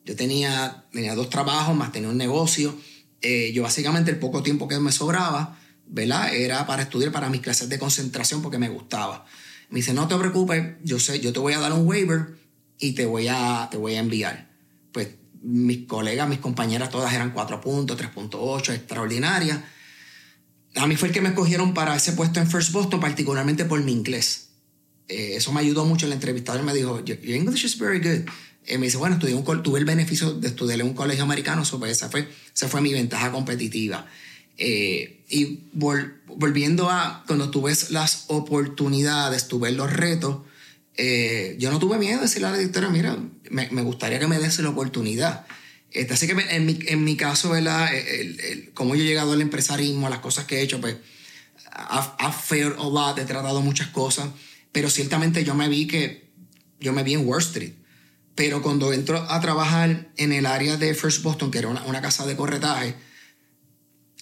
Yo 0.05 0.17
tenía, 0.17 0.85
tenía 0.93 1.15
dos 1.15 1.29
trabajos, 1.29 1.77
más 1.77 1.93
tenía 1.93 2.09
un 2.09 2.19
negocio. 2.19 2.79
Eh, 3.21 3.53
yo 3.53 3.63
básicamente 3.63 4.11
el 4.11 4.19
poco 4.19 4.43
tiempo 4.43 4.69
que 4.69 4.79
me 4.79 4.93
sobraba, 4.93 5.59
¿verdad? 5.95 6.35
Era 6.35 6.67
para 6.67 6.83
estudiar 6.83 7.13
para 7.13 7.31
mis 7.31 7.41
clases 7.41 7.69
de 7.69 7.79
concentración 7.79 8.43
porque 8.43 8.59
me 8.59 8.69
gustaba. 8.69 9.25
Me 9.71 9.79
dice, 9.79 9.95
no 9.95 10.09
te 10.09 10.17
preocupes, 10.17 10.75
yo 10.83 10.99
sé, 10.99 11.21
yo 11.21 11.33
te 11.33 11.39
voy 11.39 11.53
a 11.53 11.61
dar 11.61 11.73
un 11.73 11.87
waiver 11.87 12.35
y 12.79 12.93
te 12.93 13.07
voy 13.07 13.29
a, 13.29 13.69
te 13.71 13.77
voy 13.77 13.95
a 13.95 14.01
enviar. 14.01 14.51
Pues 14.93 15.09
mis 15.43 15.87
colegas, 15.87 16.29
mis 16.29 16.41
compañeras 16.41 16.91
todas 16.91 17.13
eran 17.15 17.31
4 17.31 17.61
puntos, 17.61 17.97
3.8, 17.97 18.75
extraordinarias. 18.75 19.61
A 20.75 20.89
mí 20.89 20.97
fue 20.97 21.09
el 21.09 21.15
que 21.15 21.21
me 21.21 21.29
escogieron 21.29 21.75
para 21.75 21.95
ese 21.95 22.13
puesto 22.13 22.41
en 22.41 22.51
First 22.51 22.73
Boston, 22.73 22.99
particularmente 22.99 23.65
por 23.65 23.81
mi 23.83 23.93
inglés. 23.93 24.49
Eh, 25.07 25.35
eso 25.37 25.53
me 25.53 25.61
ayudó 25.61 25.85
mucho. 25.85 26.07
El 26.07 26.13
entrevistador 26.13 26.65
me 26.65 26.75
dijo, 26.75 27.05
your 27.05 27.19
English 27.23 27.65
is 27.65 27.79
very 27.79 28.01
good. 28.01 28.29
Eh, 28.67 28.79
me 28.79 28.87
dice, 28.87 28.97
bueno, 28.97 29.15
estudié 29.15 29.37
un, 29.37 29.63
tuve 29.63 29.79
el 29.79 29.85
beneficio 29.85 30.33
de 30.33 30.49
estudiar 30.49 30.81
en 30.81 30.87
un 30.87 30.95
colegio 30.95 31.23
americano, 31.23 31.63
pues, 31.79 31.93
esa, 31.93 32.09
fue, 32.09 32.29
esa 32.53 32.67
fue 32.67 32.81
mi 32.81 32.93
ventaja 32.93 33.31
competitiva. 33.31 34.07
Eh, 34.57 35.25
y 35.29 35.65
volviendo 35.73 36.91
a 36.91 37.25
cuando 37.27 37.51
tú 37.51 37.63
ves 37.63 37.91
las 37.91 38.25
oportunidades, 38.29 39.49
tú 39.49 39.59
ves 39.59 39.75
los 39.75 39.93
retos, 39.93 40.43
eh, 40.97 41.57
yo 41.59 41.73
no 41.73 41.79
tuve 41.79 41.99
miedo 41.99 42.19
de 42.19 42.23
decirle 42.23 42.49
a 42.49 42.51
la 42.53 42.59
directora, 42.59 42.89
mira, 42.89 43.17
me, 43.51 43.69
me, 43.71 43.83
gustaría 43.83 44.21
que 44.21 44.29
me 44.29 44.39
des 44.39 44.59
la 44.61 44.69
oportunidad. 44.69 45.47
Este, 45.91 46.15
así 46.15 46.27
que 46.27 46.35
en 46.51 46.67
mi, 46.67 46.79
en 46.87 47.05
mi 47.05 47.17
caso, 47.17 47.51
¿verdad? 47.51 47.93
El, 47.95 48.41
el, 48.41 48.73
cómo 48.75 48.95
yo 48.95 49.03
he 49.03 49.07
llegado 49.07 49.33
al 49.33 49.41
empresarismo, 49.41 50.07
a 50.07 50.11
las 50.11 50.21
cosas 50.21 50.45
que 50.45 50.59
he 50.59 50.63
hecho, 50.63 50.81
pues, 50.81 50.97
I've, 51.75 52.33
failed 52.33 52.75
a 52.79 52.89
lot, 52.89 53.19
he 53.19 53.25
tratado 53.25 53.61
muchas 53.61 53.89
cosas, 53.89 54.29
pero 54.71 54.89
ciertamente 54.89 55.45
yo 55.45 55.55
me 55.55 55.69
vi 55.69 55.87
que, 55.87 56.31
yo 56.81 56.93
me 56.93 57.03
vi 57.03 57.15
en 57.15 57.27
Wall 57.27 57.41
Street. 57.41 57.73
Pero 58.37 58.63
cuando 58.63 58.93
entro 58.93 59.19
a 59.19 59.41
trabajar 59.41 60.09
en 60.17 60.33
el 60.33 60.47
área 60.47 60.77
de 60.77 60.95
First 60.95 61.23
Boston, 61.23 61.51
que 61.51 61.59
era 61.59 61.69
una, 61.69 61.83
una 61.85 62.03
casa 62.03 62.27
de 62.27 62.37
corretaje, 62.37 62.95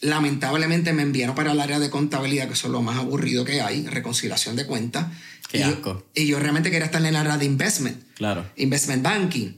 lamentablemente 0.02 0.92
me 0.92 1.02
enviaron 1.02 1.34
para 1.34 1.52
el 1.52 1.60
área 1.60 1.78
de 1.78 1.88
contabilidad, 1.88 2.48
que 2.48 2.54
es 2.54 2.64
lo 2.64 2.82
más 2.82 2.98
aburrido 2.98 3.44
que 3.44 3.62
hay, 3.62 3.86
reconciliación 3.86 4.56
de 4.56 4.66
cuentas. 4.66 5.06
Qué 5.48 5.58
y 5.58 5.62
asco. 5.62 6.04
Yo, 6.14 6.22
y 6.22 6.26
yo 6.26 6.38
realmente 6.38 6.70
quería 6.70 6.86
estar 6.86 7.00
en 7.00 7.06
el 7.06 7.16
área 7.16 7.38
de 7.38 7.46
investment. 7.46 8.02
Claro. 8.14 8.44
Investment 8.56 9.02
banking. 9.02 9.52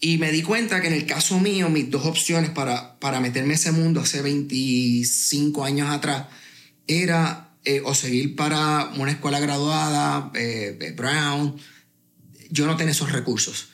Y 0.00 0.18
me 0.18 0.32
di 0.32 0.42
cuenta 0.42 0.80
que 0.80 0.88
en 0.88 0.94
el 0.94 1.06
caso 1.06 1.38
mío, 1.38 1.68
mis 1.68 1.90
dos 1.90 2.06
opciones 2.06 2.50
para, 2.50 2.98
para 2.98 3.20
meterme 3.20 3.48
en 3.48 3.54
ese 3.54 3.72
mundo 3.72 4.00
hace 4.00 4.22
25 4.22 5.64
años 5.64 5.90
atrás 5.90 6.26
era 6.86 7.50
eh, 7.64 7.82
o 7.84 7.94
seguir 7.94 8.34
para 8.36 8.90
una 8.96 9.10
escuela 9.10 9.40
graduada, 9.40 10.30
eh, 10.34 10.78
eh, 10.80 10.92
Brown. 10.92 11.56
Yo 12.50 12.66
no 12.66 12.76
tenía 12.76 12.92
esos 12.92 13.12
recursos. 13.12 13.68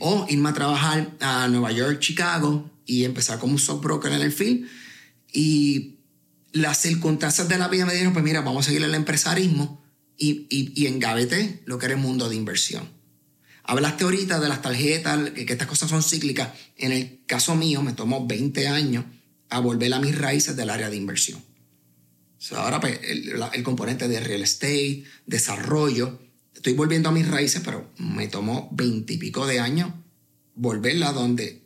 o 0.00 0.26
irme 0.28 0.48
a 0.48 0.54
trabajar 0.54 1.10
a 1.20 1.48
Nueva 1.48 1.70
York, 1.70 1.98
Chicago 2.00 2.70
y 2.86 3.04
empezar 3.04 3.38
como 3.38 3.52
un 3.52 3.58
stockbroker 3.58 4.12
en 4.12 4.22
el 4.22 4.32
field 4.32 4.66
y 5.32 5.98
las 6.52 6.78
circunstancias 6.78 7.48
de 7.48 7.58
la 7.58 7.68
vida 7.68 7.86
me 7.86 7.92
dijeron, 7.92 8.12
pues 8.12 8.24
mira, 8.24 8.42
vamos 8.42 8.66
a 8.66 8.68
seguir 8.68 8.82
el 8.82 8.94
empresarismo 8.94 9.82
y, 10.18 10.46
y, 10.50 10.86
y 10.86 11.00
lo 11.64 11.78
que 11.78 11.86
era 11.86 11.94
el 11.94 12.00
mundo 12.00 12.28
de 12.28 12.36
inversión. 12.36 12.88
Hablaste 13.64 14.04
ahorita 14.04 14.40
de 14.40 14.48
las 14.48 14.60
tarjetas, 14.60 15.30
que, 15.30 15.52
estas 15.52 15.68
cosas 15.68 15.88
son 15.88 16.02
cíclicas. 16.02 16.50
En 16.76 16.92
el 16.92 17.20
caso 17.26 17.54
mío 17.54 17.82
me 17.82 17.92
tomó 17.92 18.26
20 18.26 18.68
años 18.68 19.04
a 19.48 19.60
volver 19.60 19.92
a 19.94 20.00
mis 20.00 20.16
raíces 20.16 20.56
del 20.56 20.70
área 20.70 20.90
de 20.90 20.96
inversión. 20.96 21.42
ahora 22.56 22.80
pues, 22.80 23.00
el, 23.02 23.62
componente 23.62 24.08
de 24.08 24.20
real 24.20 24.42
estate, 24.42 25.04
desarrollo, 25.26 26.20
estoy 26.54 26.72
volviendo 26.74 27.08
a 27.08 27.12
mis 27.12 27.28
raíces, 27.28 27.62
pero 27.64 27.90
me 27.98 28.28
tomó 28.28 28.68
20 28.72 29.12
y 29.12 29.18
pico 29.18 29.46
de 29.46 29.60
años 29.60 29.92
volverla 30.54 31.12
donde, 31.12 31.62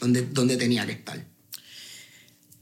donde, 0.00 0.22
donde 0.22 0.56
tenía 0.56 0.84
que 0.84 0.92
estar. 0.92 1.29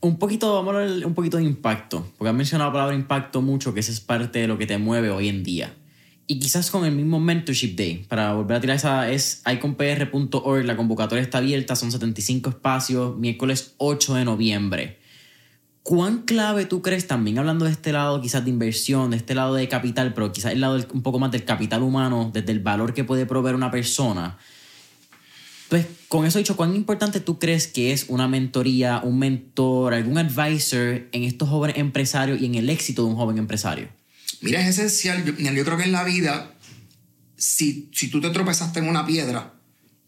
Un 0.01 0.17
poquito, 0.17 0.55
vamos 0.55 0.77
a 0.77 1.07
un 1.07 1.15
poquito 1.15 1.39
de 1.39 1.45
impacto, 1.45 2.07
porque 2.17 2.29
has 2.29 2.37
mencionado 2.37 2.71
la 2.71 2.73
palabra 2.73 2.95
impacto 2.95 3.43
mucho, 3.43 3.75
que 3.75 3.81
esa 3.81 3.91
es 3.91 4.01
parte 4.01 4.39
de 4.39 4.47
lo 4.47 4.57
que 4.57 4.67
te 4.67 4.79
mueve 4.79 5.11
hoy 5.11 5.29
en 5.29 5.43
día. 5.43 5.75
Y 6.29 6.39
quizás 6.39 6.71
con 6.71 6.85
el 6.85 6.95
mismo 6.95 7.19
Mentorship 7.19 7.75
Day, 7.75 8.05
para 8.07 8.35
volver 8.35 8.59
a 8.59 8.61
tirar 8.61 8.77
esa, 8.77 9.11
es 9.11 9.43
iconpr.org, 9.51 10.65
la 10.65 10.77
convocatoria 10.77 11.23
está 11.23 11.39
abierta, 11.39 11.75
son 11.75 11.91
75 11.91 12.51
espacios, 12.51 13.17
miércoles 13.17 13.75
8 13.79 14.15
de 14.15 14.25
noviembre. 14.25 14.99
¿Cuán 15.83 16.23
clave 16.23 16.67
tú 16.67 16.83
crees, 16.83 17.07
también 17.07 17.39
hablando 17.39 17.65
de 17.65 17.73
este 17.73 17.93
lado 17.93 18.21
quizás 18.21 18.45
de 18.45 18.51
inversión, 18.51 19.11
de 19.11 19.17
este 19.17 19.35
lado 19.35 19.55
de 19.55 19.67
capital, 19.69 20.13
pero 20.13 20.31
quizás 20.31 20.53
el 20.53 20.61
lado 20.61 20.79
un 20.93 21.03
poco 21.03 21.19
más 21.19 21.33
del 21.33 21.45
capital 21.45 21.83
humano, 21.83 22.31
desde 22.33 22.53
el 22.53 22.61
valor 22.61 22.95
que 22.95 23.05
puede 23.05 23.27
proveer 23.27 23.57
una 23.57 23.71
persona? 23.71 24.39
Pues 25.69 25.87
con 26.09 26.25
eso 26.25 26.39
dicho, 26.39 26.57
¿cuán 26.57 26.75
importante 26.75 27.21
tú 27.21 27.39
crees 27.39 27.67
que 27.67 27.93
es 27.93 28.07
una 28.09 28.27
mentoría, 28.27 29.01
un 29.03 29.19
mentor, 29.19 29.93
algún 29.93 30.17
advisor 30.17 31.07
en 31.13 31.25
estos 31.25 31.49
jóvenes 31.49 31.77
empresarios 31.77 32.41
y 32.41 32.47
en 32.47 32.55
el 32.55 32.71
éxito 32.71 33.03
de 33.03 33.11
un 33.11 33.17
joven 33.17 33.37
empresario? 33.37 33.89
Mira, 34.41 34.61
es 34.61 34.79
esencial. 34.79 35.25
Yo, 35.25 35.33
yo 35.35 35.65
creo 35.65 35.77
que 35.77 35.85
en 35.85 35.93
la 35.93 36.05
vida, 36.05 36.55
si, 37.37 37.91
si 37.93 38.09
tú 38.09 38.21
te 38.21 38.31
tropezaste 38.31 38.79
en 38.79 38.89
una 38.89 39.05
piedra, 39.05 39.55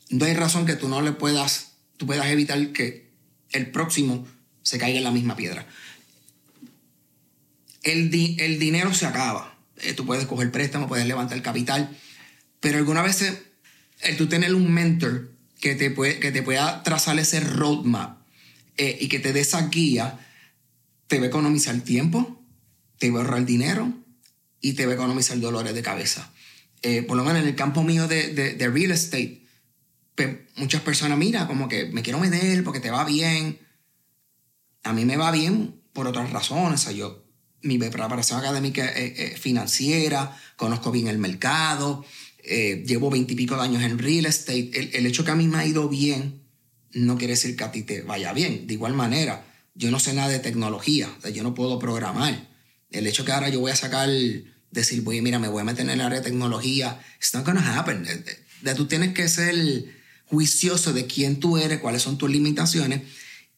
no 0.09 0.25
hay 0.25 0.35
razón 0.35 0.65
que 0.65 0.77
tú 0.77 0.89
no 0.89 1.03
le 1.03 1.13
puedas, 1.13 1.73
tú 1.99 2.07
puedas 2.07 2.27
evitar 2.27 2.73
que 2.73 3.11
el 3.51 3.71
próximo 3.71 4.27
se 4.63 4.79
caiga 4.79 4.99
en 4.99 5.05
la 5.05 5.11
misma 5.11 5.37
piedra. 5.37 5.67
El, 7.83 8.15
el 8.39 8.59
dinero 8.59 8.95
se 8.95 9.07
acaba. 9.07 9.59
Eh, 9.83 9.93
tú 9.93 10.07
puedes 10.07 10.27
coger 10.27 10.51
préstamo, 10.51 10.89
puedes 10.89 11.07
levantar 11.07 11.41
capital, 11.43 11.97
pero 12.61 12.79
algunas 12.79 13.05
veces 13.05 13.43
el 14.01 14.17
tú 14.17 14.29
tener 14.29 14.55
un 14.55 14.71
mentor 14.71 15.30
que 15.61 15.75
te, 15.75 15.91
puede, 15.91 16.19
que 16.19 16.33
te 16.33 16.43
pueda 16.43 16.83
trazar 16.83 17.19
ese 17.19 17.41
roadmap 17.41 18.19
eh, 18.77 18.97
y 19.01 19.09
que 19.09 19.19
te 19.19 19.33
dé 19.33 19.41
esa 19.41 19.69
guía, 19.69 20.19
te 21.07 21.19
va 21.19 21.27
a 21.27 21.29
economizar 21.29 21.79
tiempo, 21.81 22.43
te 22.99 23.11
va 23.11 23.21
a 23.21 23.23
ahorrar 23.23 23.45
dinero 23.45 23.93
y 24.61 24.73
te 24.73 24.87
va 24.87 24.93
a 24.93 24.95
economizar 24.95 25.39
dolores 25.39 25.75
de 25.75 25.83
cabeza. 25.83 26.33
Eh, 26.83 27.03
por 27.03 27.17
lo 27.17 27.25
menos 27.25 27.43
en 27.43 27.49
el 27.49 27.55
campo 27.55 27.83
mío 27.83 28.09
de, 28.09 28.33
de, 28.33 28.69
real 28.69 28.91
estate, 28.91 29.45
pues, 30.15 30.37
muchas 30.57 30.81
personas, 30.81 31.19
mira, 31.19 31.47
como 31.47 31.69
que 31.69 31.87
me 31.87 32.03
quiero 32.03 32.19
meter 32.19 32.65
porque 32.65 32.81
te 32.81 32.91
va 32.91 33.05
bien. 33.05 33.59
A 34.83 34.95
mí 34.95 35.05
me 35.05 35.19
va 35.19 35.31
bien 35.31 35.83
por 35.93 36.07
otras 36.07 36.31
razones. 36.31 36.87
O 36.87 36.91
yo, 36.91 37.23
mi 37.61 37.77
preparación 37.79 38.41
académica 38.41 38.89
es 38.89 39.39
financiera, 39.39 40.35
conozco 40.57 40.91
bien 40.91 41.09
el 41.09 41.19
mercado, 41.19 42.05
eh, 42.53 42.83
llevo 42.85 43.11
veintipico 43.11 43.55
de 43.55 43.63
años 43.63 43.81
en 43.85 43.97
real 43.97 44.27
estate, 44.27 44.99
el, 44.99 45.07
hecho 45.07 45.25
que 45.25 45.31
a 45.31 45.37
mí 45.37 45.47
me 45.47 45.59
ha 45.59 45.67
ido 45.67 45.89
bien 45.89 46.43
no 46.93 47.17
quiere 47.17 47.35
decir 47.35 47.55
que 47.55 47.63
a 47.63 47.71
ti 47.71 47.85
te 47.85 48.03
vaya 48.03 48.33
bien. 48.33 48.67
De 48.67 48.75
igual 48.75 48.93
manera, 48.93 49.47
yo 49.77 49.93
no 49.93 50.01
sé 50.01 50.15
nada 50.15 50.31
de 50.31 50.41
tecnología, 50.41 51.09
yo 51.33 51.45
no 51.45 51.55
puedo 51.55 51.79
programar. 51.79 52.49
El 52.91 53.07
hecho 53.07 53.25
que 53.25 53.31
ahora 53.31 53.51
yo 53.51 53.61
voy 53.61 53.71
a 53.71 53.77
sacar, 53.77 54.11
decir, 54.73 55.03
voy, 55.03 55.23
mira, 55.23 55.39
me 55.39 55.47
voy 55.47 55.61
a 55.61 55.65
meter 55.65 55.85
en 55.85 55.91
el 55.91 56.01
área 56.01 56.19
de 56.19 56.25
tecnología, 56.25 57.01
it's 57.19 57.33
not 57.35 57.47
gonna 57.47 57.79
happen. 57.79 58.03
De, 58.03 58.75
tú 58.75 58.87
tienes 58.87 59.15
que 59.15 59.29
ser 59.29 59.85
juicioso 60.25 60.93
de 60.93 61.07
quién 61.07 61.39
tú 61.39 61.57
eres, 61.57 61.79
cuáles 61.79 62.03
son 62.03 62.19
tus 62.19 62.29
limitaciones. 62.29 63.03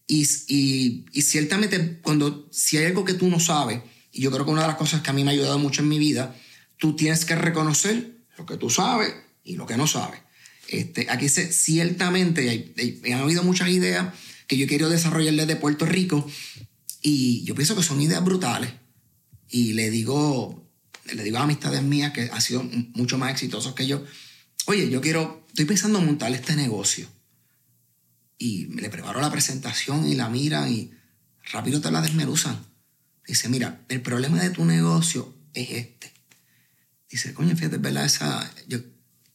Y, 0.06 0.28
y, 0.48 1.06
y 1.12 1.22
ciertamente, 1.22 1.98
cuando, 2.02 2.46
si 2.52 2.76
hay 2.76 2.84
algo 2.84 3.06
que 3.06 3.14
tú 3.14 3.30
no 3.30 3.40
sabes, 3.40 3.80
y 4.12 4.20
yo 4.20 4.30
creo 4.30 4.44
que 4.44 4.50
una 4.50 4.60
de 4.60 4.68
las 4.68 4.76
cosas 4.76 5.00
que 5.00 5.08
a 5.08 5.14
mí 5.14 5.24
me 5.24 5.30
ha 5.30 5.32
ayudado 5.32 5.58
mucho 5.58 5.80
en 5.80 5.88
mi 5.88 5.98
vida, 5.98 6.36
tú 6.76 6.94
tienes 6.94 7.24
que 7.24 7.36
reconocer 7.36 8.21
lo 8.42 8.46
que 8.46 8.56
tú 8.56 8.70
sabes 8.70 9.14
y 9.44 9.56
lo 9.56 9.66
que 9.66 9.76
no 9.76 9.86
sabes. 9.86 10.20
Este, 10.68 11.06
aquí 11.10 11.28
se, 11.28 11.52
ciertamente 11.52 12.48
hay, 12.48 13.00
han 13.12 13.20
habido 13.20 13.44
muchas 13.44 13.68
ideas 13.68 14.12
que 14.48 14.56
yo 14.56 14.66
quiero 14.66 14.88
desarrollar 14.88 15.34
desde 15.34 15.56
Puerto 15.56 15.86
Rico 15.86 16.26
y 17.02 17.44
yo 17.44 17.54
pienso 17.54 17.76
que 17.76 17.82
son 17.82 18.00
ideas 18.00 18.24
brutales. 18.24 18.72
Y 19.48 19.74
le 19.74 19.90
digo, 19.90 20.68
le 21.12 21.22
digo 21.22 21.38
a 21.38 21.42
amistades 21.42 21.82
mías 21.82 22.12
que 22.12 22.30
han 22.32 22.42
sido 22.42 22.64
mucho 22.94 23.16
más 23.16 23.30
exitosos 23.30 23.74
que 23.74 23.86
yo, 23.86 24.04
oye, 24.66 24.90
yo 24.90 25.00
quiero, 25.00 25.46
estoy 25.48 25.66
pensando 25.66 25.98
en 26.00 26.06
montar 26.06 26.32
este 26.32 26.56
negocio. 26.56 27.06
Y 28.38 28.66
le 28.74 28.90
preparo 28.90 29.20
la 29.20 29.30
presentación 29.30 30.08
y 30.08 30.16
la 30.16 30.28
miran 30.28 30.72
y 30.72 30.90
rápido 31.52 31.80
te 31.80 31.92
la 31.92 32.00
desmeruzan. 32.00 32.58
Dice, 33.24 33.48
mira, 33.48 33.84
el 33.88 34.02
problema 34.02 34.40
de 34.40 34.50
tu 34.50 34.64
negocio 34.64 35.32
es 35.54 35.70
este 35.70 36.11
dice, 37.12 37.34
coño, 37.34 37.54
fíjate, 37.54 37.76
verdad, 37.76 38.06
esa, 38.06 38.50
yo, 38.66 38.78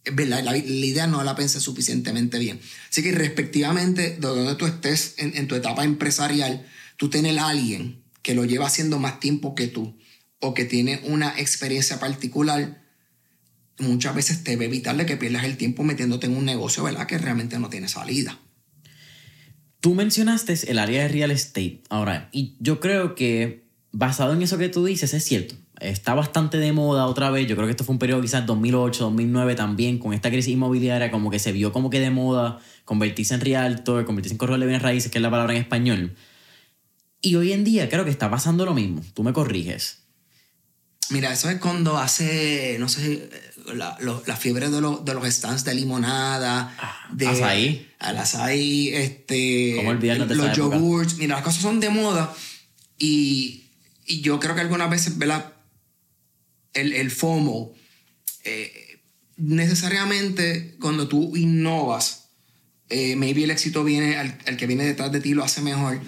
es 0.03 0.15
verdad, 0.15 0.43
la, 0.43 0.57
idea 0.57 1.07
no 1.07 1.23
la 1.23 1.36
pensé 1.36 1.59
suficientemente 1.59 2.39
bien. 2.39 2.59
Así 2.89 3.03
que 3.03 3.11
respectivamente, 3.11 4.11
de 4.11 4.17
donde 4.19 4.55
tú 4.55 4.65
estés 4.65 5.15
en, 5.17 5.47
tu 5.47 5.55
etapa 5.55 5.84
empresarial, 5.84 6.65
tú 6.97 7.09
tienes 7.09 7.38
a 7.38 7.49
alguien 7.49 8.03
que 8.23 8.34
lo 8.34 8.45
lleva 8.45 8.67
haciendo 8.67 8.99
más 8.99 9.19
tiempo 9.19 9.53
que 9.53 9.67
tú 9.67 9.97
o 10.39 10.53
que 10.53 10.65
tiene 10.65 11.01
una 11.03 11.38
experiencia 11.39 11.99
particular, 11.99 12.84
muchas 13.80 14.15
veces 14.15 14.43
te 14.43 14.51
a 14.51 14.53
evitarle 14.53 15.05
que 15.05 15.17
pierdas 15.17 15.43
el 15.43 15.57
tiempo 15.57 15.84
metiéndote 15.84 16.25
en 16.25 16.36
un 16.36 16.45
negocio, 16.45 16.84
¿verdad? 16.84 17.05
Que 17.05 17.17
realmente 17.17 17.59
no 17.59 17.69
tiene 17.69 17.88
salida. 17.88 18.39
Tú 19.82 19.93
mencionaste 19.93 20.57
el 20.67 20.80
área 20.80 21.03
de 21.03 21.09
real 21.09 21.32
estate 21.32 21.84
ahora, 21.89 22.30
y 22.32 22.57
yo 22.59 22.80
creo 22.80 23.13
que 23.13 23.67
basado 23.91 24.34
en 24.34 24.41
eso 24.41 24.57
que 24.57 24.69
tú 24.69 24.84
dices, 24.86 25.13
es 25.13 25.23
cierto 25.23 25.55
está 25.80 26.13
bastante 26.13 26.57
de 26.57 26.71
moda 26.71 27.05
otra 27.05 27.30
vez. 27.30 27.47
Yo 27.47 27.55
creo 27.55 27.67
que 27.67 27.71
esto 27.71 27.84
fue 27.84 27.93
un 27.93 27.99
periodo 27.99 28.21
quizás 28.21 28.45
2008, 28.45 29.03
2009 29.05 29.55
también, 29.55 29.99
con 29.99 30.13
esta 30.13 30.30
crisis 30.30 30.53
inmobiliaria, 30.53 31.11
como 31.11 31.30
que 31.30 31.39
se 31.39 31.51
vio 31.51 31.71
como 31.71 31.89
que 31.89 31.99
de 31.99 32.09
moda 32.09 32.59
convertirse 32.86 33.34
en 33.34 33.41
realtor, 33.41 34.05
convertirse 34.05 34.34
en 34.34 34.38
corredor 34.38 34.59
de 34.59 34.65
bienes 34.65 34.82
raíces, 34.82 35.11
que 35.11 35.17
es 35.17 35.21
la 35.21 35.30
palabra 35.32 35.53
en 35.53 35.61
español. 35.61 36.15
Y 37.21 37.36
hoy 37.36 37.51
en 37.51 37.63
día 37.63 37.89
creo 37.89 38.05
que 38.05 38.11
está 38.11 38.30
pasando 38.30 38.65
lo 38.65 38.73
mismo. 38.73 39.01
Tú 39.13 39.23
me 39.23 39.34
corriges. 39.34 40.03
Mira, 41.09 41.32
eso 41.32 41.49
es 41.49 41.59
cuando 41.59 41.97
hace, 41.97 42.78
no 42.80 42.89
sé, 42.89 43.30
la, 43.73 43.97
la 43.99 44.36
fiebre 44.36 44.69
de, 44.69 44.82
de, 45.03 45.13
los 45.13 45.25
stands 45.28 45.63
de 45.63 45.73
limonada, 45.73 46.75
ah, 46.78 47.07
de 47.13 47.28
azaí. 47.28 47.88
Al 47.99 48.17
azaí, 48.17 48.89
este, 48.89 49.75
¿Cómo 49.78 49.95
de 49.95 50.36
los 50.36 50.55
yogurts. 50.55 51.17
Mira, 51.17 51.36
las 51.36 51.43
cosas 51.45 51.61
son 51.61 51.80
de 51.80 51.89
moda 51.89 52.34
y, 52.97 53.69
y 54.05 54.21
yo 54.21 54.39
creo 54.39 54.53
que 54.53 54.61
algunas 54.61 54.89
veces, 54.89 55.17
¿verdad? 55.17 55.53
El, 56.78 56.93
el 56.93 57.11
FOMO, 57.11 57.73
eh, 58.43 58.99
necesariamente 59.38 60.75
cuando 60.80 61.07
tú 61.07 61.36
innovas, 61.36 62.30
eh, 62.89 63.15
maybe 63.15 63.43
el 63.43 63.51
éxito 63.51 63.84
viene, 63.84 64.17
al, 64.17 64.57
que 64.57 64.67
viene 64.67 64.86
detrás 64.86 65.11
de 65.11 65.19
ti 65.19 65.34
lo 65.34 65.43
hace 65.43 65.61
mejor, 65.61 65.99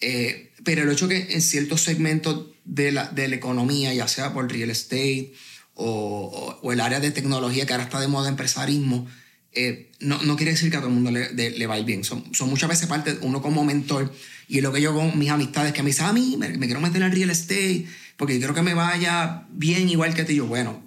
eh, 0.00 0.52
pero 0.64 0.82
el 0.82 0.90
hecho 0.90 1.08
que 1.08 1.34
en 1.34 1.42
ciertos 1.42 1.82
segmentos 1.82 2.46
de 2.64 2.92
la, 2.92 3.08
de 3.08 3.28
la 3.28 3.36
economía, 3.36 3.92
ya 3.92 4.08
sea 4.08 4.32
por 4.32 4.50
real 4.50 4.70
estate 4.70 5.32
o, 5.74 6.58
o, 6.62 6.72
el 6.72 6.80
área 6.80 7.00
de 7.00 7.10
tecnología 7.10 7.66
que 7.66 7.72
ahora 7.72 7.84
está 7.84 8.00
de 8.00 8.08
moda 8.08 8.28
empresarismo, 8.28 9.06
eh, 9.52 9.92
no, 10.00 10.20
no, 10.22 10.36
quiere 10.36 10.52
decir 10.52 10.70
que 10.70 10.76
a 10.76 10.80
todo 10.80 10.88
el 10.88 10.94
mundo 10.94 11.10
le, 11.10 11.32
le 11.32 11.66
va 11.66 11.78
bien. 11.80 12.02
Son, 12.02 12.34
son, 12.34 12.50
muchas 12.50 12.68
veces 12.68 12.88
parte 12.88 13.18
uno 13.20 13.40
como 13.40 13.64
mentor 13.64 14.12
y 14.48 14.60
lo 14.60 14.72
que 14.72 14.80
yo 14.80 14.92
con 14.94 15.16
mis 15.18 15.30
amistades 15.30 15.72
que 15.72 15.82
me 15.82 15.90
dicen, 15.90 16.06
a 16.06 16.12
mí 16.12 16.36
me, 16.36 16.58
quiero 16.58 16.80
meter 16.80 17.02
el 17.02 17.12
real 17.12 17.30
estate 17.30 17.86
porque 18.16 18.38
quiero 18.38 18.54
que 18.54 18.62
me 18.62 18.74
vaya 18.74 19.46
bien 19.50 19.88
igual 19.88 20.14
que 20.14 20.22
a 20.22 20.26
ti. 20.26 20.36
Yo, 20.36 20.46
bueno, 20.46 20.82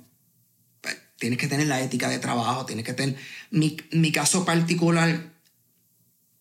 pues, 0.81 0.97
tienes 1.17 1.39
que 1.39 1.47
tener 1.47 1.67
la 1.67 1.81
ética 1.81 2.09
de 2.09 2.19
trabajo, 2.19 2.65
tienes 2.65 2.85
que 2.85 2.93
tener 2.93 3.15
mi, 3.51 3.77
mi 3.91 4.11
caso 4.11 4.45
particular, 4.45 5.31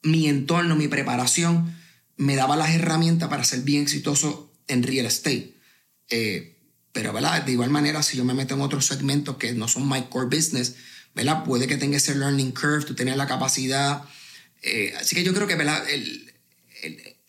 mi 0.03 0.28
entorno, 0.28 0.76
mi 0.76 0.89
preparación 0.89 1.74
me 2.16 2.37
daba 2.37 2.57
las 2.57 2.70
herramientas 2.70 3.28
para 3.28 3.45
ser 3.45 3.61
bien 3.61 3.82
exitoso 3.82 4.53
en 4.68 4.82
real 4.82 5.07
estate. 5.07 5.55
Eh, 6.09 6.57
pero, 6.93 7.12
¿verdad? 7.12 7.43
De 7.43 7.53
igual 7.53 7.70
manera, 7.70 8.03
si 8.03 8.16
yo 8.16 8.24
me 8.24 8.34
meto 8.34 8.55
en 8.55 8.62
otros 8.62 8.87
segmentos 8.87 9.37
que 9.37 9.53
no 9.53 9.68
son 9.68 9.89
my 9.89 10.05
core 10.05 10.34
business, 10.34 10.76
¿verdad? 11.14 11.45
Puede 11.45 11.66
que 11.66 11.76
tenga 11.76 11.99
ese 11.99 12.14
learning 12.14 12.53
curve, 12.53 12.84
tú 12.84 12.95
tienes 12.95 13.16
la 13.16 13.26
capacidad. 13.26 14.03
Eh, 14.62 14.95
así 14.99 15.14
que 15.14 15.22
yo 15.22 15.34
creo 15.34 15.47
que, 15.47 15.57
¿verdad? 15.57 15.82
El, 15.91 16.32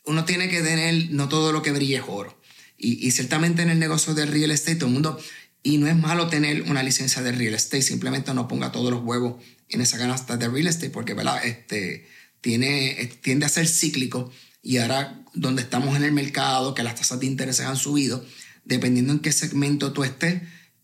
uno 0.05 0.23
tiene 0.23 0.49
que 0.49 0.61
tener, 0.61 1.11
no 1.11 1.27
todo 1.27 1.51
lo 1.51 1.61
que 1.61 1.71
brille 1.71 1.97
es 1.97 2.03
oro. 2.07 2.36
Y, 2.77 3.05
y, 3.05 3.11
ciertamente 3.11 3.63
en 3.63 3.69
el 3.69 3.79
negocio 3.79 4.13
del 4.13 4.27
real 4.27 4.51
estate, 4.51 4.75
todo 4.75 4.87
el 4.87 4.93
mundo, 4.93 5.19
y 5.63 5.77
no 5.77 5.87
es 5.87 5.95
malo 5.95 6.27
tener 6.27 6.63
una 6.63 6.83
licencia 6.83 7.21
de 7.23 7.31
real 7.31 7.55
estate, 7.55 7.81
simplemente 7.81 8.33
no 8.33 8.47
ponga 8.47 8.71
todos 8.71 8.91
los 8.91 9.03
huevos 9.03 9.43
en 9.69 9.81
esa 9.81 9.97
canasta 9.97 10.37
de 10.37 10.47
real 10.47 10.67
estate, 10.67 10.91
porque, 10.91 11.13
¿verdad? 11.13 11.43
Este, 11.45 12.07
tiene, 12.41 13.11
tiende 13.21 13.45
a 13.45 13.49
ser 13.49 13.67
cíclico 13.67 14.31
y 14.61 14.77
ahora 14.77 15.23
donde 15.33 15.61
estamos 15.61 15.95
en 15.95 16.03
el 16.03 16.11
mercado, 16.11 16.73
que 16.73 16.83
las 16.83 16.95
tasas 16.95 17.19
de 17.19 17.25
interés 17.25 17.59
han 17.59 17.77
subido, 17.77 18.25
dependiendo 18.65 19.13
en 19.13 19.19
qué 19.19 19.31
segmento 19.31 19.93
tú 19.93 20.03
estés, 20.03 20.41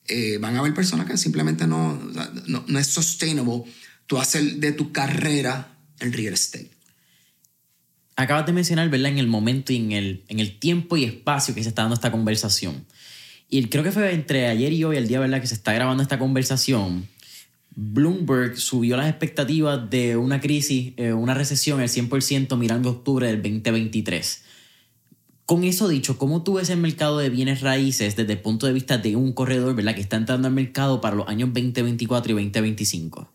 eh, 0.08 0.38
van 0.40 0.56
a 0.56 0.60
haber 0.60 0.74
personas 0.74 1.08
que 1.08 1.18
simplemente 1.18 1.68
no, 1.68 1.96
no, 2.48 2.66
no 2.68 2.80
es 2.80 2.88
sustainable 2.88 3.64
tú 4.06 4.18
hacer 4.18 4.56
de 4.56 4.72
tu 4.74 4.92
carrera 4.92 5.78
el 6.00 6.14
real 6.14 6.34
estate. 6.34 6.72
Acabas 8.16 8.46
de 8.46 8.54
mencionar, 8.54 8.90
¿verdad? 8.90 9.12
En 9.12 9.18
el 9.18 9.28
momento 9.28 9.74
y 9.74 9.78
en 9.78 9.92
el, 9.92 10.24
en 10.28 10.40
el 10.40 10.60
tiempo 10.60 10.98
y 10.98 11.04
espacio 11.04 11.56
que 11.56 11.64
se 11.64 11.70
está 11.70 11.82
dando 11.82 11.96
esta 11.96 12.12
conversación. 12.12 12.86
Y 13.50 13.66
creo 13.66 13.84
que 13.84 13.92
fue 13.92 14.14
entre 14.14 14.48
ayer 14.48 14.74
y 14.74 14.84
hoy, 14.84 14.98
el 14.98 15.08
día, 15.08 15.20
¿verdad? 15.20 15.42
Que 15.42 15.48
se 15.48 15.56
está 15.56 15.74
grabando 15.74 16.04
esta 16.04 16.20
conversación. 16.20 17.08
Bloomberg 17.76 18.58
subió 18.58 18.98
las 18.98 19.10
expectativas 19.10 19.90
de 19.90 20.16
una 20.18 20.40
crisis, 20.40 20.94
eh, 20.98 21.14
una 21.14 21.34
recesión 21.34 21.80
al 21.80 21.90
100% 21.90 22.56
mirando 22.58 22.90
octubre 22.90 23.28
del 23.28 23.42
2023. 23.42 24.44
Con 25.46 25.64
eso 25.64 25.88
dicho, 25.88 26.18
¿cómo 26.18 26.44
tú 26.44 26.54
ves 26.54 26.70
el 26.70 26.80
mercado 26.80 27.18
de 27.18 27.30
bienes 27.30 27.62
raíces 27.62 28.16
desde 28.16 28.34
el 28.34 28.40
punto 28.40 28.66
de 28.66 28.74
vista 28.74 28.98
de 28.98 29.16
un 29.16 29.34
corredor 29.34 29.76
¿verdad? 29.76 29.96
que 29.96 30.02
está 30.02 30.16
entrando 30.16 30.48
al 30.48 30.54
mercado 30.54 31.02
para 31.02 31.16
los 31.16 31.28
años 31.28 31.50
2024 31.54 32.32
y 32.32 32.44
2025? 32.46 33.33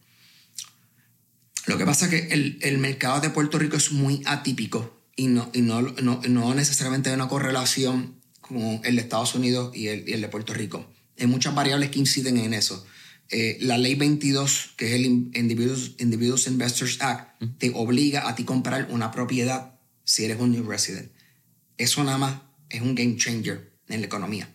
Lo 1.68 1.78
que 1.78 1.84
pasa 1.84 2.06
es 2.06 2.10
que 2.10 2.34
el, 2.34 2.58
el 2.62 2.78
mercado 2.78 3.20
de 3.20 3.30
Puerto 3.30 3.58
Rico 3.58 3.76
es 3.76 3.92
muy 3.92 4.22
atípico 4.24 4.98
y 5.16 5.26
no, 5.26 5.50
y 5.52 5.62
no, 5.62 5.82
no, 5.82 6.20
no 6.28 6.54
necesariamente 6.54 7.10
hay 7.10 7.16
una 7.16 7.28
correlación 7.28 8.18
como 8.40 8.80
el 8.84 8.96
de 8.96 9.02
Estados 9.02 9.34
Unidos 9.34 9.76
y 9.76 9.88
el, 9.88 10.08
y 10.08 10.12
el 10.12 10.20
de 10.20 10.28
Puerto 10.28 10.54
Rico. 10.54 10.90
Hay 11.18 11.26
muchas 11.26 11.54
variables 11.54 11.90
que 11.90 11.98
inciden 11.98 12.38
en 12.38 12.54
eso. 12.54 12.86
Eh, 13.30 13.58
la 13.60 13.76
ley 13.76 13.94
22, 13.94 14.74
que 14.76 14.86
es 14.86 14.92
el 14.92 15.04
Individuals, 15.04 16.46
Investors 16.46 16.98
Act, 17.00 17.42
te 17.58 17.70
obliga 17.74 18.28
a 18.28 18.34
ti 18.34 18.44
comprar 18.44 18.88
una 18.90 19.10
propiedad 19.10 19.74
si 20.04 20.24
eres 20.24 20.40
un 20.40 20.52
new 20.52 20.64
resident. 20.64 21.10
Eso 21.76 22.02
nada 22.04 22.16
más 22.16 22.40
es 22.70 22.80
un 22.80 22.94
game 22.94 23.16
changer 23.16 23.72
en 23.88 24.00
la 24.00 24.06
economía. 24.06 24.54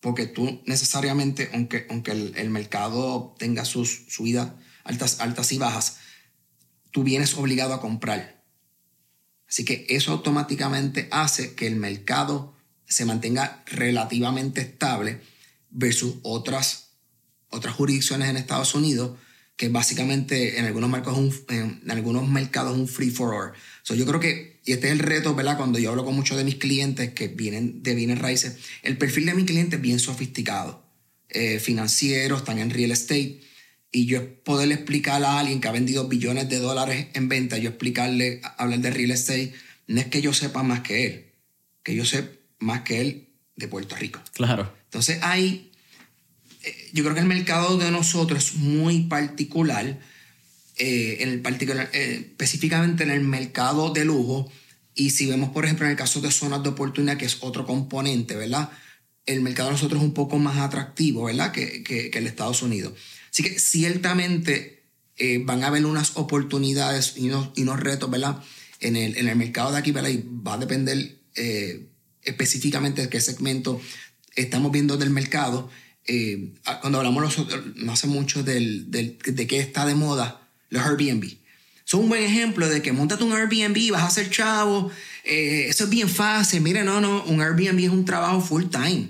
Porque 0.00 0.26
tú 0.26 0.62
necesariamente, 0.66 1.50
aunque, 1.54 1.86
aunque 1.90 2.10
el, 2.10 2.50
mercado 2.50 3.36
tenga 3.38 3.64
sus 3.64 4.06
subidas 4.08 4.50
altas, 4.82 5.20
altas 5.20 5.52
y 5.52 5.58
bajas, 5.58 5.98
tú 6.92 7.02
vienes 7.02 7.34
obligado 7.34 7.74
a 7.74 7.80
comprar. 7.80 8.44
Así 9.48 9.64
que 9.64 9.86
eso 9.88 10.12
automáticamente 10.12 11.08
hace 11.10 11.54
que 11.54 11.66
el 11.66 11.76
mercado 11.76 12.54
se 12.86 13.04
mantenga 13.04 13.64
relativamente 13.66 14.60
estable 14.60 15.20
versus 15.70 16.16
otras 16.22 16.92
otras 17.52 17.74
jurisdicciones 17.74 18.28
en 18.28 18.36
Estados 18.36 18.74
Unidos, 18.74 19.18
que 19.56 19.68
básicamente 19.68 20.58
en 20.58 20.64
algunos, 20.64 20.90
mercados 20.90 21.18
un, 21.18 21.34
en 21.50 21.90
algunos 21.90 22.26
mercados 22.26 22.76
un 22.76 22.88
free 22.88 23.10
for 23.10 23.34
all. 23.34 23.52
So 23.82 23.94
yo 23.94 24.06
creo 24.06 24.18
que, 24.18 24.60
y 24.64 24.72
este 24.72 24.86
es 24.86 24.92
el 24.92 24.98
reto, 24.98 25.34
¿verdad? 25.34 25.58
Cuando 25.58 25.78
yo 25.78 25.90
hablo 25.90 26.04
con 26.04 26.16
muchos 26.16 26.38
de 26.38 26.44
mis 26.44 26.56
clientes 26.56 27.12
que 27.12 27.28
vienen 27.28 27.82
de 27.82 27.94
bienes 27.94 28.18
raíces, 28.18 28.56
el 28.82 28.96
perfil 28.96 29.26
de 29.26 29.34
mi 29.34 29.44
cliente 29.44 29.76
es 29.76 29.82
bien 29.82 30.00
sofisticado. 30.00 30.82
Eh, 31.28 31.60
financieros, 31.60 32.40
están 32.40 32.58
en 32.58 32.70
real 32.70 32.90
estate. 32.90 33.40
Y 33.92 34.06
yo 34.06 34.42
poder 34.42 34.72
explicar 34.72 35.22
a 35.22 35.38
alguien 35.38 35.60
que 35.60 35.68
ha 35.68 35.72
vendido 35.72 36.08
billones 36.08 36.48
de 36.48 36.58
dólares 36.58 37.08
en 37.12 37.28
venta, 37.28 37.58
yo 37.58 37.68
explicarle, 37.68 38.40
hablar 38.56 38.80
de 38.80 38.90
real 38.90 39.10
estate, 39.10 39.52
no 39.86 40.00
es 40.00 40.06
que 40.06 40.22
yo 40.22 40.32
sepa 40.32 40.62
más 40.62 40.80
que 40.80 41.06
él, 41.06 41.26
que 41.82 41.94
yo 41.94 42.04
sé 42.04 42.40
más 42.58 42.80
que 42.82 43.00
él 43.00 43.28
de 43.56 43.68
Puerto 43.68 43.94
Rico. 43.96 44.20
Claro. 44.32 44.72
Entonces 44.86 45.18
hay 45.22 45.72
yo 46.92 47.02
creo 47.02 47.14
que 47.14 47.20
el 47.20 47.26
mercado 47.26 47.78
de 47.78 47.90
nosotros 47.90 48.44
es 48.44 48.54
muy 48.54 49.02
particular, 49.02 49.98
eh, 50.76 51.16
en 51.20 51.28
el 51.30 51.40
particular 51.40 51.90
eh, 51.92 52.26
específicamente 52.30 53.02
en 53.02 53.10
el 53.10 53.20
mercado 53.20 53.90
de 53.92 54.04
lujo. 54.04 54.50
Y 54.94 55.10
si 55.10 55.26
vemos, 55.26 55.50
por 55.50 55.64
ejemplo, 55.64 55.86
en 55.86 55.92
el 55.92 55.96
caso 55.96 56.20
de 56.20 56.30
zonas 56.30 56.62
de 56.62 56.68
oportunidad, 56.68 57.16
que 57.16 57.24
es 57.24 57.38
otro 57.40 57.66
componente, 57.66 58.36
¿verdad? 58.36 58.70
El 59.24 59.40
mercado 59.40 59.68
de 59.68 59.74
nosotros 59.74 60.00
es 60.00 60.06
un 60.06 60.14
poco 60.14 60.38
más 60.38 60.58
atractivo, 60.58 61.24
¿verdad? 61.24 61.50
Que, 61.52 61.82
que, 61.82 62.10
el 62.12 62.24
de 62.24 62.30
Estados 62.30 62.62
Unidos. 62.62 62.92
Así 63.32 63.42
que 63.42 63.58
ciertamente 63.58 64.84
eh, 65.16 65.40
van 65.42 65.64
a 65.64 65.68
haber 65.68 65.86
unas 65.86 66.16
oportunidades 66.16 67.14
y 67.16 67.30
unos, 67.30 67.50
y 67.56 67.62
unos 67.62 67.80
retos, 67.80 68.10
¿verdad? 68.10 68.42
En 68.80 68.96
el, 68.96 69.16
en 69.16 69.28
el, 69.28 69.36
mercado 69.36 69.72
de 69.72 69.78
aquí, 69.78 69.90
¿verdad? 69.90 70.10
Y 70.10 70.24
va 70.46 70.54
a 70.54 70.58
depender 70.58 71.18
específicamente 72.22 73.02
de 73.02 73.08
qué 73.08 73.20
segmento 73.20 73.80
estamos 74.36 74.70
viendo 74.70 74.96
del 74.96 75.10
mercado 75.10 75.70
eh, 76.06 76.54
cuando 76.80 76.98
hablamos 76.98 77.46
no 77.76 77.92
hace 77.92 78.06
mucho 78.06 78.42
del, 78.42 78.90
del, 78.90 79.18
de 79.24 79.46
qué 79.46 79.60
está 79.60 79.86
de 79.86 79.94
moda, 79.94 80.48
los 80.70 80.84
Airbnb. 80.84 81.36
Son 81.84 82.00
un 82.00 82.08
buen 82.08 82.22
ejemplo 82.22 82.68
de 82.68 82.80
que 82.80 82.92
montate 82.92 83.24
un 83.24 83.32
Airbnb, 83.32 83.92
vas 83.92 84.04
a 84.04 84.10
ser 84.10 84.30
chavo, 84.30 84.90
eh, 85.24 85.66
eso 85.68 85.84
es 85.84 85.90
bien 85.90 86.08
fácil. 86.08 86.60
Mire, 86.60 86.84
no, 86.84 87.00
no, 87.00 87.22
un 87.24 87.40
Airbnb 87.40 87.78
es 87.80 87.90
un 87.90 88.04
trabajo 88.04 88.40
full 88.40 88.64
time. 88.66 89.08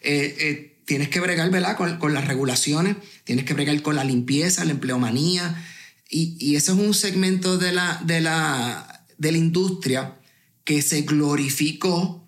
Eh, 0.00 0.76
tienes 0.84 1.08
que 1.08 1.20
bregar, 1.20 1.50
¿verdad? 1.50 1.76
Con, 1.76 1.98
con, 1.98 2.14
las 2.14 2.26
regulaciones, 2.26 2.96
tienes 3.26 3.44
que 3.44 3.52
bregar 3.52 3.82
con 3.82 3.96
la 3.96 4.04
limpieza, 4.04 4.64
la 4.64 4.70
empleomanía. 4.70 5.62
Y, 6.08 6.36
y 6.40 6.56
eso 6.56 6.72
es 6.72 6.78
un 6.78 6.94
segmento 6.94 7.58
de 7.58 7.72
la, 7.72 8.00
de, 8.06 8.22
la, 8.22 9.04
de 9.18 9.32
la 9.32 9.38
industria 9.38 10.16
que 10.64 10.80
se 10.80 11.02
glorificó 11.02 12.26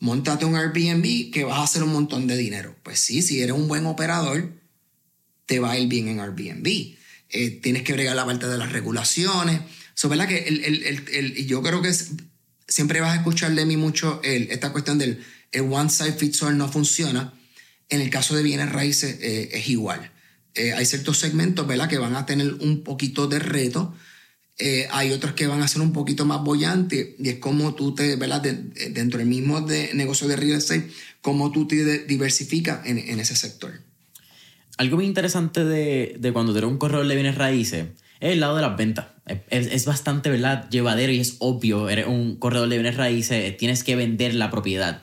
montate 0.00 0.44
un 0.44 0.56
Airbnb 0.56 1.30
que 1.32 1.44
vas 1.44 1.58
a 1.58 1.64
hacer 1.64 1.82
un 1.82 1.92
montón 1.92 2.26
de 2.26 2.36
dinero. 2.36 2.76
Pues 2.82 3.00
sí, 3.00 3.22
si 3.22 3.40
eres 3.40 3.54
un 3.54 3.68
buen 3.68 3.86
operador, 3.86 4.52
te 5.46 5.60
va 5.60 5.72
a 5.72 5.78
ir 5.78 5.88
bien 5.88 6.08
en 6.08 6.20
Airbnb. 6.20 6.66
Eh, 7.30 7.50
tienes 7.62 7.82
que 7.82 7.92
bregar 7.92 8.16
la 8.16 8.24
parte 8.24 8.46
de 8.46 8.58
las 8.58 8.72
regulaciones. 8.72 9.60
So, 9.94 10.08
¿verdad? 10.08 10.28
Que 10.28 10.38
el, 10.38 10.64
el, 10.64 11.04
el, 11.12 11.46
yo 11.46 11.62
creo 11.62 11.82
que 11.82 11.92
siempre 12.68 13.00
vas 13.00 13.12
a 13.12 13.16
escuchar 13.16 13.54
de 13.54 13.66
mí 13.66 13.76
mucho 13.76 14.20
esta 14.22 14.72
cuestión 14.72 14.98
del 14.98 15.24
one 15.68 15.90
size 15.90 16.12
fits 16.12 16.42
all 16.42 16.56
no 16.56 16.70
funciona. 16.70 17.34
En 17.88 18.00
el 18.00 18.10
caso 18.10 18.36
de 18.36 18.42
bienes 18.42 18.70
raíces 18.70 19.18
eh, 19.20 19.50
es 19.52 19.68
igual. 19.68 20.12
Eh, 20.58 20.72
hay 20.72 20.84
ciertos 20.84 21.18
segmentos 21.18 21.66
¿verdad? 21.66 21.88
que 21.88 21.98
van 21.98 22.16
a 22.16 22.26
tener 22.26 22.52
un 22.54 22.82
poquito 22.82 23.26
de 23.28 23.38
reto 23.38 23.94
eh, 24.60 24.88
hay 24.90 25.12
otros 25.12 25.34
que 25.34 25.46
van 25.46 25.62
a 25.62 25.68
ser 25.68 25.82
un 25.82 25.92
poquito 25.92 26.24
más 26.24 26.42
bollantes 26.42 27.10
y 27.16 27.28
es 27.28 27.38
como 27.38 27.76
tú 27.76 27.94
te, 27.94 28.16
¿verdad? 28.16 28.42
dentro 28.42 29.18
del 29.18 29.28
mismo 29.28 29.60
de 29.60 29.94
negocio 29.94 30.26
de 30.26 30.34
real 30.34 30.58
estate, 30.58 30.90
cómo 31.22 31.52
tú 31.52 31.68
te 31.68 32.04
diversificas 32.06 32.84
en, 32.84 33.20
ese 33.20 33.36
sector. 33.36 33.80
Algo 34.76 34.96
muy 34.96 35.06
interesante 35.06 35.64
de, 35.64 36.16
de 36.18 36.32
cuando 36.32 36.52
tú 36.52 36.58
eres 36.58 36.70
un 36.70 36.78
corredor 36.78 37.06
de 37.06 37.14
bienes 37.14 37.36
raíces 37.36 37.86
es 38.18 38.32
el 38.32 38.40
lado 38.40 38.56
de 38.56 38.62
las 38.62 38.76
ventas. 38.76 39.06
Es, 39.48 39.68
es, 39.68 39.84
bastante 39.84 40.28
¿verdad? 40.28 40.68
llevadero 40.70 41.12
y 41.12 41.20
es 41.20 41.36
obvio, 41.38 41.88
eres 41.88 42.08
un 42.08 42.34
corredor 42.34 42.68
de 42.68 42.78
bienes 42.78 42.96
raíces, 42.96 43.56
tienes 43.58 43.84
que 43.84 43.94
vender 43.94 44.34
la 44.34 44.50
propiedad. 44.50 45.02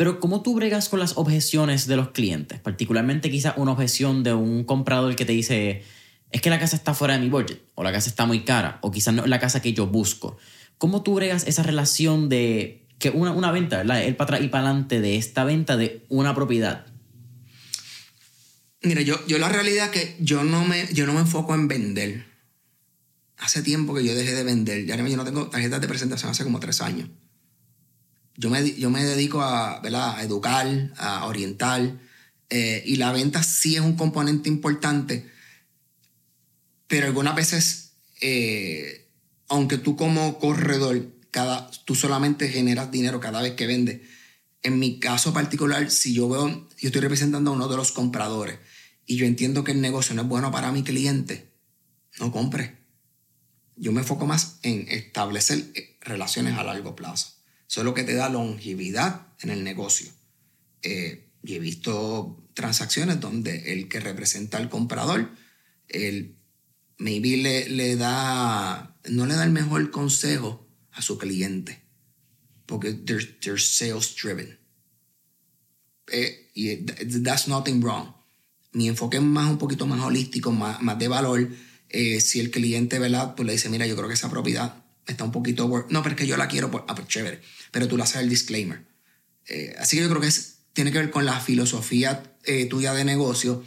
Pero 0.00 0.18
¿cómo 0.18 0.40
tú 0.40 0.54
bregas 0.54 0.88
con 0.88 0.98
las 0.98 1.18
objeciones 1.18 1.86
de 1.86 1.94
los 1.94 2.12
clientes? 2.12 2.58
Particularmente 2.58 3.30
quizás 3.30 3.52
una 3.58 3.72
objeción 3.72 4.22
de 4.22 4.32
un 4.32 4.64
comprador 4.64 5.14
que 5.14 5.26
te 5.26 5.32
dice 5.32 5.84
es 6.30 6.40
que 6.40 6.48
la 6.48 6.58
casa 6.58 6.74
está 6.74 6.94
fuera 6.94 7.12
de 7.12 7.20
mi 7.20 7.28
budget, 7.28 7.60
o 7.74 7.84
la 7.84 7.92
casa 7.92 8.08
está 8.08 8.24
muy 8.24 8.42
cara, 8.44 8.78
o 8.80 8.90
quizás 8.90 9.12
no 9.12 9.24
es 9.24 9.28
la 9.28 9.38
casa 9.38 9.60
que 9.60 9.74
yo 9.74 9.88
busco. 9.88 10.38
¿Cómo 10.78 11.02
tú 11.02 11.16
bregas 11.16 11.46
esa 11.46 11.62
relación 11.62 12.30
de 12.30 12.88
que 12.98 13.10
una, 13.10 13.32
una 13.32 13.52
venta. 13.52 13.82
El 13.82 14.16
para 14.16 14.24
atrás 14.24 14.40
y 14.42 14.48
para 14.48 14.64
adelante 14.64 15.02
de 15.02 15.18
esta 15.18 15.44
venta 15.44 15.76
de 15.76 16.06
una 16.08 16.34
propiedad? 16.34 16.86
Mira, 18.80 19.02
yo, 19.02 19.20
yo 19.26 19.36
la 19.36 19.50
realidad 19.50 19.90
es 19.94 20.00
que 20.00 20.16
yo 20.18 20.44
no, 20.44 20.64
me, 20.64 20.88
yo 20.94 21.04
no 21.04 21.12
me 21.12 21.20
enfoco 21.20 21.54
en 21.54 21.68
vender. 21.68 22.24
Hace 23.36 23.60
tiempo 23.60 23.92
que 23.94 24.02
yo 24.02 24.14
dejé 24.14 24.32
de 24.32 24.44
vender. 24.44 24.86
Ya 24.86 24.96
yo 24.96 25.16
no 25.18 25.24
tengo 25.26 25.48
tarjetas 25.48 25.82
de 25.82 25.88
presentación 25.88 26.30
hace 26.30 26.42
como 26.42 26.58
tres 26.58 26.80
años. 26.80 27.10
Yo 28.40 28.50
me, 28.50 28.74
yo 28.74 28.90
me 28.90 29.04
dedico 29.04 29.42
a, 29.42 29.80
¿verdad? 29.80 30.16
a 30.16 30.22
educar, 30.22 30.66
a 30.96 31.26
orientar. 31.26 31.98
Eh, 32.48 32.82
y 32.86 32.96
la 32.96 33.12
venta 33.12 33.42
sí 33.42 33.76
es 33.76 33.80
un 33.80 33.96
componente 33.96 34.48
importante 34.48 35.30
pero 36.90 37.06
algunas 37.06 37.36
veces, 37.36 37.92
eh, 38.20 39.08
aunque 39.48 39.78
tú 39.78 39.94
como 39.94 40.40
corredor, 40.40 41.06
cada, 41.30 41.70
tú 41.84 41.94
solamente 41.94 42.48
generas 42.48 42.90
dinero 42.90 43.20
cada 43.20 43.40
vez 43.40 43.54
que 43.54 43.68
vendes. 43.68 44.00
En 44.64 44.80
mi 44.80 44.98
caso 44.98 45.32
particular, 45.32 45.88
si 45.88 46.12
yo 46.12 46.28
veo, 46.28 46.48
yo 46.48 46.88
estoy 46.88 47.00
representando 47.00 47.52
a 47.52 47.54
uno 47.54 47.68
de 47.68 47.76
los 47.76 47.92
compradores 47.92 48.58
y 49.06 49.14
yo 49.14 49.24
entiendo 49.24 49.62
que 49.62 49.70
el 49.70 49.80
negocio 49.80 50.16
no 50.16 50.22
es 50.22 50.28
bueno 50.28 50.50
para 50.50 50.72
mi 50.72 50.82
cliente, 50.82 51.52
no 52.18 52.32
compre. 52.32 52.78
Yo 53.76 53.92
me 53.92 54.00
enfoco 54.00 54.26
más 54.26 54.58
en 54.64 54.88
establecer 54.88 55.70
eh, 55.76 55.96
relaciones 56.00 56.58
a 56.58 56.64
largo 56.64 56.96
plazo. 56.96 57.39
Eso 57.70 57.82
es 57.82 57.84
lo 57.84 57.94
que 57.94 58.02
te 58.02 58.14
da 58.14 58.28
longevidad 58.28 59.28
en 59.42 59.50
el 59.50 59.62
negocio. 59.62 60.10
Eh, 60.82 61.28
y 61.44 61.54
he 61.54 61.60
visto 61.60 62.44
transacciones 62.52 63.20
donde 63.20 63.72
el 63.72 63.88
que 63.88 64.00
representa 64.00 64.58
al 64.58 64.68
comprador, 64.68 65.30
el 65.86 66.34
maybe 66.98 67.36
le, 67.36 67.68
le 67.68 67.94
da, 67.94 68.98
no 69.08 69.24
le 69.24 69.34
da 69.36 69.44
el 69.44 69.52
mejor 69.52 69.92
consejo 69.92 70.66
a 70.90 71.00
su 71.00 71.16
cliente, 71.16 71.80
porque 72.66 72.92
they're, 72.92 73.38
they're 73.40 73.60
sales 73.60 74.16
driven. 74.20 74.58
Eh, 76.10 76.50
y 76.54 76.76
that's 77.22 77.46
nothing 77.46 77.80
wrong. 77.80 78.12
Mi 78.72 78.88
enfoque 78.88 79.18
es 79.18 79.22
más 79.22 79.48
un 79.48 79.58
poquito 79.58 79.86
más 79.86 80.00
holístico, 80.00 80.50
más, 80.50 80.82
más 80.82 80.98
de 80.98 81.06
valor. 81.06 81.48
Eh, 81.88 82.20
si 82.20 82.40
el 82.40 82.50
cliente, 82.50 82.98
¿verdad? 82.98 83.36
Pues 83.36 83.46
le 83.46 83.52
dice, 83.52 83.68
mira, 83.68 83.86
yo 83.86 83.94
creo 83.94 84.08
que 84.08 84.14
esa 84.14 84.28
propiedad 84.28 84.89
está 85.06 85.24
un 85.24 85.32
poquito... 85.32 85.86
No, 85.90 86.02
pero 86.02 86.14
es 86.14 86.20
que 86.20 86.26
yo 86.26 86.36
la 86.36 86.48
quiero, 86.48 86.70
por... 86.70 86.84
ah, 86.88 86.94
pues 86.94 87.08
chévere. 87.08 87.40
Pero 87.70 87.88
tú 87.88 87.96
le 87.96 88.02
haces 88.02 88.22
el 88.22 88.28
disclaimer. 88.28 88.84
Eh, 89.46 89.74
así 89.78 89.96
que 89.96 90.02
yo 90.02 90.08
creo 90.08 90.20
que 90.20 90.30
tiene 90.72 90.92
que 90.92 90.98
ver 90.98 91.10
con 91.10 91.24
la 91.24 91.40
filosofía 91.40 92.22
tuya 92.68 92.94
de 92.94 93.04
negocio. 93.04 93.62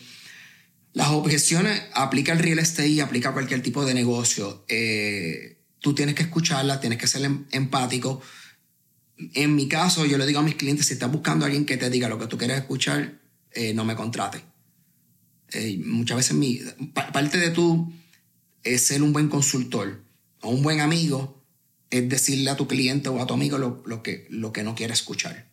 Las 0.94 1.10
objeciones 1.10 1.82
aplica 1.94 2.34
el 2.34 2.40
real 2.40 2.60
estate 2.60 2.88
y 2.88 3.00
aplica 3.00 3.30
a 3.30 3.34
cualquier 3.34 3.64
tipo 3.64 3.84
de 3.84 3.96
negocio. 3.96 4.64
Eh, 4.68 5.58
tú 5.80 5.96
tienes 5.96 6.14
que 6.14 6.22
escucharla, 6.22 6.80
tienes 6.80 7.00
que 7.00 7.08
ser 7.08 7.26
em, 7.26 7.46
empático. 7.52 8.22
En 9.34 9.56
mi 9.56 9.68
caso, 9.68 10.06
yo 10.06 10.20
le 10.20 10.28
digo 10.28 10.40
a 10.40 10.44
mis 10.44 10.56
clientes, 10.56 10.86
si 10.86 10.94
estás 10.94 11.12
buscando 11.12 11.46
a 11.46 11.48
alguien 11.48 11.66
que 11.66 11.78
te 11.78 11.90
diga 11.90 12.10
lo 12.10 12.20
que 12.20 12.28
tú 12.28 12.38
quieres 12.38 12.58
escuchar, 12.58 13.20
eh, 13.52 13.74
no 13.74 13.86
me 13.86 13.96
contrate. 13.96 14.44
Eh, 15.52 15.80
muchas 15.84 16.18
veces 16.18 16.36
mi, 16.36 16.62
parte 16.94 17.40
de 17.40 17.50
tú 17.50 17.92
es 18.64 18.86
ser 18.86 19.02
un 19.02 19.14
buen 19.14 19.30
consultor 19.30 20.03
o 20.44 20.50
un 20.50 20.62
buen 20.62 20.82
amigo, 20.82 21.44
es 21.90 22.08
decirle 22.08 22.50
a 22.50 22.56
tu 22.56 22.68
cliente 22.68 23.10
o 23.10 23.22
a 23.22 23.26
tu 23.26 23.34
amigo 23.34 23.58
lo, 23.58 24.04
que, 24.04 24.28
lo 24.30 24.54
que 24.54 24.64
no 24.64 24.76
quiere 24.76 24.94
escuchar. 24.94 25.52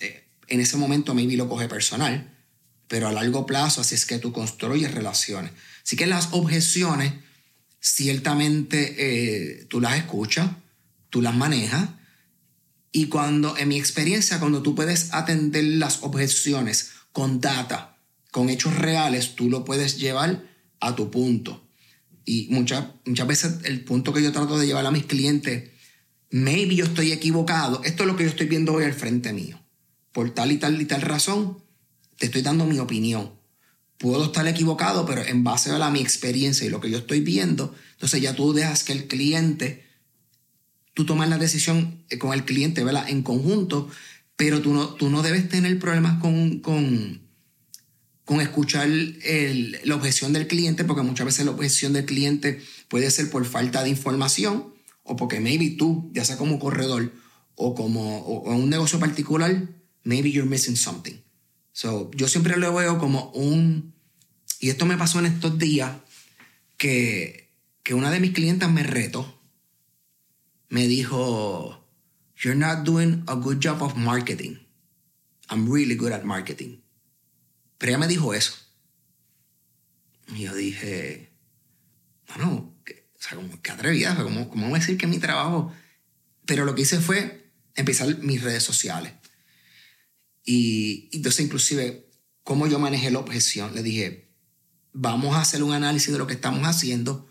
Eh, 0.00 0.24
en 0.48 0.60
ese 0.60 0.76
momento 0.76 1.14
maybe 1.14 1.36
lo 1.36 1.48
coge 1.48 1.68
personal, 1.68 2.34
pero 2.88 3.08
a 3.08 3.12
largo 3.12 3.46
plazo 3.46 3.80
así 3.80 3.94
es 3.94 4.06
que 4.06 4.18
tú 4.18 4.32
construyes 4.32 4.92
relaciones. 4.92 5.52
Así 5.82 5.96
que 5.96 6.06
las 6.06 6.28
objeciones 6.32 7.12
ciertamente 7.80 8.94
eh, 8.96 9.64
tú 9.66 9.80
las 9.80 9.96
escuchas, 9.96 10.50
tú 11.10 11.20
las 11.20 11.34
manejas, 11.34 11.90
y 12.96 13.06
cuando, 13.06 13.56
en 13.58 13.68
mi 13.68 13.76
experiencia, 13.76 14.38
cuando 14.38 14.62
tú 14.62 14.76
puedes 14.76 15.12
atender 15.12 15.64
las 15.64 16.04
objeciones 16.04 16.92
con 17.12 17.40
data, 17.40 17.98
con 18.30 18.48
hechos 18.48 18.76
reales, 18.76 19.34
tú 19.34 19.50
lo 19.50 19.64
puedes 19.64 19.98
llevar 19.98 20.44
a 20.78 20.94
tu 20.94 21.10
punto. 21.10 21.63
Y 22.24 22.48
muchas, 22.50 22.86
muchas 23.04 23.26
veces 23.26 23.58
el 23.64 23.84
punto 23.84 24.12
que 24.12 24.22
yo 24.22 24.32
trato 24.32 24.58
de 24.58 24.66
llevar 24.66 24.86
a 24.86 24.90
mis 24.90 25.04
clientes, 25.04 25.70
maybe 26.30 26.74
yo 26.74 26.84
estoy 26.84 27.12
equivocado, 27.12 27.82
esto 27.84 28.02
es 28.02 28.06
lo 28.06 28.16
que 28.16 28.24
yo 28.24 28.30
estoy 28.30 28.46
viendo 28.46 28.72
hoy 28.72 28.84
al 28.84 28.94
frente 28.94 29.32
mío. 29.32 29.60
Por 30.12 30.30
tal 30.30 30.52
y 30.52 30.58
tal 30.58 30.80
y 30.80 30.84
tal 30.84 31.02
razón, 31.02 31.62
te 32.18 32.26
estoy 32.26 32.42
dando 32.42 32.64
mi 32.64 32.78
opinión 32.78 33.32
puedo 33.98 34.26
estar 34.26 34.46
equivocado, 34.46 35.06
pero 35.06 35.22
en 35.22 35.44
base 35.44 35.70
a 35.70 35.78
la, 35.78 35.90
mi 35.90 36.00
experiencia 36.00 36.66
y 36.66 36.70
lo 36.70 36.80
que 36.80 36.90
yo 36.90 36.98
estoy 36.98 37.20
viendo, 37.20 37.74
entonces 37.92 38.20
ya 38.20 38.34
tú 38.34 38.52
dejas 38.52 38.84
que 38.84 38.92
el 38.92 39.06
cliente, 39.06 39.86
tú 40.92 41.06
tomas 41.06 41.28
la 41.28 41.38
decisión 41.38 42.04
eh, 42.10 42.18
con 42.18 42.32
el 42.32 42.44
cliente, 42.44 42.84
¿verdad? 42.84 43.08
En 43.08 43.22
conjunto, 43.22 43.88
pero 44.36 44.60
tú 44.60 44.74
no, 44.74 44.88
tú 44.88 45.10
no 45.10 45.22
debes 45.22 45.48
tener 45.48 45.78
problemas 45.78 46.20
con, 46.20 46.58
con, 46.60 47.22
con 48.24 48.40
escuchar 48.40 48.88
la 48.88 49.94
objeción 49.94 50.32
del 50.32 50.46
cliente, 50.46 50.84
porque 50.84 51.02
muchas 51.02 51.26
veces 51.26 51.44
la 51.44 51.50
objeción 51.52 51.92
del 51.92 52.06
cliente 52.06 52.62
puede 52.88 53.10
ser 53.10 53.30
por 53.30 53.44
falta 53.44 53.82
de 53.82 53.90
información 53.90 54.72
o 55.02 55.16
porque 55.16 55.40
maybe 55.40 55.70
tú, 55.70 56.10
ya 56.14 56.24
sea 56.24 56.38
como 56.38 56.58
corredor 56.58 57.12
o 57.54 57.74
como 57.74 58.20
un 58.20 58.70
negocio 58.70 58.98
particular, 58.98 59.68
maybe 60.02 60.30
you're 60.30 60.48
missing 60.48 60.76
something. 60.76 61.14
So, 61.72 62.10
yo 62.14 62.28
siempre 62.28 62.56
lo 62.56 62.72
veo 62.74 62.98
como 62.98 63.30
un... 63.32 63.94
Y 64.60 64.70
esto 64.70 64.86
me 64.86 64.96
pasó 64.96 65.18
en 65.18 65.26
estos 65.26 65.58
días, 65.58 65.92
que, 66.78 67.50
que 67.82 67.94
una 67.94 68.10
de 68.10 68.20
mis 68.20 68.32
clientas 68.32 68.70
me 68.70 68.82
retó. 68.82 69.40
Me 70.68 70.86
dijo, 70.86 71.84
You're 72.36 72.58
not 72.58 72.84
doing 72.84 73.24
a 73.26 73.34
good 73.34 73.58
job 73.60 73.82
of 73.82 73.96
marketing. 73.96 74.58
I'm 75.50 75.70
really 75.70 75.96
good 75.96 76.12
at 76.12 76.24
marketing. 76.24 76.83
Pero 77.84 77.96
ella 77.96 78.06
me 78.06 78.08
dijo 78.08 78.32
eso. 78.32 78.54
Y 80.34 80.44
yo 80.44 80.54
dije, 80.54 81.34
bueno, 82.28 82.74
o 82.82 83.22
sea, 83.22 83.36
como 83.36 83.60
que 83.60 83.72
atrevida, 83.72 84.16
¿cómo, 84.16 84.48
¿cómo 84.48 84.74
decir 84.74 84.96
que 84.96 85.04
es 85.04 85.10
mi 85.10 85.18
trabajo? 85.18 85.70
Pero 86.46 86.64
lo 86.64 86.74
que 86.74 86.80
hice 86.80 86.98
fue 86.98 87.52
empezar 87.74 88.20
mis 88.20 88.42
redes 88.42 88.62
sociales. 88.62 89.12
Y, 90.46 91.10
entonces 91.12 91.44
inclusive, 91.44 92.08
como 92.42 92.66
yo 92.68 92.78
manejé 92.78 93.10
la 93.10 93.18
objeción, 93.18 93.74
le 93.74 93.82
dije, 93.82 94.30
vamos 94.94 95.36
a 95.36 95.42
hacer 95.42 95.62
un 95.62 95.74
análisis 95.74 96.10
de 96.10 96.18
lo 96.18 96.26
que 96.26 96.32
estamos 96.32 96.66
haciendo. 96.66 97.30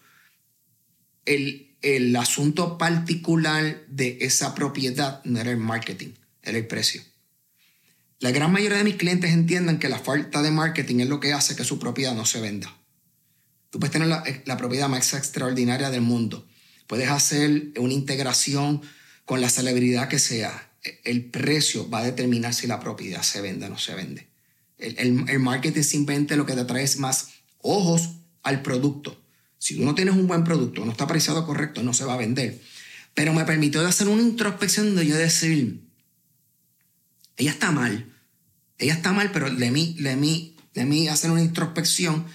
El, 1.26 1.76
el 1.82 2.16
asunto 2.16 2.78
particular 2.78 3.88
de 3.88 4.20
esa 4.22 4.54
propiedad 4.54 5.20
no 5.24 5.40
era 5.40 5.50
el 5.50 5.58
marketing, 5.58 6.12
era 6.44 6.60
el 6.60 6.68
precio. 6.68 7.02
La 8.24 8.32
gran 8.32 8.54
mayoría 8.54 8.78
de 8.78 8.86
mis 8.86 8.96
clientes 8.96 9.32
entienden 9.32 9.80
que 9.80 9.90
la 9.90 10.00
falta 10.00 10.42
de 10.42 10.50
marketing 10.50 11.02
es 11.02 11.10
lo 11.10 11.20
que 11.20 11.34
hace 11.34 11.58
que 11.58 11.66
su 11.66 11.78
propiedad 11.78 12.16
no 12.16 12.26
se 12.26 12.40
venda. 12.40 12.74
Tú 13.70 13.80
puedes 13.80 13.92
tener 13.92 14.08
la, 14.08 14.24
la 14.46 14.56
propiedad 14.56 14.88
más 14.88 15.14
extraordinaria 15.14 15.90
del 15.90 16.02
mundo. 16.02 16.48
Puedes 16.88 17.10
hacer 17.10 17.74
una 17.78 17.94
integración 17.94 18.82
con 19.26 19.42
la 19.42 19.50
celebridad 19.50 20.08
que 20.08 20.20
sea 20.20 20.70
el 21.04 21.26
precio 21.26 21.90
va 21.90 22.00
a 22.00 22.06
determinar 22.06 22.54
si 22.54 22.68
la 22.68 22.80
propiedad 22.80 23.22
se 23.22 23.42
vende 23.42 23.66
o 23.66 23.70
no 23.70 23.78
se 23.78 23.96
vende. 23.96 24.28
El, 24.78 25.40
marketing 25.40 25.82
simplemente 25.82 26.36
lo 26.36 26.46
que 26.46 26.56
te 26.56 26.84
es 26.84 26.98
más 26.98 27.30
ojos 27.60 28.10
al 28.42 28.62
producto. 28.62 29.22
Si 29.58 29.78
tú 29.78 29.86
no 29.86 29.96
tienes 29.96 30.16
un 30.16 30.28
buen 30.28 30.44
producto, 30.44 30.84
no 30.84 30.92
está 30.92 31.06
apreciado 31.06 31.46
correcto, 31.46 31.84
no 31.84 31.94
se 31.94 32.04
va 32.04 32.16
a 32.16 32.18
vender. 32.18 32.62
Pero 33.14 33.34
me 33.34 33.46
permitió 33.46 33.86
hacer 33.86 34.10
una 34.10 34.22
introspección 34.22 34.96
de 34.96 35.06
yo 35.06 35.16
decir, 35.16 35.82
ella 37.38 37.52
está 37.52 37.72
mal, 37.72 38.13
ella 38.78 38.94
está 38.94 39.14
mal, 39.14 39.32
pero 39.32 39.50
de 39.50 39.72
mí, 39.72 39.96
de 40.00 40.16
mí, 40.16 40.56
de 40.74 40.86
mí 40.86 41.08
hacer 41.08 41.32
una 41.32 41.42
introspección 41.42 42.26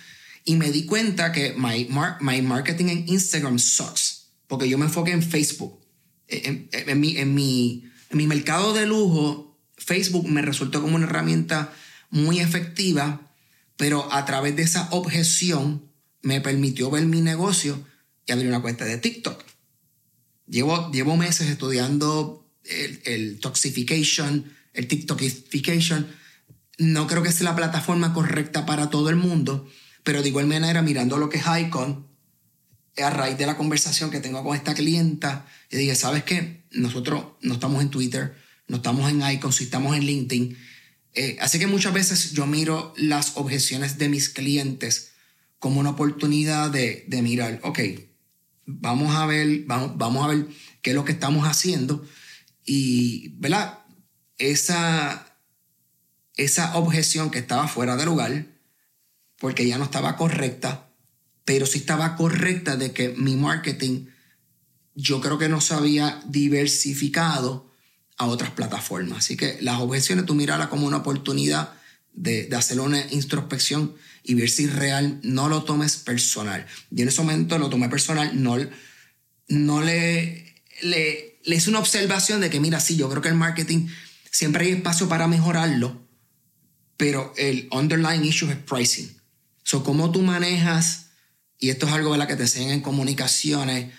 y 0.44 0.56
me 0.56 0.70
di 0.70 0.84
cuenta 0.86 1.32
que 1.32 1.54
my, 1.56 1.88
my 2.20 2.42
marketing 2.42 2.86
en 2.86 3.08
Instagram 3.08 3.58
sucks, 3.58 4.28
porque 4.46 4.68
yo 4.68 4.78
me 4.78 4.86
enfoqué 4.86 5.12
en 5.12 5.22
Facebook, 5.22 5.80
en, 6.26 6.68
en, 6.72 7.00
mi, 7.00 7.16
en 7.16 7.34
mi 7.34 7.88
en 8.10 8.18
mi 8.18 8.26
mercado 8.26 8.72
de 8.72 8.86
lujo, 8.86 9.58
Facebook 9.76 10.28
me 10.28 10.42
resultó 10.42 10.80
como 10.80 10.96
una 10.96 11.06
herramienta 11.06 11.72
muy 12.10 12.40
efectiva, 12.40 13.32
pero 13.76 14.12
a 14.12 14.24
través 14.24 14.56
de 14.56 14.62
esa 14.62 14.88
objeción 14.90 15.90
me 16.22 16.40
permitió 16.40 16.90
ver 16.90 17.04
mi 17.06 17.20
negocio 17.20 17.86
y 18.26 18.32
abrir 18.32 18.48
una 18.48 18.62
cuenta 18.62 18.84
de 18.84 18.98
TikTok. 18.98 19.44
Llevo, 20.46 20.90
llevo 20.90 21.16
meses 21.16 21.48
estudiando 21.48 22.50
el, 22.64 23.00
el 23.04 23.40
toxification, 23.40 24.52
el 24.72 24.88
TikTokification. 24.88 26.06
No 26.78 27.06
creo 27.06 27.22
que 27.22 27.32
sea 27.32 27.44
la 27.44 27.56
plataforma 27.56 28.14
correcta 28.14 28.64
para 28.64 28.88
todo 28.88 29.10
el 29.10 29.16
mundo, 29.16 29.68
pero 30.04 30.22
de 30.22 30.28
igual 30.28 30.46
manera, 30.46 30.80
mirando 30.80 31.18
lo 31.18 31.28
que 31.28 31.38
es 31.38 31.44
Icon, 31.60 32.06
a 32.96 33.10
raíz 33.10 33.38
de 33.38 33.46
la 33.46 33.56
conversación 33.56 34.10
que 34.10 34.20
tengo 34.20 34.42
con 34.42 34.56
esta 34.56 34.74
clienta, 34.74 35.46
yo 35.70 35.78
dije, 35.78 35.94
¿sabes 35.94 36.24
qué? 36.24 36.64
Nosotros 36.70 37.24
no 37.42 37.54
estamos 37.54 37.82
en 37.82 37.90
Twitter, 37.90 38.36
no 38.66 38.76
estamos 38.76 39.10
en 39.10 39.22
Icon, 39.28 39.52
si 39.52 39.64
estamos 39.64 39.96
en 39.96 40.04
LinkedIn. 40.04 40.56
Eh, 41.14 41.36
así 41.40 41.58
que 41.58 41.66
muchas 41.66 41.92
veces 41.92 42.32
yo 42.32 42.46
miro 42.46 42.92
las 42.96 43.36
objeciones 43.36 43.98
de 43.98 44.08
mis 44.08 44.28
clientes 44.28 45.12
como 45.58 45.80
una 45.80 45.90
oportunidad 45.90 46.70
de, 46.70 47.04
de 47.08 47.22
mirar, 47.22 47.60
ok, 47.62 47.80
vamos 48.66 49.14
a 49.16 49.26
ver, 49.26 49.64
vamos, 49.66 49.96
vamos 49.96 50.24
a 50.24 50.28
ver 50.28 50.46
qué 50.82 50.90
es 50.90 50.96
lo 50.96 51.04
que 51.04 51.12
estamos 51.12 51.46
haciendo. 51.46 52.06
Y, 52.64 53.30
¿verdad? 53.38 53.78
Esa, 54.36 55.27
esa 56.38 56.76
objeción 56.78 57.30
que 57.30 57.40
estaba 57.40 57.68
fuera 57.68 57.96
de 57.96 58.06
lugar, 58.06 58.46
porque 59.38 59.66
ya 59.66 59.76
no 59.76 59.84
estaba 59.84 60.16
correcta, 60.16 60.88
pero 61.44 61.66
sí 61.66 61.78
estaba 61.78 62.16
correcta 62.16 62.76
de 62.76 62.92
que 62.92 63.10
mi 63.10 63.36
marketing 63.36 64.06
yo 64.94 65.20
creo 65.20 65.38
que 65.38 65.48
no 65.48 65.60
se 65.60 65.74
había 65.74 66.22
diversificado 66.26 67.70
a 68.16 68.26
otras 68.26 68.50
plataformas. 68.50 69.18
Así 69.18 69.36
que 69.36 69.58
las 69.60 69.80
objeciones 69.80 70.26
tú 70.26 70.34
mirarlas 70.34 70.68
como 70.68 70.86
una 70.86 70.98
oportunidad 70.98 71.74
de, 72.12 72.46
de 72.46 72.56
hacer 72.56 72.80
una 72.80 73.00
introspección 73.12 73.94
y 74.24 74.34
ver 74.34 74.50
si 74.50 74.66
real, 74.66 75.20
no 75.22 75.48
lo 75.48 75.62
tomes 75.62 75.96
personal. 75.96 76.66
Yo 76.90 77.02
en 77.02 77.08
ese 77.08 77.20
momento 77.20 77.58
lo 77.58 77.70
tomé 77.70 77.88
personal, 77.88 78.42
no, 78.42 78.56
no 79.48 79.80
le, 79.82 80.54
le, 80.82 81.40
le 81.44 81.56
hice 81.56 81.70
una 81.70 81.78
observación 81.78 82.40
de 82.40 82.50
que, 82.50 82.60
mira, 82.60 82.80
sí, 82.80 82.96
yo 82.96 83.08
creo 83.08 83.22
que 83.22 83.28
el 83.28 83.34
marketing 83.34 83.86
siempre 84.30 84.66
hay 84.66 84.72
espacio 84.72 85.08
para 85.08 85.28
mejorarlo, 85.28 86.07
pero 86.98 87.32
el 87.38 87.68
underlying 87.70 88.24
issue 88.24 88.50
es 88.50 88.56
pricing. 88.56 89.16
So, 89.62 89.82
cómo 89.82 90.10
tú 90.10 90.20
manejas, 90.20 91.06
y 91.58 91.70
esto 91.70 91.86
es 91.86 91.92
algo 91.92 92.14
la 92.16 92.26
que 92.26 92.36
te 92.36 92.42
enseñan 92.42 92.72
en 92.72 92.80
comunicaciones, 92.82 93.92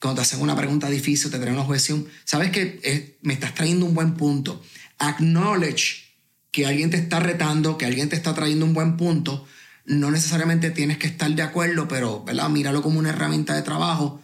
cuando 0.00 0.20
te 0.20 0.22
hacen 0.22 0.40
una 0.40 0.56
pregunta 0.56 0.88
difícil, 0.88 1.30
te 1.30 1.38
traen 1.38 1.54
una 1.54 1.64
objeción, 1.64 2.06
sabes 2.24 2.50
que 2.50 3.18
me 3.22 3.34
estás 3.34 3.54
trayendo 3.54 3.86
un 3.86 3.94
buen 3.94 4.14
punto. 4.14 4.62
Acknowledge 4.98 6.04
que 6.50 6.66
alguien 6.66 6.90
te 6.90 6.96
está 6.96 7.20
retando, 7.20 7.76
que 7.76 7.86
alguien 7.86 8.08
te 8.08 8.16
está 8.16 8.34
trayendo 8.34 8.64
un 8.64 8.74
buen 8.74 8.96
punto. 8.96 9.46
No 9.84 10.10
necesariamente 10.10 10.70
tienes 10.70 10.98
que 10.98 11.08
estar 11.08 11.30
de 11.34 11.42
acuerdo, 11.42 11.88
pero 11.88 12.22
¿verdad? 12.22 12.48
míralo 12.48 12.82
como 12.82 13.00
una 13.00 13.10
herramienta 13.10 13.54
de 13.54 13.62
trabajo 13.62 14.22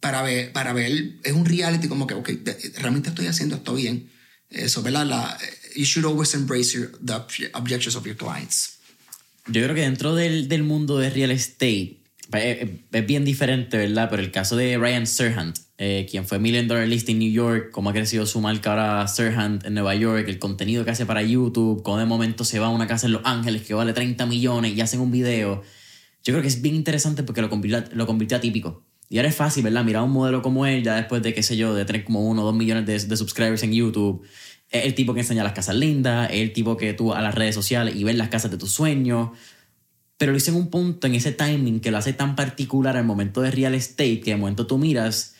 para 0.00 0.20
ver, 0.20 0.52
para 0.52 0.74
ver, 0.74 1.14
es 1.22 1.32
un 1.32 1.46
reality 1.46 1.88
como 1.88 2.06
que, 2.06 2.14
ok, 2.14 2.28
realmente 2.76 3.08
estoy 3.08 3.26
haciendo 3.26 3.56
esto 3.56 3.74
bien. 3.74 4.10
Eso, 4.50 4.82
¿verdad? 4.82 5.06
La, 5.06 5.38
you 5.74 5.84
should 5.84 6.06
always 6.06 6.34
embrace 6.34 6.76
your, 6.76 6.90
the 7.04 7.14
objections 7.54 7.96
of 7.96 8.04
your 8.06 8.16
clients. 8.16 8.78
Yo 9.46 9.62
creo 9.62 9.74
que 9.74 9.82
dentro 9.82 10.14
del, 10.14 10.48
del 10.48 10.62
mundo 10.62 10.98
de 10.98 11.10
real 11.10 11.30
estate, 11.30 11.98
es, 12.32 13.06
bien 13.06 13.24
diferente, 13.24 13.76
¿verdad? 13.76 14.08
Pero 14.10 14.22
el 14.22 14.30
caso 14.30 14.56
de 14.56 14.78
Ryan 14.78 15.06
Serhant, 15.06 15.58
eh, 15.76 16.06
quien 16.10 16.26
fue 16.26 16.38
Million 16.38 16.66
Dollar 16.66 16.88
List 16.88 17.08
en 17.08 17.18
New 17.18 17.30
York, 17.30 17.70
cómo 17.70 17.90
ha 17.90 17.92
crecido 17.92 18.26
su 18.26 18.40
marca 18.40 18.70
ahora 18.70 19.06
Serhant 19.08 19.64
en 19.64 19.74
Nueva 19.74 19.94
York, 19.94 20.26
el 20.28 20.38
contenido 20.38 20.84
que 20.84 20.90
hace 20.90 21.04
para 21.04 21.22
YouTube, 21.22 21.82
cómo 21.82 21.98
de 21.98 22.06
momento 22.06 22.44
se 22.44 22.58
va 22.58 22.66
a 22.66 22.70
una 22.70 22.86
casa 22.86 23.06
en 23.06 23.12
Los 23.12 23.22
Ángeles 23.24 23.62
que 23.62 23.74
vale 23.74 23.92
30 23.92 24.26
millones 24.26 24.74
y 24.74 24.80
hacen 24.80 25.00
un 25.00 25.10
video. 25.10 25.62
Yo 26.22 26.32
creo 26.32 26.40
que 26.40 26.48
es 26.48 26.62
bien 26.62 26.74
interesante 26.74 27.22
porque 27.22 27.42
lo 27.42 27.50
convirtió, 27.50 27.84
lo 27.92 28.06
convirtió 28.06 28.38
a 28.38 28.40
típico. 28.40 28.82
Y 29.10 29.18
ahora 29.18 29.28
es 29.28 29.36
fácil, 29.36 29.62
¿verdad? 29.62 29.84
Mirar 29.84 30.02
un 30.02 30.12
modelo 30.12 30.40
como 30.40 30.64
él, 30.64 30.82
ya 30.82 30.96
después 30.96 31.22
de, 31.22 31.34
qué 31.34 31.42
sé 31.42 31.56
yo, 31.58 31.74
de 31.74 31.84
tener 31.84 32.04
como 32.04 32.26
uno 32.26 32.42
o 32.42 32.44
dos 32.46 32.54
millones 32.54 32.86
de, 32.86 32.98
de 32.98 33.16
subscribers 33.16 33.62
en 33.62 33.72
YouTube. 33.72 34.24
Es 34.74 34.84
el 34.84 34.94
tipo 34.94 35.14
que 35.14 35.20
enseña 35.20 35.44
las 35.44 35.52
casas 35.52 35.76
lindas, 35.76 36.30
es 36.30 36.42
el 36.42 36.52
tipo 36.52 36.76
que 36.76 36.92
tú 36.94 37.12
a 37.14 37.22
las 37.22 37.34
redes 37.34 37.54
sociales 37.54 37.94
y 37.96 38.04
ves 38.04 38.16
las 38.16 38.28
casas 38.28 38.50
de 38.50 38.58
tus 38.58 38.72
sueños 38.72 39.30
pero 40.16 40.32
lo 40.32 40.38
hice 40.38 40.50
en 40.50 40.56
un 40.56 40.70
punto, 40.70 41.06
en 41.06 41.14
ese 41.14 41.32
timing, 41.32 41.80
que 41.80 41.90
lo 41.90 41.98
hace 41.98 42.12
tan 42.12 42.36
particular 42.36 42.96
al 42.96 43.04
momento 43.04 43.42
de 43.42 43.50
real 43.50 43.74
estate, 43.74 44.20
que 44.20 44.30
de 44.30 44.36
momento 44.36 44.66
tú 44.66 44.78
miras 44.78 45.34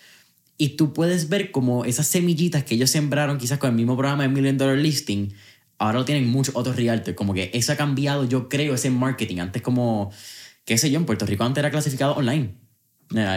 y 0.57 0.71
tú 0.71 0.93
puedes 0.93 1.29
ver 1.29 1.51
como 1.51 1.85
esas 1.85 2.07
semillitas 2.07 2.65
que 2.65 2.75
ellos 2.75 2.91
sembraron 2.91 3.39
quizás 3.39 3.59
con 3.59 3.71
el 3.71 3.77
mismo 3.77 3.97
programa 3.97 4.23
de 4.25 4.29
Million 4.29 4.59
Dollar 4.59 4.79
Listing, 4.79 5.33
ahora 5.79 5.99
lo 6.01 6.05
tienen 6.05 6.29
muchos 6.29 6.55
otros 6.57 6.77
realtors, 6.77 7.17
como 7.17 7.35
que 7.35 7.51
eso 7.55 7.73
ha 7.73 7.77
cambiado, 7.77 8.25
yo 8.25 8.49
creo, 8.49 8.75
ese 8.75 8.91
marketing. 8.91 9.39
Antes 9.39 9.63
como, 9.63 10.13
qué 10.65 10.79
sé 10.79 10.91
yo, 10.91 10.99
en 10.99 11.07
Puerto 11.07 11.27
Rico 11.27 11.45
antes 11.45 11.61
era 11.61 11.71
clasificado 11.71 12.15
online. 12.15 12.55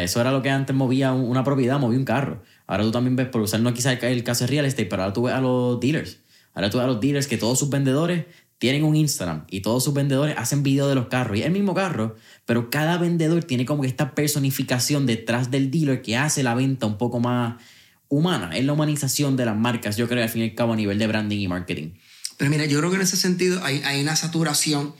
Eso 0.02 0.22
era 0.22 0.32
lo 0.32 0.42
que 0.42 0.50
antes 0.50 0.76
movía 0.76 1.12
una 1.12 1.44
propiedad, 1.44 1.80
movía 1.80 2.00
un 2.00 2.06
carro. 2.06 2.44
Ahora 2.68 2.84
tú 2.84 2.92
también 2.92 3.16
ves, 3.16 3.28
por 3.30 3.42
usar 3.42 3.62
no 3.62 3.74
quizás 3.74 4.02
el 4.04 4.24
caso 4.24 4.44
de 4.44 4.52
real 4.52 4.66
estate, 4.66 4.86
pero 4.86 5.04
ahora 5.04 5.14
tú 5.14 5.24
ves 5.24 5.34
a 5.34 5.42
los 5.42 5.80
dealers. 5.80 6.18
Ahora 6.54 6.70
tú 6.70 6.78
ves 6.78 6.84
a 6.84 6.88
los 6.88 7.00
dealers 7.00 7.28
que 7.28 7.38
todos 7.38 7.58
sus 7.58 7.70
vendedores 7.70 8.26
tienen 8.60 8.84
un 8.84 8.96
Instagram 8.96 9.46
y 9.50 9.62
todos 9.62 9.84
sus 9.84 9.94
vendedores 9.94 10.36
hacen 10.38 10.64
video 10.64 10.90
de 10.90 10.96
los 10.96 11.08
carros 11.08 11.38
y 11.38 11.44
el 11.44 11.52
mismo 11.52 11.74
carro, 11.74 12.16
pero 12.46 12.70
cada 12.70 12.98
vendedor 12.98 13.44
tiene 13.44 13.66
como 13.66 13.84
que 13.84 13.88
esta 13.88 14.16
personificación 14.16 15.06
detrás 15.06 15.52
del 15.52 15.72
dealer 15.72 16.02
que 16.02 16.18
hace 16.18 16.44
la 16.44 16.56
venta 16.56 16.86
un 16.86 16.98
poco 16.98 17.20
más 17.20 17.62
humana. 18.10 18.58
Es 18.58 18.66
la 18.66 18.74
humanización 18.74 19.38
de 19.38 19.46
las 19.46 19.56
marcas, 19.56 19.96
yo 19.96 20.08
creo, 20.08 20.24
al 20.24 20.30
fin 20.30 20.42
y 20.42 20.46
al 20.50 20.56
cabo, 20.56 20.74
a 20.74 20.76
nivel 20.76 20.98
de 20.98 21.08
branding 21.08 21.40
y 21.40 21.48
marketing. 21.48 21.92
Pero 22.38 22.50
mira, 22.52 22.66
yo 22.66 22.80
creo 22.80 22.90
que 22.90 22.98
en 22.98 23.04
ese 23.04 23.18
sentido 23.18 23.64
hay, 23.64 23.82
hay 23.86 24.02
una 24.02 24.16
saturación 24.16 24.94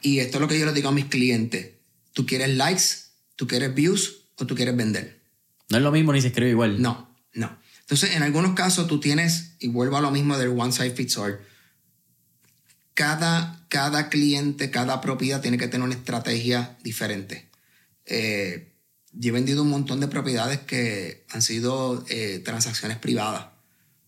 y 0.00 0.18
esto 0.18 0.38
es 0.38 0.40
lo 0.40 0.48
que 0.48 0.58
yo 0.58 0.66
les 0.66 0.74
digo 0.74 0.88
a 0.88 0.92
mis 0.92 1.06
clientes. 1.06 1.70
¿Tú 2.12 2.26
quieres 2.26 2.56
likes? 2.56 2.82
¿Tú 3.36 3.46
quieres 3.46 3.74
views? 3.74 4.24
¿O 4.36 4.46
tú 4.46 4.54
quieres 4.54 4.76
vender? 4.76 5.21
No 5.72 5.78
es 5.78 5.84
lo 5.84 5.90
mismo 5.90 6.12
ni 6.12 6.20
se 6.20 6.26
escribe 6.26 6.50
igual. 6.50 6.82
No, 6.82 7.08
no. 7.32 7.58
Entonces, 7.80 8.14
en 8.14 8.22
algunos 8.22 8.52
casos 8.52 8.86
tú 8.88 9.00
tienes, 9.00 9.54
y 9.58 9.68
vuelvo 9.68 9.96
a 9.96 10.02
lo 10.02 10.10
mismo 10.10 10.36
del 10.36 10.50
one 10.50 10.70
size 10.70 10.90
fits 10.90 11.16
all, 11.16 11.40
cada, 12.92 13.64
cada 13.68 14.10
cliente, 14.10 14.70
cada 14.70 15.00
propiedad 15.00 15.40
tiene 15.40 15.56
que 15.56 15.68
tener 15.68 15.86
una 15.86 15.94
estrategia 15.94 16.76
diferente. 16.82 17.48
Eh, 18.04 18.74
yo 19.12 19.30
he 19.30 19.32
vendido 19.32 19.62
un 19.62 19.70
montón 19.70 19.98
de 20.00 20.08
propiedades 20.08 20.58
que 20.58 21.24
han 21.30 21.40
sido 21.40 22.04
eh, 22.10 22.42
transacciones 22.44 22.98
privadas. 22.98 23.46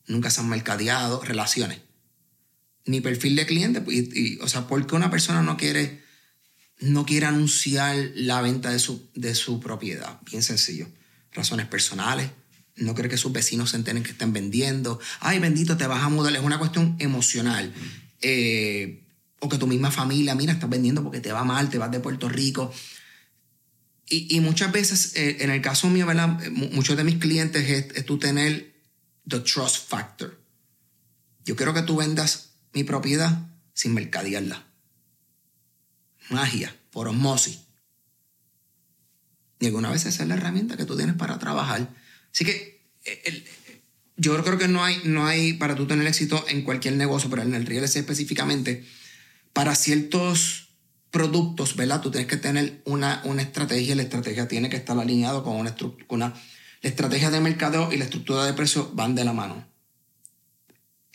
Nunca 0.07 0.29
se 0.29 0.43
han 0.43 0.51
mercadeado, 0.51 1.23
relaciones. 1.23 1.79
Ni 2.85 3.01
perfil 3.01 3.37
de 3.37 3.47
cliente. 3.47 3.83
Y, 3.91 4.39
o 4.41 4.49
sea, 4.49 4.67
¿por 4.67 4.87
qué 4.87 4.97
una 4.97 5.11
persona 5.11 5.41
no 5.41 5.57
quiere, 5.57 6.03
no 6.81 7.07
quiere 7.07 7.25
anunciar 7.25 7.97
la 8.17 8.43
venta 8.43 8.71
de 8.71 8.79
su, 8.79 9.09
de 9.15 9.35
su 9.35 9.61
propiedad? 9.61 10.21
Bien 10.31 10.43
sencillo. 10.43 10.89
Razones 11.35 11.67
personales. 11.67 12.31
No 12.77 12.95
quiere 12.95 13.11
que 13.11 13.17
sus 13.17 13.33
vecinos 13.33 13.71
se 13.71 13.77
enteren 13.77 14.03
que 14.03 14.13
estén 14.13 14.33
vendiendo. 14.33 14.99
Ay, 15.21 15.39
bendito, 15.39 15.77
te 15.77 15.87
vas 15.87 16.03
a 16.03 16.09
mudar. 16.09 16.35
Es 16.35 16.43
una 16.43 16.59
cuestión 16.59 16.97
emocional. 16.99 17.73
Eh, 18.21 19.05
o 19.41 19.49
que 19.49 19.59
tu 19.59 19.67
misma 19.67 19.91
familia, 19.91 20.35
mira, 20.35 20.53
estás 20.53 20.71
vendiendo 20.71 21.03
porque 21.03 21.21
te 21.21 21.33
va 21.33 21.45
mal, 21.45 21.69
te 21.69 21.79
vas 21.79 21.91
de 21.91 22.01
Puerto 22.01 22.29
Rico. 22.29 22.73
Y, 24.07 24.39
muchas 24.41 24.71
veces, 24.71 25.17
eh, 25.17 25.39
en 25.41 25.51
el 25.51 25.61
caso 25.61 25.89
mío, 25.89 26.07
¿verdad? 26.07 26.39
muchos 26.51 26.97
de 26.97 27.05
mis 27.05 27.17
clientes 27.17 27.69
es, 27.95 28.05
tú 28.05 28.19
tener 28.19 28.75
the 29.27 29.41
trust 29.41 29.89
factor. 29.89 30.41
Yo 31.45 31.57
quiero 31.57 31.75
que 31.75 31.83
tú 31.83 31.97
vendas 31.97 32.51
mi 32.73 32.85
propiedad 32.85 33.47
sin 33.73 33.95
mercadearla. 33.95 34.65
Magia, 36.31 36.77
por 36.91 37.09
osmosis. 37.09 37.61
Y 39.65 39.67
alguna 39.67 39.91
vez 39.91 40.05
esa 40.05 40.25
es 40.25 40.29
la 40.29 40.35
herramienta 40.35 40.77
que 40.77 40.85
tú 40.85 40.95
tienes 40.95 41.17
para 41.17 41.39
trabajar. 41.39 41.89
Así 42.31 42.45
que 42.45 42.87
eh, 43.07 43.23
el, 43.25 43.45
yo 44.19 44.37
creo 44.45 44.59
que 44.59 44.69
no 44.69 44.85
hay, 44.85 45.01
no 45.05 45.27
hay, 45.27 45.55
para 45.55 45.75
tú 45.75 45.87
tener 45.87 46.07
éxito 46.07 46.45
en 46.49 46.65
cualquier 46.65 46.97
negocio, 46.97 47.31
pero 47.31 47.41
en 47.41 47.55
el 47.55 47.65
real 47.65 47.83
estate 47.83 48.01
específicamente, 48.01 48.85
para 49.55 49.75
ciertos 49.75 50.69
productos, 51.11 51.77
¿verdad? 51.77 52.03
Tú 52.03 52.11
tienes 52.11 52.29
que 52.29 52.37
tener 52.37 52.83
una, 52.85 53.23
una 53.25 53.41
estrategia 53.41 53.95
y 53.95 53.97
la 53.97 54.03
estrategia 54.03 54.49
tiene 54.49 54.69
que 54.69 54.77
estar 54.77 54.99
alineado 54.99 55.43
con 55.43 55.57
una, 55.57 55.75
una 56.09 56.35
la 56.83 56.91
estrategia 56.91 57.31
de 57.31 57.41
mercado 57.41 57.91
y 57.91 57.97
la 57.97 58.05
estructura 58.05 58.45
de 58.45 58.53
precio 58.53 58.91
van 58.93 59.15
de 59.15 59.25
la 59.25 59.33
mano. 59.33 59.67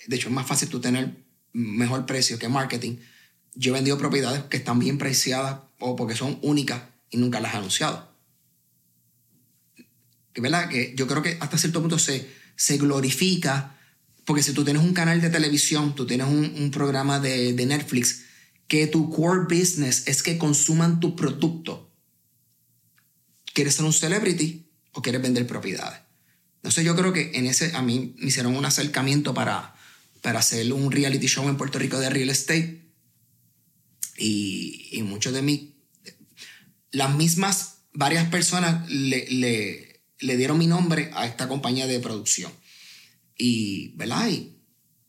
De 0.07 0.15
hecho, 0.15 0.29
es 0.29 0.33
más 0.33 0.47
fácil 0.47 0.69
tú 0.69 0.81
tener 0.81 1.23
mejor 1.53 2.07
precio 2.07 2.39
que 2.39 2.49
marketing. 2.49 2.97
Yo 3.53 3.73
he 3.73 3.75
vendido 3.75 3.99
propiedades 3.99 4.41
que 4.45 4.57
están 4.57 4.79
bien 4.79 4.97
preciadas 4.97 5.59
o 5.77 5.95
porque 5.95 6.15
son 6.15 6.39
únicas 6.41 6.81
y 7.11 7.17
nunca 7.17 7.39
las 7.39 7.53
he 7.53 7.57
anunciado. 7.57 8.08
¿Verdad? 10.39 10.69
Que 10.69 10.93
yo 10.95 11.07
creo 11.07 11.21
que 11.21 11.37
hasta 11.39 11.57
cierto 11.57 11.81
punto 11.81 11.99
se, 11.99 12.29
se 12.59 12.77
glorifica, 12.77 13.77
porque 14.25 14.43
si 14.43 14.51
tú 14.51 14.65
tienes 14.65 14.83
un 14.83 14.93
canal 14.93 15.21
de 15.21 15.29
televisión, 15.29 15.95
tú 15.95 16.05
tienes 16.05 16.27
un, 16.27 16.71
programa 16.71 17.19
de, 17.19 17.53
Netflix, 17.53 18.25
que 18.67 18.85
tu 18.85 19.09
core 19.09 19.45
business 19.49 20.07
es 20.07 20.21
que 20.21 20.37
consuman 20.37 20.99
tu 20.99 21.15
producto. 21.15 21.91
¿Quieres 23.53 23.75
ser 23.75 23.85
un 23.85 23.93
celebrity 23.93 24.69
o 24.91 25.01
quieres 25.01 25.21
vender 25.21 25.47
propiedades? 25.47 26.01
Entonces 26.57 26.83
yo 26.83 26.95
creo 26.95 27.13
que 27.13 27.31
en 27.35 27.47
ese, 27.47 27.75
a 27.75 27.81
mí 27.81 28.13
me 28.17 28.27
hicieron 28.27 28.55
un 28.55 28.65
acercamiento 28.65 29.33
para, 29.33 29.73
para 30.21 30.39
hacer 30.39 30.71
un 30.73 30.91
reality 30.91 31.27
show 31.27 31.47
en 31.47 31.57
Puerto 31.57 31.79
Rico 31.79 31.97
de 31.97 32.09
real 32.09 32.29
estate. 32.29 32.91
Y, 34.17 34.89
y 34.91 35.01
muchos 35.03 35.33
de 35.33 35.41
mí, 35.41 35.81
las 36.91 37.15
mismas, 37.15 37.83
varias 37.93 38.27
personas 38.29 38.87
le, 38.91 39.27
le 39.29 39.88
le 40.19 40.37
dieron 40.37 40.57
mi 40.57 40.67
nombre 40.67 41.09
a 41.13 41.25
esta 41.25 41.47
compañía 41.47 41.87
de 41.87 41.99
producción. 41.99 42.51
Y, 43.37 43.93
¿verdad? 43.95 44.29
Y, 44.29 44.57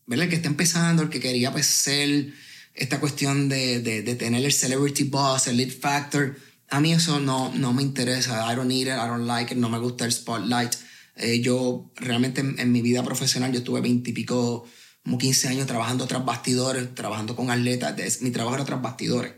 ¿verdad? 0.06 0.24
El 0.24 0.30
que 0.30 0.36
está 0.36 0.48
empezando, 0.48 1.02
el 1.02 1.10
que 1.10 1.20
quería 1.20 1.52
pues 1.52 1.66
ser 1.66 2.32
esta 2.74 3.00
cuestión 3.00 3.48
de, 3.48 3.80
de, 3.80 4.14
tener 4.14 4.44
el 4.44 4.52
celebrity 4.52 5.04
boss, 5.04 5.48
el 5.48 5.56
lead 5.56 5.70
factor, 5.70 6.36
a 6.70 6.80
mí 6.80 6.92
eso 6.92 7.18
no, 7.18 7.52
no 7.54 7.72
me 7.72 7.82
interesa. 7.82 8.50
I 8.50 8.54
don't 8.54 8.68
need 8.68 8.86
it, 8.86 8.94
I 8.94 9.08
don't 9.08 9.26
like 9.26 9.52
it, 9.52 9.58
no 9.58 9.68
me 9.68 9.78
gusta 9.78 10.04
el 10.04 10.12
spotlight. 10.12 10.72
Eh, 11.16 11.40
yo 11.40 11.90
realmente 11.96 12.40
en, 12.40 12.72
mi 12.72 12.80
vida 12.80 13.02
profesional, 13.02 13.52
yo 13.52 13.58
estuve 13.58 13.80
veintipico, 13.80 14.64
como 15.02 15.18
15 15.18 15.48
años 15.48 15.66
trabajando 15.66 16.06
tras 16.06 16.24
bastidores, 16.24 16.94
trabajando 16.94 17.34
con 17.34 17.50
atletas. 17.50 18.22
Mi 18.22 18.30
trabajo 18.30 18.54
era 18.54 18.64
tras 18.64 18.80
bastidores. 18.80 19.32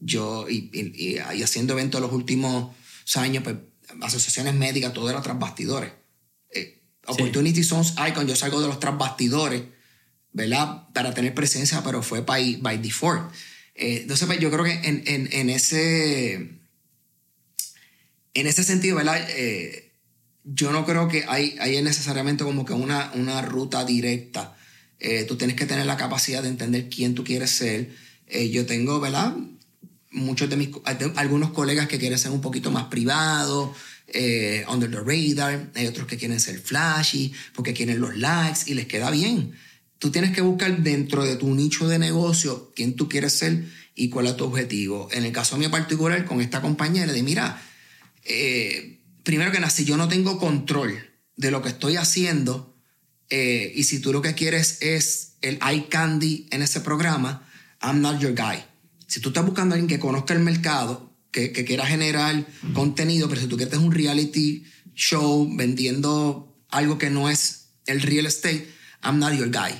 Yo, 0.00 0.46
y, 0.48 0.70
y, 0.72 1.18
y 1.18 1.42
haciendo 1.42 1.74
eventos 1.74 2.00
los 2.00 2.12
últimos 2.12 2.74
años, 3.14 3.44
pues 3.44 3.56
asociaciones 4.00 4.54
médicas, 4.54 4.92
todo 4.92 5.10
era 5.10 5.22
tras 5.22 5.38
bastidores. 5.38 5.92
Eh, 6.50 6.82
Opportunity 7.06 7.62
Zones 7.64 7.94
Icon, 8.08 8.26
yo 8.26 8.36
salgo 8.36 8.60
de 8.60 8.68
los 8.68 8.80
tras 8.80 8.96
bastidores, 8.96 9.62
¿verdad? 10.32 10.88
Para 10.92 11.12
tener 11.12 11.34
presencia, 11.34 11.82
pero 11.82 12.02
fue 12.02 12.20
by, 12.20 12.56
by 12.56 12.78
default. 12.78 13.32
Eh, 13.74 14.00
entonces, 14.02 14.26
pues, 14.26 14.38
yo 14.38 14.50
creo 14.50 14.64
que 14.64 14.72
en, 14.72 15.02
en, 15.06 15.28
en, 15.32 15.50
ese, 15.50 16.34
en 18.34 18.46
ese 18.46 18.64
sentido, 18.64 18.96
¿verdad? 18.96 19.20
Eh, 19.30 19.92
yo 20.44 20.72
no 20.72 20.84
creo 20.84 21.08
que 21.08 21.24
hay, 21.28 21.56
hay 21.60 21.80
necesariamente 21.82 22.44
como 22.44 22.64
que 22.64 22.72
una, 22.72 23.12
una 23.14 23.42
ruta 23.42 23.84
directa. 23.84 24.56
Eh, 24.98 25.24
tú 25.24 25.36
tienes 25.36 25.56
que 25.56 25.66
tener 25.66 25.86
la 25.86 25.96
capacidad 25.96 26.42
de 26.42 26.48
entender 26.48 26.88
quién 26.88 27.14
tú 27.14 27.24
quieres 27.24 27.50
ser. 27.50 27.90
Eh, 28.26 28.50
yo 28.50 28.66
tengo, 28.66 29.00
¿verdad? 29.00 29.34
Muchos 30.12 30.50
de 30.50 30.56
mis, 30.56 30.68
algunos 31.16 31.52
colegas 31.52 31.88
que 31.88 31.98
quieren 31.98 32.18
ser 32.18 32.30
un 32.30 32.40
poquito 32.40 32.70
más 32.70 32.84
privados, 32.84 33.70
eh, 34.08 34.64
under 34.68 34.90
the 34.90 34.98
radar. 34.98 35.70
Hay 35.74 35.86
otros 35.86 36.06
que 36.06 36.16
quieren 36.16 36.38
ser 36.38 36.60
flashy 36.60 37.32
porque 37.54 37.72
quieren 37.72 38.00
los 38.00 38.16
likes 38.16 38.60
y 38.66 38.74
les 38.74 38.86
queda 38.86 39.10
bien. 39.10 39.52
Tú 39.98 40.10
tienes 40.10 40.32
que 40.32 40.40
buscar 40.40 40.82
dentro 40.82 41.24
de 41.24 41.36
tu 41.36 41.54
nicho 41.54 41.88
de 41.88 41.98
negocio 41.98 42.72
quién 42.74 42.96
tú 42.96 43.08
quieres 43.08 43.32
ser 43.32 43.64
y 43.94 44.08
cuál 44.08 44.26
es 44.26 44.36
tu 44.36 44.44
objetivo. 44.44 45.08
En 45.12 45.24
el 45.24 45.32
caso 45.32 45.56
mío 45.56 45.70
particular, 45.70 46.24
con 46.24 46.40
esta 46.40 46.60
compañía, 46.60 47.06
le 47.06 47.12
dije, 47.12 47.24
mira, 47.24 47.62
eh, 48.24 48.98
primero 49.22 49.52
que 49.52 49.60
nada, 49.60 49.70
si 49.70 49.84
yo 49.84 49.96
no 49.96 50.08
tengo 50.08 50.38
control 50.38 51.10
de 51.36 51.50
lo 51.50 51.62
que 51.62 51.68
estoy 51.68 51.96
haciendo, 51.96 52.76
eh, 53.30 53.72
y 53.74 53.84
si 53.84 54.00
tú 54.00 54.12
lo 54.12 54.20
que 54.22 54.34
quieres 54.34 54.78
es 54.82 55.34
el 55.40 55.58
eye 55.66 55.88
candy 55.88 56.48
en 56.50 56.62
ese 56.62 56.80
programa, 56.80 57.48
I'm 57.80 58.00
not 58.00 58.20
your 58.20 58.34
guy. 58.34 58.62
Si 59.12 59.20
tú 59.20 59.28
estás 59.28 59.44
buscando 59.44 59.74
a 59.74 59.76
alguien 59.76 59.90
que 59.90 59.98
conozca 59.98 60.32
el 60.32 60.40
mercado, 60.40 61.12
que, 61.30 61.52
que 61.52 61.66
quiera 61.66 61.84
generar 61.84 62.46
contenido, 62.72 63.28
pero 63.28 63.42
si 63.42 63.46
tú 63.46 63.58
quieres 63.58 63.76
un 63.76 63.92
reality 63.92 64.64
show 64.94 65.46
vendiendo 65.54 66.56
algo 66.70 66.96
que 66.96 67.10
no 67.10 67.28
es 67.28 67.66
el 67.84 68.00
real 68.00 68.24
estate, 68.24 68.66
I'm 69.02 69.18
not 69.18 69.34
your 69.34 69.50
guy. 69.50 69.78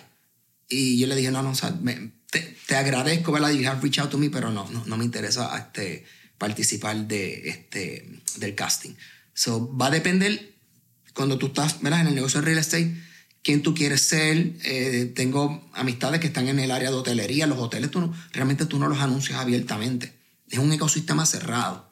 Y 0.68 0.99
yo 0.99 1.07
le 1.07 1.16
dije, 1.16 1.30
no, 1.30 1.43
no, 1.43 1.53
o 1.53 1.55
sea, 1.55 1.74
te, 2.30 2.41
te, 2.66 2.76
agradezco, 2.76 3.33
¿verdad? 3.33 3.53
You 3.53 3.66
have 3.66 3.80
reached 3.80 4.03
out 4.03 4.11
to 4.11 4.18
me, 4.18 4.28
pero 4.28 4.51
no, 4.51 4.68
no, 4.68 4.85
no 4.85 4.97
me 4.99 5.05
interesa 5.07 5.57
este, 5.57 6.05
participar 6.37 7.09
de, 7.09 7.49
este, 7.49 8.20
del 8.37 8.55
casting. 8.55 8.91
So, 9.33 9.74
va 9.74 9.87
a 9.87 9.91
depender 9.91 10.57
cuando 11.14 11.39
tú 11.39 11.47
estás 11.47 11.80
¿verdad? 11.80 12.03
en 12.03 12.09
el 12.09 12.14
negocio 12.16 12.41
de 12.41 12.49
real 12.49 12.59
estate, 12.59 13.03
quién 13.43 13.62
tú 13.62 13.74
quieres 13.74 14.03
ser. 14.03 14.55
Eh, 14.64 15.12
tengo 15.14 15.68
amistades 15.72 16.20
que 16.20 16.28
están 16.28 16.49
en 16.49 16.59
el 16.59 16.70
área 16.70 16.90
de 16.90 16.97
hotelería. 16.97 17.47
Los 17.47 17.59
hoteles 17.59 17.90
tú 17.90 18.01
no, 18.01 18.14
realmente 18.32 18.66
tú 18.66 18.78
no 18.78 18.88
los 18.88 19.01
anuncias 19.01 19.38
abiertamente. 19.38 20.12
Es 20.49 20.59
un 20.59 20.72
ecosistema 20.72 21.26
cerrado. 21.26 21.90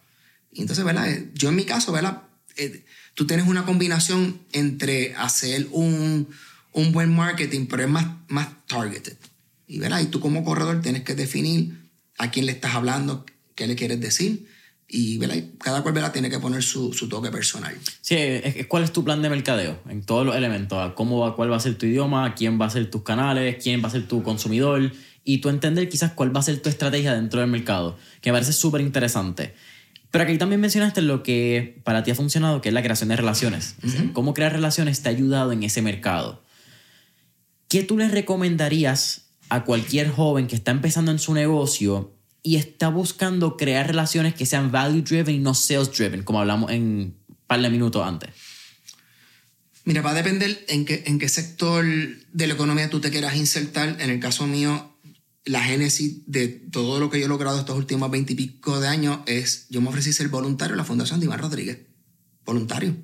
Y 0.52 0.62
entonces, 0.62 0.84
¿verdad? 0.84 1.08
Eh, 1.08 1.30
yo 1.34 1.48
en 1.48 1.56
mi 1.56 1.64
caso, 1.64 1.92
¿verdad? 1.92 2.22
Eh, 2.56 2.84
tú 3.14 3.26
tienes 3.26 3.46
una 3.46 3.64
combinación 3.64 4.40
entre 4.52 5.14
hacer 5.14 5.68
un, 5.70 6.28
un 6.72 6.92
buen 6.92 7.14
marketing, 7.14 7.66
pero 7.66 7.82
es 7.82 7.88
más, 7.88 8.06
más 8.28 8.48
targeted. 8.66 9.16
Y, 9.66 9.78
¿verdad? 9.78 10.00
y 10.00 10.06
tú 10.06 10.20
como 10.20 10.44
corredor 10.44 10.82
tienes 10.82 11.02
que 11.02 11.14
definir 11.14 11.90
a 12.18 12.30
quién 12.30 12.46
le 12.46 12.52
estás 12.52 12.74
hablando, 12.74 13.24
qué 13.54 13.66
le 13.66 13.76
quieres 13.76 14.00
decir. 14.00 14.48
Y 14.92 15.18
¿verdad? 15.18 15.36
cada 15.58 15.82
cual 15.82 15.94
¿verdad? 15.94 16.12
tiene 16.12 16.28
que 16.28 16.40
poner 16.40 16.62
su, 16.62 16.92
su 16.92 17.08
toque 17.08 17.30
personal. 17.30 17.76
Sí, 18.00 18.16
¿cuál 18.66 18.82
es 18.82 18.92
tu 18.92 19.04
plan 19.04 19.22
de 19.22 19.30
mercadeo 19.30 19.80
en 19.88 20.02
todos 20.02 20.26
los 20.26 20.34
elementos? 20.34 20.92
¿Cómo 20.94 21.20
va, 21.20 21.36
¿Cuál 21.36 21.52
va 21.52 21.56
a 21.56 21.60
ser 21.60 21.76
tu 21.76 21.86
idioma? 21.86 22.34
¿Quién 22.34 22.60
va 22.60 22.66
a 22.66 22.70
ser 22.70 22.90
tus 22.90 23.02
canales? 23.02 23.62
¿Quién 23.62 23.82
va 23.82 23.88
a 23.88 23.90
ser 23.90 24.08
tu 24.08 24.24
consumidor? 24.24 24.90
Y 25.22 25.38
tú 25.38 25.48
entender 25.48 25.88
quizás 25.88 26.12
cuál 26.12 26.34
va 26.34 26.40
a 26.40 26.42
ser 26.42 26.60
tu 26.60 26.68
estrategia 26.68 27.14
dentro 27.14 27.40
del 27.40 27.48
mercado, 27.48 27.96
que 28.20 28.30
me 28.30 28.36
parece 28.36 28.52
súper 28.52 28.80
interesante. 28.80 29.54
Pero 30.10 30.24
aquí 30.24 30.36
también 30.38 30.60
mencionaste 30.60 31.02
lo 31.02 31.22
que 31.22 31.80
para 31.84 32.02
ti 32.02 32.10
ha 32.10 32.16
funcionado, 32.16 32.60
que 32.60 32.70
es 32.70 32.74
la 32.74 32.82
creación 32.82 33.10
de 33.10 33.16
relaciones. 33.16 33.76
Cómo 34.12 34.34
crear 34.34 34.52
relaciones 34.52 35.02
te 35.02 35.08
ha 35.08 35.12
ayudado 35.12 35.52
en 35.52 35.62
ese 35.62 35.82
mercado. 35.82 36.42
¿Qué 37.68 37.84
tú 37.84 37.96
le 37.96 38.08
recomendarías 38.08 39.30
a 39.50 39.64
cualquier 39.64 40.10
joven 40.10 40.48
que 40.48 40.56
está 40.56 40.72
empezando 40.72 41.12
en 41.12 41.20
su 41.20 41.32
negocio 41.32 42.12
y 42.42 42.56
está 42.56 42.88
buscando 42.88 43.56
crear 43.56 43.86
relaciones 43.86 44.34
que 44.34 44.46
sean 44.46 44.70
value 44.70 45.02
driven 45.02 45.34
y 45.34 45.38
no 45.38 45.54
sales 45.54 45.90
driven, 45.96 46.22
como 46.22 46.40
hablamos 46.40 46.70
en 46.70 46.82
un 46.82 47.36
par 47.46 47.60
de 47.60 47.70
minutos 47.70 48.06
antes? 48.06 48.30
Mira, 49.84 50.02
va 50.02 50.10
a 50.10 50.14
depender 50.14 50.64
en 50.68 50.84
qué, 50.84 51.04
en 51.06 51.18
qué 51.18 51.28
sector 51.28 51.84
de 51.84 52.46
la 52.46 52.54
economía 52.54 52.90
tú 52.90 53.00
te 53.00 53.10
quieras 53.10 53.34
insertar. 53.36 53.96
En 54.00 54.10
el 54.10 54.20
caso 54.20 54.46
mío, 54.46 54.94
la 55.44 55.64
génesis 55.64 56.22
de 56.26 56.48
todo 56.48 57.00
lo 57.00 57.08
que 57.10 57.18
yo 57.18 57.24
he 57.24 57.28
logrado 57.28 57.58
estos 57.58 57.76
últimos 57.76 58.10
veintipico 58.10 58.78
de 58.78 58.88
años 58.88 59.20
es, 59.26 59.66
yo 59.70 59.80
me 59.80 59.88
ofrecí 59.88 60.12
ser 60.12 60.28
voluntario 60.28 60.74
en 60.74 60.78
la 60.78 60.84
Fundación 60.84 61.18
de 61.18 61.26
Iván 61.26 61.40
Rodríguez. 61.40 61.78
Voluntario. 62.44 62.94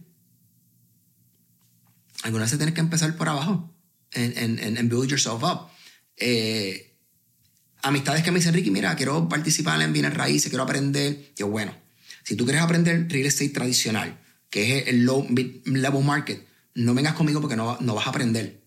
Algunas 2.23 2.49
veces 2.49 2.59
tienes 2.59 2.75
que 2.75 2.81
empezar 2.81 3.17
por 3.17 3.29
abajo 3.29 3.75
en, 4.13 4.59
en, 4.59 4.77
en 4.77 4.89
build 4.89 5.09
yourself 5.09 5.43
up. 5.43 5.69
Eh, 6.17 6.86
amistades 7.83 8.23
que 8.23 8.31
me 8.31 8.39
dicen, 8.39 8.55
Ricky, 8.55 8.71
mira, 8.71 8.95
quiero 8.97 9.29
participar 9.29 9.81
en 9.83 9.93
bienes 9.93 10.15
raíces, 10.15 10.51
quiero 10.51 10.65
aprender. 10.65 11.33
Yo, 11.37 11.49
bueno, 11.49 11.75
si 12.23 12.37
tú 12.37 12.45
quieres 12.45 12.63
aprender 12.63 13.07
real 13.09 13.27
estate 13.27 13.51
tradicional, 13.51 14.19
que 14.51 14.79
es 14.79 14.89
el 14.89 15.05
low 15.05 15.27
level 15.65 16.05
market, 16.05 16.47
no 16.75 16.95
vengas 16.95 17.15
conmigo 17.15 17.41
porque 17.41 17.57
no, 17.57 17.79
no 17.81 17.95
vas 17.95 18.07
a 18.07 18.11
aprender. 18.11 18.61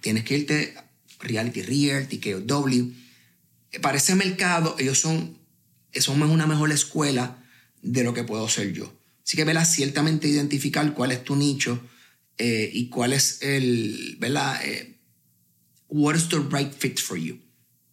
Tienes 0.00 0.24
que 0.24 0.38
irte 0.38 0.74
Reality 1.20 1.62
Realty, 1.62 2.20
KOW. 2.20 2.92
Para 3.82 3.98
ese 3.98 4.14
mercado, 4.14 4.76
ellos 4.78 4.98
son, 4.98 5.38
son 5.92 6.22
una 6.22 6.46
mejor 6.46 6.72
escuela 6.72 7.44
de 7.82 8.04
lo 8.04 8.14
que 8.14 8.24
puedo 8.24 8.48
ser 8.48 8.72
yo. 8.72 8.92
Así 9.24 9.36
que, 9.36 9.44
¿verdad? 9.44 9.66
Ciertamente 9.66 10.28
identificar 10.28 10.94
cuál 10.94 11.12
es 11.12 11.22
tu 11.22 11.36
nicho 11.36 11.82
eh, 12.38 12.70
y 12.72 12.88
cuál 12.88 13.12
es 13.12 13.42
el, 13.42 14.16
¿verdad? 14.18 14.64
Eh, 14.64 14.98
what 15.88 16.14
is 16.14 16.28
the 16.28 16.38
right 16.50 16.72
fit 16.72 16.98
for 16.98 17.18
you? 17.18 17.38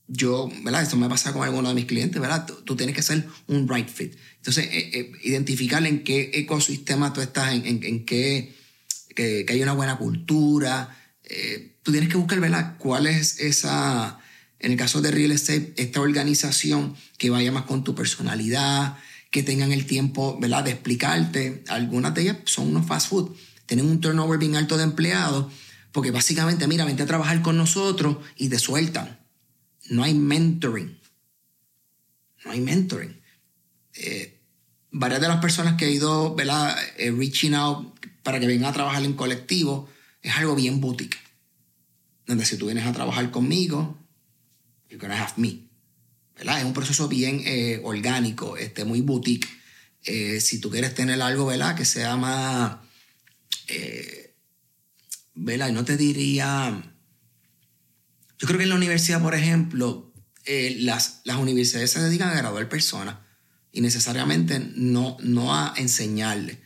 Yo, 0.07 0.49
¿verdad? 0.63 0.83
Esto 0.83 0.97
me 0.97 1.09
pasa 1.09 1.33
con 1.33 1.43
alguno 1.43 1.69
de 1.69 1.75
mis 1.75 1.85
clientes, 1.85 2.21
¿verdad? 2.21 2.45
Tú, 2.45 2.75
tienes 2.75 2.95
que 2.95 3.01
ser 3.01 3.27
un 3.47 3.67
right 3.67 3.89
fit. 3.89 4.15
Entonces, 4.37 4.65
eh, 4.65 4.91
eh, 4.93 5.11
identificar 5.23 5.85
en 5.85 6.03
qué 6.03 6.31
ecosistema 6.33 7.11
tú 7.11 7.21
estás, 7.21 7.53
en, 7.53 7.79
qué, 8.05 8.53
que, 9.15 9.45
que, 9.45 9.53
hay 9.53 9.61
una 9.63 9.73
buena 9.73 9.97
cultura. 9.97 10.95
Eh, 11.23 11.77
tú 11.81 11.91
tienes 11.91 12.09
que 12.09 12.17
buscar, 12.17 12.39
¿verdad? 12.39 12.75
¿Cuál 12.77 13.07
es 13.07 13.39
esa, 13.39 14.19
en 14.59 14.71
el 14.73 14.77
caso 14.77 15.01
de 15.01 15.11
real 15.11 15.31
estate, 15.31 15.73
esta 15.77 16.01
organización 16.01 16.95
que 17.17 17.31
vaya 17.31 17.51
más 17.51 17.63
con 17.63 17.83
tu 17.83 17.95
personalidad, 17.95 18.97
que 19.31 19.41
tengan 19.41 19.71
el 19.71 19.87
tiempo, 19.87 20.37
¿verdad? 20.39 20.63
De 20.63 20.71
explicarte. 20.71 21.63
Algunas 21.67 22.13
de 22.13 22.21
ellas 22.21 22.37
son 22.45 22.67
unos 22.67 22.85
fast 22.85 23.09
food. 23.09 23.35
Tienen 23.65 23.87
un 23.87 23.99
turnover 23.99 24.37
bien 24.37 24.55
alto 24.55 24.77
de 24.77 24.83
empleados 24.83 25.47
porque 25.95 26.11
básicamente, 26.11 26.67
mira, 26.67 26.83
vente 26.83 27.03
a 27.03 27.05
trabajar 27.05 27.41
con 27.41 27.55
nosotros 27.55 28.17
y 28.35 28.49
te 28.49 28.59
sueltan. 28.59 29.17
No 29.89 30.03
hay 30.03 30.13
mentoring. 30.13 30.99
No 32.43 32.51
hay 32.51 32.61
mentoring. 32.61 33.21
Eh, 33.93 34.39
varias 34.91 35.21
de 35.21 35.27
las 35.27 35.41
personas 35.41 35.75
que 35.77 35.85
he 35.85 35.91
ido, 35.91 36.35
¿verdad? 36.35 36.77
Eh, 36.97 37.11
reaching 37.11 37.53
out 37.53 37.99
para 38.23 38.39
que 38.39 38.47
vengan 38.47 38.69
a 38.69 38.73
trabajar 38.73 39.03
en 39.03 39.13
colectivo, 39.13 39.89
es 40.21 40.35
algo 40.35 40.55
bien 40.55 40.81
boutique. 40.81 41.17
Donde 42.25 42.45
si 42.45 42.57
tú 42.57 42.65
vienes 42.65 42.85
a 42.85 42.93
trabajar 42.93 43.29
conmigo, 43.29 43.97
you're 44.89 44.99
gonna 44.99 45.21
have 45.21 45.33
me. 45.37 45.67
¿verdad? 46.35 46.59
Es 46.59 46.65
un 46.65 46.73
proceso 46.73 47.07
bien 47.07 47.41
eh, 47.45 47.79
orgánico, 47.83 48.57
este, 48.57 48.83
muy 48.83 49.01
boutique. 49.01 49.47
si 50.39 50.59
tú 50.59 50.69
quieres 50.69 50.93
tener 50.93 51.21
algo, 51.21 51.45
¿verdad? 51.45 51.75
Que 51.75 51.85
sea 51.85 52.15
más 52.15 52.77
¿verdad? 55.35 55.69
Y 55.69 55.73
no 55.73 55.85
te 55.85 55.97
diría... 55.97 56.94
Yo 58.39 58.47
creo 58.47 58.57
que 58.57 58.63
en 58.63 58.69
la 58.69 58.75
universidad, 58.75 59.21
por 59.21 59.35
ejemplo, 59.35 60.13
eh, 60.45 60.77
las, 60.79 61.21
las 61.23 61.37
universidades 61.37 61.91
se 61.91 62.01
dedican 62.01 62.29
a 62.29 62.35
graduar 62.35 62.67
personas 62.69 63.17
y 63.71 63.81
necesariamente 63.81 64.59
no, 64.75 65.17
no 65.21 65.55
a 65.55 65.73
enseñarle. 65.77 66.61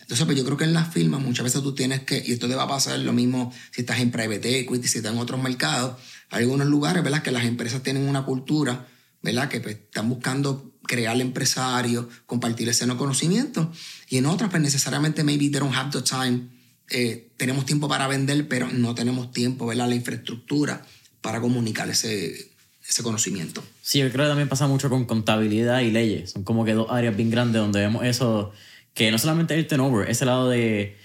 Entonces, 0.00 0.26
pues 0.26 0.36
yo 0.36 0.44
creo 0.44 0.56
que 0.56 0.64
en 0.64 0.72
las 0.72 0.92
firmas 0.92 1.20
muchas 1.20 1.44
veces 1.44 1.62
tú 1.62 1.74
tienes 1.74 2.00
que, 2.00 2.22
y 2.26 2.32
esto 2.32 2.48
te 2.48 2.54
va 2.54 2.64
a 2.64 2.68
pasar 2.68 2.98
lo 2.98 3.12
mismo 3.12 3.52
si 3.70 3.82
estás 3.82 4.00
en 4.00 4.10
private 4.10 4.58
equity, 4.58 4.88
si 4.88 4.98
estás 4.98 5.12
en 5.12 5.18
otros 5.18 5.40
mercados, 5.40 5.96
hay 6.30 6.42
algunos 6.42 6.66
lugares, 6.66 7.04
¿verdad? 7.04 7.22
Que 7.22 7.30
las 7.30 7.44
empresas 7.44 7.82
tienen 7.82 8.08
una 8.08 8.24
cultura, 8.24 8.88
¿verdad? 9.22 9.48
Que 9.48 9.60
pues, 9.60 9.76
están 9.76 10.08
buscando 10.08 10.74
crear 10.82 11.20
empresarios, 11.20 12.06
compartir 12.26 12.68
ese 12.68 12.86
no 12.86 12.98
conocimiento, 12.98 13.70
y 14.08 14.16
en 14.16 14.26
otras, 14.26 14.50
pues 14.50 14.62
necesariamente 14.62 15.22
maybe 15.22 15.48
they 15.48 15.60
don't 15.60 15.74
have 15.74 15.90
the 15.92 16.02
time 16.02 16.48
eh, 16.90 17.30
tenemos 17.36 17.64
tiempo 17.64 17.88
para 17.88 18.08
vender, 18.08 18.48
pero 18.48 18.68
no 18.68 18.96
tenemos 18.96 19.30
tiempo, 19.30 19.64
¿verdad? 19.66 19.88
La 19.88 19.94
infraestructura 19.94 20.84
para 21.20 21.40
comunicar 21.40 21.88
ese, 21.88 22.50
ese 22.88 23.02
conocimiento. 23.02 23.62
Sí, 23.82 23.98
yo 23.98 24.10
creo 24.10 24.24
que 24.24 24.30
también 24.30 24.48
pasa 24.48 24.66
mucho 24.66 24.90
con 24.90 25.04
contabilidad 25.04 25.80
y 25.80 25.90
leyes. 25.90 26.32
Son 26.32 26.44
como 26.44 26.64
que 26.64 26.74
dos 26.74 26.88
áreas 26.90 27.16
bien 27.16 27.30
grandes 27.30 27.60
donde 27.60 27.80
vemos 27.80 28.04
eso, 28.04 28.52
que 28.94 29.10
no 29.10 29.18
solamente 29.18 29.54
el 29.54 29.66
turnover, 29.66 30.10
ese 30.10 30.24
lado 30.24 30.48
de, 30.48 30.96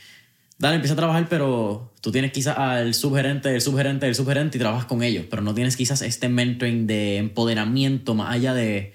dale, 0.58 0.76
empieza 0.76 0.94
a 0.94 0.98
trabajar, 0.98 1.28
pero 1.30 1.94
tú 2.02 2.12
tienes 2.12 2.32
quizás 2.32 2.58
al 2.58 2.94
subgerente, 2.94 3.54
el 3.54 3.62
subgerente, 3.62 4.08
el 4.08 4.16
subgerente 4.16 4.58
y 4.58 4.60
trabajas 4.60 4.86
con 4.86 5.04
ellos, 5.04 5.26
pero 5.30 5.42
no 5.42 5.54
tienes 5.54 5.76
quizás 5.78 6.02
este 6.02 6.30
mentoring 6.30 6.88
de 6.88 7.18
empoderamiento 7.18 8.16
más 8.16 8.34
allá 8.34 8.54
de, 8.54 8.94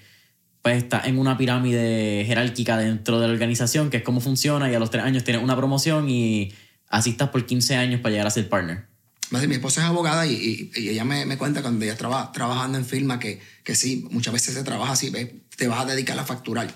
pues 0.61 0.77
está 0.77 1.01
en 1.05 1.17
una 1.17 1.37
pirámide 1.37 2.23
jerárquica 2.25 2.77
dentro 2.77 3.19
de 3.19 3.27
la 3.27 3.33
organización, 3.33 3.89
que 3.89 3.97
es 3.97 4.03
cómo 4.03 4.21
funciona 4.21 4.69
y 4.71 4.75
a 4.75 4.79
los 4.79 4.89
tres 4.89 5.03
años 5.03 5.23
tienes 5.23 5.43
una 5.43 5.55
promoción 5.55 6.09
y 6.09 6.53
así 6.87 7.11
estás 7.11 7.29
por 7.29 7.45
15 7.45 7.75
años 7.75 8.01
para 8.01 8.11
llegar 8.11 8.27
a 8.27 8.31
ser 8.31 8.49
partner. 8.49 8.90
Mi 9.31 9.55
esposa 9.55 9.81
es 9.81 9.87
abogada 9.87 10.27
y, 10.27 10.71
ella 10.75 11.05
me, 11.05 11.25
me, 11.25 11.37
cuenta 11.37 11.61
cuando 11.61 11.85
ella 11.85 11.93
estaba 11.93 12.31
trabajando 12.33 12.77
en 12.77 12.85
firma 12.85 13.17
que, 13.17 13.39
que 13.63 13.75
sí, 13.75 14.05
muchas 14.11 14.33
veces 14.33 14.53
se 14.53 14.63
trabaja 14.63 14.91
así, 14.91 15.11
te 15.55 15.67
vas 15.67 15.79
a 15.79 15.85
dedicar 15.85 16.19
a 16.19 16.25
facturar. 16.25 16.73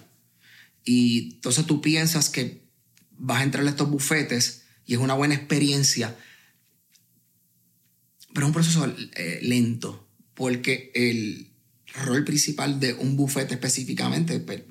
Y 0.86 1.34
entonces 1.36 1.66
tú 1.66 1.82
piensas 1.82 2.30
que 2.30 2.66
vas 3.12 3.42
a 3.42 3.44
entrar 3.44 3.66
a 3.66 3.70
estos 3.70 3.90
bufetes 3.90 4.64
y 4.86 4.94
es 4.94 5.00
una 5.00 5.16
buena 5.16 5.36
experiencia. 5.36 6.16
pero 8.34 8.46
es 8.46 8.48
un 8.48 8.54
proceso 8.54 8.96
eh, 9.16 9.40
lento, 9.42 10.08
porque 10.34 10.92
el 10.96 11.52
rol 11.94 12.24
principal 12.24 12.80
de 12.80 12.94
un 12.94 13.18
bufete 13.18 13.56
específicamente 13.56 14.40
pues, 14.40 14.62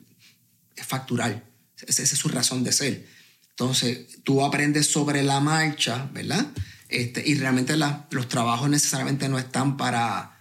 es 0.75 0.87
facturar. 0.87 1.51
Esa 1.87 2.03
es 2.03 2.09
su 2.09 2.29
razón 2.29 2.65
de 2.65 2.73
ser. 2.73 3.07
Entonces, 3.51 4.23
tú 4.25 4.43
aprendes 4.43 4.87
sobre 4.87 5.23
la 5.23 5.41
marcha, 5.41 6.11
¿verdad? 6.15 6.47
Este, 6.89 7.23
y 7.27 7.35
realmente 7.35 7.77
los 7.77 8.29
trabajos 8.29 8.69
necesariamente 8.69 9.29
no 9.29 9.39
están 9.39 9.77
para, 9.77 10.39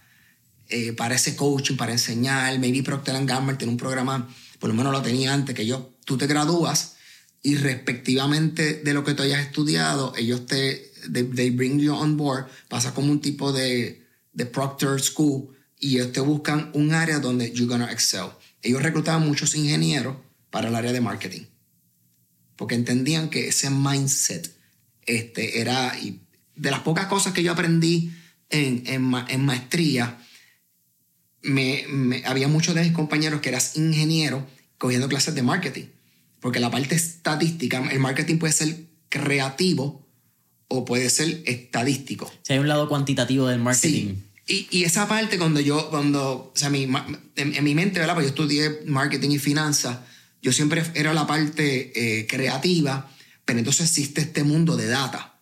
eh, 0.68 0.92
para 0.92 1.14
ese 1.14 1.36
coaching, 1.36 1.76
para 1.76 1.92
enseñar. 1.92 2.58
Maybe 2.58 2.82
Procter 2.82 3.24
Gamble 3.24 3.56
tiene 3.56 3.72
un 3.72 3.78
programa, 3.78 4.28
por 4.58 4.70
lo 4.70 4.74
menos 4.74 4.92
lo 4.92 5.02
tenía 5.02 5.32
antes, 5.32 5.54
que 5.54 5.66
yo, 5.66 5.94
tú 6.04 6.18
te 6.18 6.26
gradúas 6.26 6.94
y 7.42 7.56
respectivamente 7.56 8.80
de 8.82 8.94
lo 8.94 9.04
que 9.04 9.12
tú 9.12 9.22
hayas 9.22 9.40
estudiado, 9.40 10.14
ellos 10.16 10.46
te, 10.46 10.90
they, 11.12 11.50
bring 11.50 11.78
you 11.78 11.92
on 11.94 12.16
board, 12.16 12.46
pasa 12.68 12.94
como 12.94 13.12
un 13.12 13.20
tipo 13.20 13.52
de, 13.52 14.02
de 14.32 14.46
Proctor 14.46 15.00
School 15.02 15.54
y 15.78 15.96
ellos 15.96 16.12
te 16.12 16.20
buscan 16.20 16.70
un 16.72 16.94
área 16.94 17.18
donde 17.18 17.52
you're 17.52 17.66
gonna 17.66 17.92
excel. 17.92 18.30
Ellos 18.62 18.82
reclutaban 18.82 19.26
muchos 19.26 19.54
ingenieros 19.54 20.16
para 20.48 20.68
el 20.68 20.74
área 20.74 20.92
de 20.92 21.02
marketing, 21.02 21.42
porque 22.56 22.76
entendían 22.76 23.28
que 23.28 23.48
ese 23.48 23.68
mindset 23.68 24.56
este, 25.04 25.60
era, 25.60 25.98
y 25.98 26.23
de 26.56 26.70
las 26.70 26.80
pocas 26.80 27.06
cosas 27.06 27.32
que 27.32 27.42
yo 27.42 27.52
aprendí 27.52 28.12
en, 28.50 28.84
en, 28.86 29.44
maestría, 29.44 30.18
me, 31.42 31.84
había 32.26 32.48
muchos 32.48 32.74
de 32.74 32.82
mis 32.82 32.92
compañeros 32.92 33.40
que 33.40 33.48
eras 33.48 33.76
ingeniero 33.76 34.46
cogiendo 34.78 35.08
clases 35.08 35.34
de 35.34 35.42
marketing, 35.42 35.86
porque 36.40 36.60
la 36.60 36.70
parte 36.70 36.94
estadística, 36.94 37.82
el 37.90 37.98
marketing 38.00 38.38
puede 38.38 38.52
ser 38.52 38.76
creativo 39.08 40.06
o 40.68 40.84
puede 40.84 41.10
ser 41.10 41.42
estadístico. 41.46 42.32
Si 42.42 42.52
hay 42.52 42.58
un 42.58 42.68
lado 42.68 42.88
cuantitativo 42.88 43.48
del 43.48 43.60
marketing. 43.60 44.16
Y, 44.46 44.68
y, 44.70 44.84
esa 44.84 45.08
parte 45.08 45.38
cuando 45.38 45.60
yo, 45.60 45.88
cuando, 45.88 46.52
o 46.54 46.56
sea, 46.56 46.68
mi, 46.68 46.86
en, 47.36 47.64
mi 47.64 47.74
mente, 47.74 47.98
¿verdad? 47.98 48.14
Pues 48.14 48.26
yo 48.26 48.30
estudié 48.30 48.80
marketing 48.86 49.30
y 49.30 49.38
finanzas, 49.38 49.98
yo 50.42 50.52
siempre 50.52 50.82
era 50.94 51.14
la 51.14 51.26
parte 51.26 51.92
eh, 51.94 52.26
creativa, 52.26 53.10
pero 53.46 53.58
entonces 53.58 53.88
existe 53.88 54.20
este 54.20 54.44
mundo 54.44 54.76
de 54.76 54.86
data. 54.86 55.33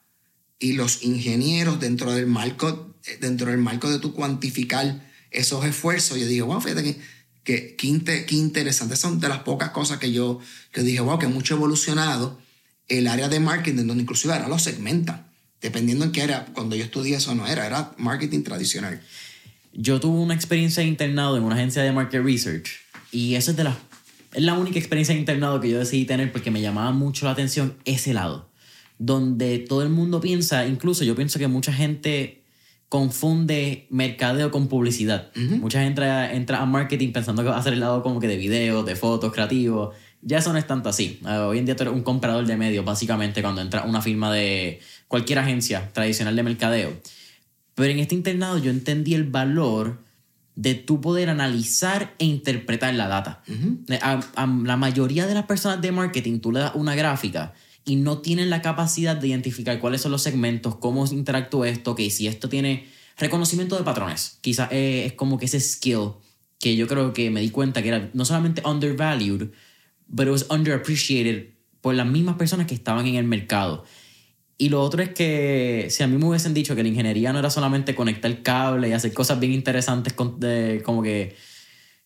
Y 0.62 0.72
los 0.72 1.02
ingenieros 1.02 1.78
dentro 1.78 2.12
del 2.12 2.26
marco, 2.26 2.94
dentro 3.20 3.50
del 3.50 3.58
marco 3.58 3.90
de 3.90 3.98
tu 3.98 4.14
cuantificar 4.14 5.06
esos 5.30 5.64
esfuerzos, 5.66 6.18
yo 6.18 6.26
digo, 6.26 6.46
wow, 6.46 6.60
fíjate 6.60 6.82
que, 6.82 7.00
que, 7.44 7.76
qué, 7.76 8.34
interesante. 8.34 8.96
Son 8.96 9.20
de 9.20 9.28
las 9.28 9.40
pocas 9.40 9.70
cosas 9.70 9.98
que 9.98 10.12
yo 10.12 10.40
que 10.72 10.82
dije, 10.82 11.00
wow, 11.00 11.18
que 11.18 11.26
mucho 11.26 11.56
evolucionado 11.56 12.40
el 12.88 13.08
área 13.08 13.28
de 13.28 13.40
marketing, 13.40 13.86
donde 13.86 14.02
inclusive 14.04 14.32
ahora 14.32 14.48
lo 14.48 14.58
segmentan 14.58 15.26
dependiendo 15.62 16.04
en 16.04 16.12
qué 16.12 16.22
era, 16.22 16.46
cuando 16.46 16.74
yo 16.74 16.84
estudié 16.84 17.16
eso 17.16 17.34
no 17.34 17.46
era, 17.46 17.66
era 17.66 17.92
marketing 17.96 18.42
tradicional. 18.42 19.00
Yo 19.72 20.00
tuve 20.00 20.18
una 20.18 20.34
experiencia 20.34 20.82
de 20.82 20.88
internado 20.88 21.36
en 21.36 21.44
una 21.44 21.54
agencia 21.54 21.82
de 21.82 21.92
market 21.92 22.22
research 22.22 22.68
y 23.12 23.36
eso 23.36 23.52
es 23.52 23.56
de 23.56 23.64
la 23.64 23.78
es 24.34 24.42
la 24.42 24.54
única 24.54 24.78
experiencia 24.78 25.14
de 25.14 25.20
internado 25.20 25.60
que 25.60 25.68
yo 25.68 25.78
decidí 25.78 26.06
tener 26.06 26.32
porque 26.32 26.50
me 26.50 26.62
llamaba 26.62 26.90
mucho 26.92 27.26
la 27.26 27.32
atención 27.32 27.76
ese 27.84 28.14
lado, 28.14 28.48
donde 29.05 29.59
todo 29.59 29.82
el 29.82 29.88
mundo 29.88 30.20
piensa, 30.20 30.64
incluso 30.64 31.03
yo 31.03 31.16
pienso 31.16 31.40
que 31.40 31.48
mucha 31.48 31.72
gente 31.72 32.42
confunde 32.88 33.86
mercadeo 33.90 34.53
con 34.53 34.68
publicidad. 34.68 35.32
Mucha 35.34 35.80
gente 35.80 36.03
entra, 36.03 36.32
entra, 36.32 36.61
a 36.61 36.66
marketing 36.66 37.11
pensando 37.11 37.42
que 37.42 37.48
va 37.48 37.57
a 37.57 37.62
ser 37.62 37.72
el 37.72 37.80
lado 37.80 38.03
como 38.05 38.20
que 38.20 38.28
de 38.28 38.36
videos, 38.36 38.86
de 38.86 38.94
fotos, 38.94 39.32
creativos. 39.32 39.96
Ya 40.20 40.38
eso 40.38 40.53
no 40.53 40.59
es 40.59 40.68
tanto 40.68 40.88
así. 40.88 41.18
Uh, 41.24 41.48
hoy 41.48 41.59
en 41.59 41.64
día 41.64 41.74
tú 41.74 41.82
eres 41.82 41.94
un 41.94 42.03
comprador 42.03 42.46
de 42.46 42.57
medios, 42.57 42.84
básicamente, 42.84 43.42
cuando 43.42 43.61
entra 43.61 43.82
una 43.82 44.03
firma 44.03 44.32
de 44.32 44.78
cualquier 45.09 45.40
agencia 45.40 45.90
tradicional 45.92 46.36
de 46.36 46.42
mercadeo. 46.44 46.92
Pero 47.74 47.90
en 47.90 47.98
este 47.98 48.14
internado 48.14 48.59
yo 48.59 48.70
entendí 48.70 49.14
el 49.14 49.24
valor 49.24 49.98
de 50.55 50.74
tú 50.74 51.00
poder 51.00 51.28
analizar 51.28 52.14
e 52.18 52.26
interpretar 52.26 52.94
la 52.94 53.09
data. 53.09 53.42
a, 54.00 54.46
la 54.46 54.76
mayoría 54.76 55.26
de 55.26 55.34
las 55.34 55.46
personas 55.46 55.80
de 55.80 55.90
marketing 55.90 56.38
tú 56.38 56.53
le 56.53 56.61
das 56.61 56.72
una 56.76 56.94
gráfica 56.94 57.53
y 57.84 57.96
no 57.96 58.18
tienen 58.18 58.50
la 58.50 58.62
capacidad 58.62 59.16
de 59.16 59.28
identificar 59.28 59.80
cuáles 59.80 60.00
son 60.00 60.12
los 60.12 60.22
segmentos, 60.22 60.76
cómo 60.76 61.06
interactúa 61.06 61.68
esto, 61.68 61.94
que 61.94 62.10
si 62.10 62.26
esto 62.26 62.48
tiene 62.48 62.86
reconocimiento 63.18 63.76
de 63.76 63.84
patrones. 63.84 64.38
Quizás 64.40 64.68
es 64.70 65.12
como 65.14 65.38
que 65.38 65.46
ese 65.46 65.60
skill 65.60 66.12
que 66.58 66.76
yo 66.76 66.86
creo 66.86 67.12
que 67.12 67.30
me 67.30 67.40
di 67.40 67.50
cuenta 67.50 67.82
que 67.82 67.88
era 67.88 68.10
no 68.14 68.24
solamente 68.24 68.62
undervalued, 68.64 69.48
pero 70.14 70.32
was 70.32 70.46
underappreciated 70.48 71.48
por 71.80 71.94
las 71.94 72.06
mismas 72.06 72.36
personas 72.36 72.66
que 72.66 72.74
estaban 72.74 73.06
en 73.06 73.16
el 73.16 73.24
mercado. 73.24 73.84
Y 74.58 74.68
lo 74.68 74.80
otro 74.80 75.02
es 75.02 75.08
que 75.08 75.88
si 75.90 76.04
a 76.04 76.06
mí 76.06 76.16
me 76.16 76.26
hubiesen 76.26 76.54
dicho 76.54 76.76
que 76.76 76.84
la 76.84 76.88
ingeniería 76.88 77.32
no 77.32 77.40
era 77.40 77.50
solamente 77.50 77.96
conectar 77.96 78.42
cable 78.42 78.88
y 78.88 78.92
hacer 78.92 79.12
cosas 79.12 79.40
bien 79.40 79.52
interesantes 79.52 80.12
como 80.12 81.02
que, 81.02 81.34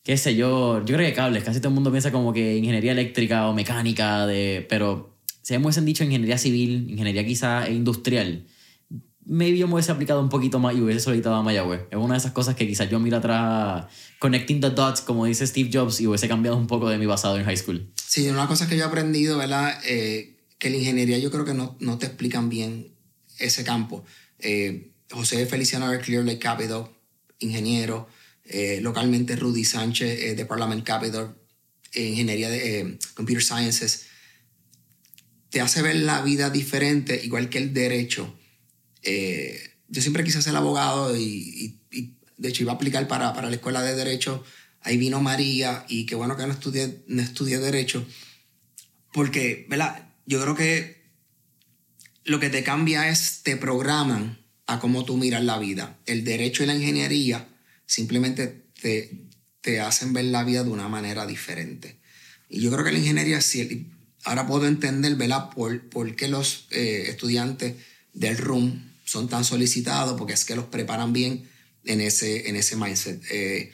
qué 0.02 0.16
sé 0.16 0.36
yo, 0.36 0.82
yo 0.84 0.96
creo 0.96 1.06
que 1.06 1.12
cables, 1.12 1.44
casi 1.44 1.58
todo 1.58 1.68
el 1.68 1.74
mundo 1.74 1.90
piensa 1.90 2.10
como 2.10 2.32
que 2.32 2.56
ingeniería 2.56 2.92
eléctrica 2.92 3.48
o 3.48 3.52
mecánica, 3.52 4.26
de, 4.26 4.64
pero 4.70 5.15
mí 5.50 5.58
me 5.64 5.82
dicho 5.82 6.04
ingeniería 6.04 6.38
civil, 6.38 6.90
ingeniería 6.90 7.24
quizá 7.24 7.70
industrial, 7.70 8.46
maybe 9.26 9.58
yo 9.58 9.66
me 9.66 9.74
hubiese 9.74 9.92
aplicado 9.92 10.20
un 10.20 10.28
poquito 10.28 10.58
más 10.58 10.74
y 10.74 10.80
hubiese 10.80 11.00
solicitado 11.00 11.34
a 11.34 11.42
Mayagüez. 11.42 11.82
Es 11.90 11.96
una 11.96 12.14
de 12.14 12.18
esas 12.18 12.32
cosas 12.32 12.54
que 12.54 12.66
quizás 12.66 12.88
yo 12.88 12.98
miro 13.00 13.18
atrás, 13.18 13.86
connecting 14.18 14.60
the 14.60 14.70
dots, 14.70 15.00
como 15.00 15.26
dice 15.26 15.46
Steve 15.46 15.70
Jobs, 15.72 16.00
y 16.00 16.06
hubiese 16.06 16.28
cambiado 16.28 16.56
un 16.56 16.66
poco 16.66 16.88
de 16.88 16.98
mi 16.98 17.06
pasado 17.06 17.36
en 17.38 17.44
high 17.44 17.56
school. 17.56 17.90
Sí, 17.94 18.28
una 18.28 18.46
cosa 18.46 18.68
que 18.68 18.76
yo 18.76 18.84
he 18.84 18.86
aprendido, 18.86 19.36
¿verdad? 19.36 19.78
Eh, 19.86 20.36
que 20.58 20.70
la 20.70 20.76
ingeniería 20.76 21.18
yo 21.18 21.30
creo 21.30 21.44
que 21.44 21.54
no, 21.54 21.76
no 21.80 21.98
te 21.98 22.06
explican 22.06 22.48
bien 22.48 22.92
ese 23.38 23.64
campo. 23.64 24.04
Eh, 24.38 24.92
José 25.10 25.44
Feliciano 25.46 25.90
de 25.90 26.00
Clear 26.00 26.24
Lake 26.24 26.38
Capital, 26.38 26.86
ingeniero, 27.40 28.08
eh, 28.44 28.78
localmente 28.80 29.36
Rudy 29.36 29.64
Sánchez 29.64 30.36
de 30.36 30.46
Parliament 30.46 30.84
Capital, 30.84 31.34
ingeniería 31.94 32.48
de 32.48 32.98
Computer 33.14 33.42
Sciences, 33.42 34.06
te 35.56 35.62
hace 35.62 35.80
ver 35.80 35.96
la 35.96 36.20
vida 36.20 36.50
diferente, 36.50 37.18
igual 37.24 37.48
que 37.48 37.56
el 37.56 37.72
derecho 37.72 38.36
eh, 39.02 39.58
yo 39.88 40.02
siempre 40.02 40.22
quise 40.22 40.42
ser 40.42 40.54
abogado 40.54 41.16
y, 41.16 41.80
de 42.36 42.48
hecho 42.50 42.62
iba 42.62 42.72
a 42.72 42.74
aplicar 42.74 43.08
para, 43.08 43.32
para, 43.32 43.48
la 43.48 43.56
escuela 43.56 43.80
de 43.80 43.94
derecho. 43.94 44.44
Ahí 44.82 44.98
vino 44.98 45.22
María 45.22 45.86
y 45.88 46.04
qué 46.04 46.14
bueno 46.14 46.36
que 46.36 46.46
no 46.46 46.52
estudié, 46.52 47.02
no 47.06 47.22
estudié 47.22 47.56
derecho. 47.56 48.06
Porque, 49.14 49.64
¿verdad? 49.70 50.10
Yo 50.26 50.42
creo 50.42 50.54
que 50.54 51.06
lo 52.24 52.38
que 52.38 52.50
te 52.50 52.62
cambia 52.62 53.08
es, 53.08 53.40
te 53.42 53.56
programan 53.56 54.38
a 54.66 54.78
cómo 54.78 55.06
tú 55.06 55.16
miras 55.16 55.42
la 55.42 55.58
vida. 55.58 55.98
El 56.04 56.22
derecho 56.22 56.64
y 56.64 56.66
la 56.66 56.74
ingeniería 56.74 57.48
simplemente 57.86 58.66
te, 58.82 59.10
te 59.62 59.80
hacen 59.80 60.12
ver 60.12 60.26
la 60.26 60.44
vida 60.44 60.64
de 60.64 60.68
una 60.70 60.90
manera 60.90 61.26
diferente. 61.26 61.98
Y 62.50 62.60
yo 62.60 62.70
creo 62.70 62.84
que 62.84 62.92
la 62.92 62.98
ingeniería, 62.98 63.40
sí, 63.40 63.88
ahora 64.26 64.46
puedo 64.46 64.66
entender, 64.66 65.14
¿verdad? 65.14 65.50
Por, 65.50 65.88
por 65.88 66.14
qué 66.16 66.28
los 66.28 66.66
eh, 66.72 67.04
estudiantes 67.08 67.76
del 68.12 68.36
RUM 68.36 68.82
son 69.04 69.28
tan 69.28 69.44
solicitados 69.44 70.18
porque 70.18 70.34
es 70.34 70.44
que 70.44 70.56
los 70.56 70.66
preparan 70.66 71.12
bien 71.12 71.48
en 71.84 72.00
ese, 72.00 72.48
en 72.48 72.56
ese 72.56 72.76
mindset. 72.76 73.22
Eh, 73.30 73.72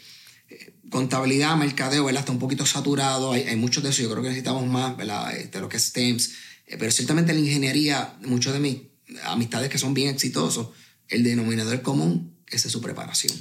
contabilidad, 0.90 1.56
mercadeo, 1.56 2.04
¿verdad? 2.04 2.20
Está 2.20 2.32
un 2.32 2.38
poquito 2.38 2.66
saturado, 2.66 3.32
hay, 3.32 3.44
hay, 3.44 3.56
muchos 3.56 3.82
de 3.82 3.90
eso, 3.90 4.02
yo 4.02 4.10
creo 4.10 4.22
que 4.22 4.28
necesitamos 4.28 4.66
más, 4.66 4.94
¿verdad? 4.94 5.32
De 5.32 5.60
lo 5.60 5.70
que 5.70 5.78
es 5.78 5.84
STEMS, 5.84 6.32
eh, 6.66 6.76
pero 6.78 6.90
ciertamente 6.90 7.32
la 7.32 7.40
ingeniería, 7.40 8.14
muchos 8.26 8.52
de 8.52 8.60
mis 8.60 8.76
amistades 9.24 9.70
que 9.70 9.78
son 9.78 9.94
bien 9.94 10.10
exitosos, 10.10 10.68
el 11.08 11.24
denominador 11.24 11.80
común 11.80 12.36
es 12.46 12.60
su 12.60 12.80
preparación. 12.82 13.32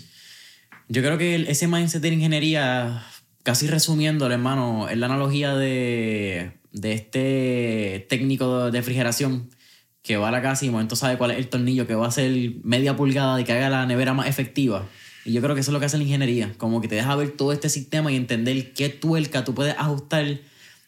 Yo 0.87 1.01
creo 1.01 1.17
que 1.17 1.35
ese 1.49 1.67
mindset 1.67 2.01
de 2.01 2.07
ingeniería, 2.07 3.05
casi 3.43 3.67
resumiendo, 3.67 4.25
hermano, 4.31 4.87
es 4.87 4.97
la 4.97 5.07
analogía 5.07 5.55
de, 5.55 6.60
de 6.71 6.93
este 6.93 8.05
técnico 8.09 8.71
de 8.71 8.79
refrigeración 8.79 9.49
que 10.01 10.17
va 10.17 10.29
a 10.29 10.31
la 10.31 10.41
casa 10.41 10.65
y 10.65 10.69
de 10.69 10.71
momento 10.71 10.95
sabe 10.95 11.17
cuál 11.17 11.31
es 11.31 11.37
el 11.37 11.47
tornillo 11.47 11.85
que 11.85 11.95
va 11.95 12.07
a 12.07 12.11
ser 12.11 12.53
media 12.63 12.95
pulgada 12.95 13.39
y 13.39 13.43
que 13.43 13.53
haga 13.53 13.69
la 13.69 13.85
nevera 13.85 14.13
más 14.13 14.27
efectiva. 14.27 14.87
Y 15.25 15.33
yo 15.33 15.41
creo 15.41 15.53
que 15.53 15.61
eso 15.61 15.69
es 15.69 15.73
lo 15.73 15.79
que 15.79 15.85
hace 15.85 15.97
la 15.97 16.03
ingeniería, 16.03 16.53
como 16.57 16.81
que 16.81 16.87
te 16.87 16.95
deja 16.95 17.15
ver 17.15 17.31
todo 17.31 17.51
este 17.51 17.69
sistema 17.69 18.11
y 18.11 18.15
entender 18.15 18.73
qué 18.73 18.89
tuerca 18.89 19.43
tú 19.43 19.53
puedes 19.53 19.75
ajustar, 19.77 20.39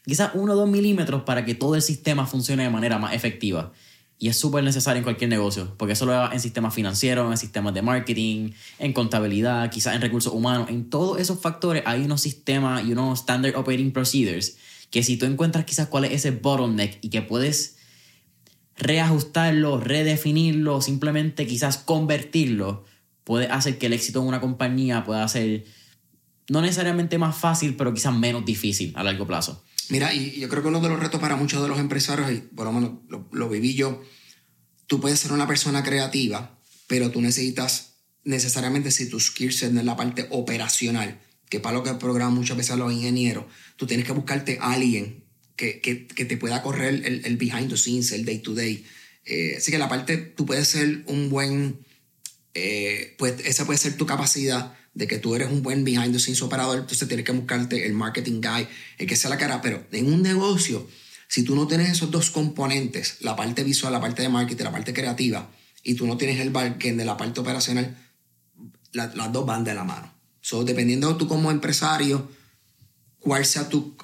quizás 0.06 0.32
uno 0.34 0.54
o 0.54 0.56
dos 0.56 0.68
milímetros 0.68 1.24
para 1.24 1.46
que 1.46 1.54
todo 1.54 1.76
el 1.76 1.84
sistema 1.84 2.26
funcione 2.26 2.64
de 2.64 2.70
manera 2.70 2.98
más 2.98 3.14
efectiva. 3.14 3.72
Y 4.18 4.30
es 4.30 4.38
súper 4.38 4.64
necesario 4.64 5.00
en 5.00 5.04
cualquier 5.04 5.30
negocio, 5.30 5.76
porque 5.78 5.94
eso 5.94 6.06
lo 6.06 6.14
va 6.14 6.32
en 6.34 6.40
sistemas 6.40 6.74
financieros, 6.74 7.30
en 7.30 7.38
sistemas 7.38 7.74
de 7.74 7.82
marketing, 7.82 8.52
en 8.80 8.94
contabilidad, 8.94 9.70
quizás 9.70 9.96
en 9.96 10.02
recursos 10.02 10.34
humanos, 10.34 10.70
en 10.70 10.90
todos 10.90 11.20
esos 11.20 11.40
factores 11.40 11.84
hay 11.86 12.04
unos 12.06 12.22
sistemas 12.22 12.86
y 12.86 12.94
unos 12.94 13.20
standard 13.20 13.56
operating 13.56 13.92
procedures 13.92 14.58
que 14.94 15.02
si 15.02 15.18
tú 15.18 15.26
encuentras 15.26 15.66
quizás 15.66 15.88
cuál 15.88 16.06
es 16.06 16.12
ese 16.12 16.30
bottleneck 16.30 17.00
y 17.02 17.10
que 17.10 17.24
puedes 17.24 17.78
reajustarlo, 18.78 19.80
redefinirlo, 19.80 20.84
simplemente 20.84 21.48
quizás 21.48 21.80
convertirlo, 21.80 22.86
puede 23.24 23.48
hacer 23.48 23.80
que 23.80 23.88
el 23.88 23.94
éxito 23.94 24.22
en 24.22 24.28
una 24.28 24.40
compañía 24.40 25.04
pueda 25.04 25.28
ser 25.28 25.66
no 26.48 26.62
necesariamente 26.62 27.18
más 27.18 27.36
fácil, 27.36 27.76
pero 27.76 27.92
quizás 27.92 28.16
menos 28.16 28.46
difícil 28.46 28.94
a 28.96 29.04
largo 29.04 29.26
plazo. 29.26 29.64
Mira, 29.90 30.14
y 30.14 30.40
yo 30.40 30.48
creo 30.48 30.62
que 30.62 30.68
uno 30.68 30.80
de 30.80 30.90
los 30.90 31.00
retos 31.00 31.20
para 31.20 31.38
muchos 31.38 31.64
de 31.64 31.70
los 31.70 31.80
empresarios, 31.80 32.32
y 32.32 32.42
por 32.56 32.68
lo 32.68 32.72
menos 32.72 32.92
lo, 33.32 33.50
viví 33.50 33.74
yo, 33.74 34.00
tú 34.86 35.02
puedes 35.02 35.20
ser 35.20 35.32
una 35.32 35.48
persona 35.48 35.82
creativa, 35.82 36.60
pero 36.86 37.10
tú 37.10 37.20
necesitas 37.20 37.96
necesariamente 38.26 38.92
si 38.92 39.10
tus 39.10 39.26
skills 39.26 39.64
en 39.64 39.84
la 39.84 39.98
parte 39.98 40.28
operacional, 40.30 41.20
que 41.54 41.60
para 41.60 41.78
lo 41.78 41.84
que 41.84 41.94
programan 41.94 42.34
muchas 42.34 42.58
veces 42.58 42.76
los 42.78 42.92
ingenieros, 42.92 43.46
tú 43.76 43.86
tienes 43.86 44.08
que 44.08 44.12
buscarte 44.12 44.58
a 44.60 44.74
alguien 44.74 45.24
que, 45.56 45.82
que, 45.82 46.08
que, 46.08 46.26
te 46.26 46.36
pueda 46.36 46.64
correr 46.64 47.04
el, 47.06 47.38
behind 47.38 47.70
the 47.70 47.78
scenes, 47.78 48.12
el 48.12 48.26
day 48.26 48.40
to 48.40 48.56
day. 48.56 48.84
Eh, 49.24 49.58
así 49.60 49.70
que 49.70 49.78
la 49.78 49.88
parte, 49.88 50.18
tú 50.18 50.48
puedes 50.48 50.68
ser 50.68 51.04
un 51.06 51.30
buen, 51.30 51.78
eh, 52.56 53.14
pues 53.20 53.36
esa 53.46 53.68
puede 53.68 53.78
ser 53.78 53.98
tu 53.98 54.08
capacidad 54.08 54.74
de 54.96 55.06
que 55.06 55.20
tú 55.20 55.36
eres 55.36 55.52
un 55.52 55.62
buen 55.62 55.84
behind 55.84 56.12
the 56.12 56.18
scenes 56.18 56.42
operador, 56.42 56.80
entonces 56.80 57.08
tienes 57.08 57.24
que 57.24 57.34
buscarte 57.34 57.86
el 57.86 57.94
marketing 57.94 58.42
guy, 58.42 58.68
el 58.98 59.06
que 59.06 59.16
sea 59.16 59.30
la 59.30 59.38
cara, 59.38 59.62
pero 59.62 59.86
en 59.92 60.12
un 60.12 60.24
negocio, 60.24 60.90
si 61.28 61.44
tú 61.44 61.56
no 61.56 61.68
tienes 61.68 61.92
esos 61.92 62.10
dos 62.10 62.32
componentes, 62.32 63.18
la 63.20 63.36
parte 63.36 63.64
visual, 63.64 63.94
la 63.94 64.02
parte 64.02 64.24
de 64.24 64.30
marketing, 64.30 64.64
la 64.64 64.72
parte 64.72 64.92
creativa, 64.92 65.52
y 65.84 65.94
tú 65.94 66.08
no 66.08 66.18
tienes 66.18 66.40
el 66.40 66.50
backend 66.50 66.98
de 66.98 67.06
la 67.06 67.16
parte 67.16 67.42
operacional, 67.42 67.96
las 68.92 69.32
dos 69.32 69.46
van 69.46 69.64
de 69.64 69.76
la 69.76 69.84
mano. 69.84 70.13
So, 70.44 70.66
dependiendo 70.66 71.08
de 71.08 71.16
tú 71.18 71.30
como 71.30 71.52
empresario, 71.52 72.30
cuál 73.20 73.46
sea 73.46 73.70
tu... 73.70 73.96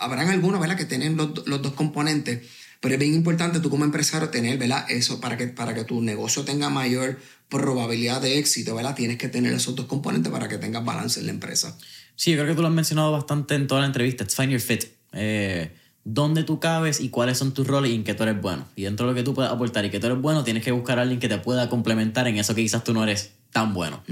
habrán 0.00 0.28
algunos, 0.28 0.60
¿verdad?, 0.60 0.76
que 0.76 0.86
tienen 0.86 1.16
los, 1.16 1.46
los, 1.46 1.62
dos 1.62 1.74
componentes, 1.74 2.42
pero 2.80 2.94
es 2.94 3.00
bien 3.00 3.14
importante 3.14 3.60
tú 3.60 3.70
como 3.70 3.84
empresario 3.84 4.28
tener, 4.28 4.58
¿verdad?, 4.58 4.86
eso 4.88 5.20
para 5.20 5.36
que, 5.36 5.46
para 5.46 5.76
que 5.76 5.84
tu 5.84 6.02
negocio 6.02 6.44
tenga 6.44 6.68
mayor 6.68 7.20
probabilidad 7.48 8.20
de 8.20 8.38
éxito, 8.38 8.74
¿verdad? 8.74 8.96
Tienes 8.96 9.18
que 9.18 9.28
tener 9.28 9.52
esos 9.52 9.76
dos 9.76 9.86
componentes 9.86 10.32
para 10.32 10.48
que 10.48 10.58
tengas 10.58 10.84
balance 10.84 11.20
en 11.20 11.26
la 11.26 11.32
empresa. 11.32 11.78
Sí, 12.16 12.32
yo 12.32 12.38
creo 12.38 12.48
que 12.48 12.54
tú 12.56 12.62
lo 12.62 12.68
has 12.68 12.74
mencionado 12.74 13.12
bastante 13.12 13.54
en 13.54 13.68
toda 13.68 13.82
la 13.82 13.86
entrevista. 13.86 14.24
It's 14.24 14.34
find 14.34 14.50
your 14.50 14.60
fit. 14.60 14.86
Eh, 15.12 15.70
dónde 16.02 16.42
tú 16.42 16.58
cabes 16.58 17.00
y 17.00 17.10
cuáles 17.10 17.38
son 17.38 17.54
tus 17.54 17.68
roles 17.68 17.92
y 17.92 17.94
en 17.94 18.02
qué 18.02 18.14
tú 18.14 18.24
eres 18.24 18.40
bueno. 18.40 18.66
Y 18.74 18.82
dentro 18.82 19.06
de 19.06 19.12
lo 19.12 19.16
que 19.16 19.22
tú 19.22 19.32
puedes 19.32 19.52
aportar 19.52 19.84
y 19.84 19.90
que 19.90 20.00
tú 20.00 20.06
eres 20.06 20.20
bueno, 20.20 20.42
tienes 20.42 20.64
que 20.64 20.72
buscar 20.72 20.98
a 20.98 21.02
alguien 21.02 21.20
que 21.20 21.28
te 21.28 21.38
pueda 21.38 21.68
complementar 21.68 22.26
en 22.26 22.36
eso 22.36 22.56
que 22.56 22.62
quizás 22.62 22.82
tú 22.82 22.92
no 22.92 23.04
eres 23.04 23.30
tan 23.52 23.72
bueno. 23.72 24.02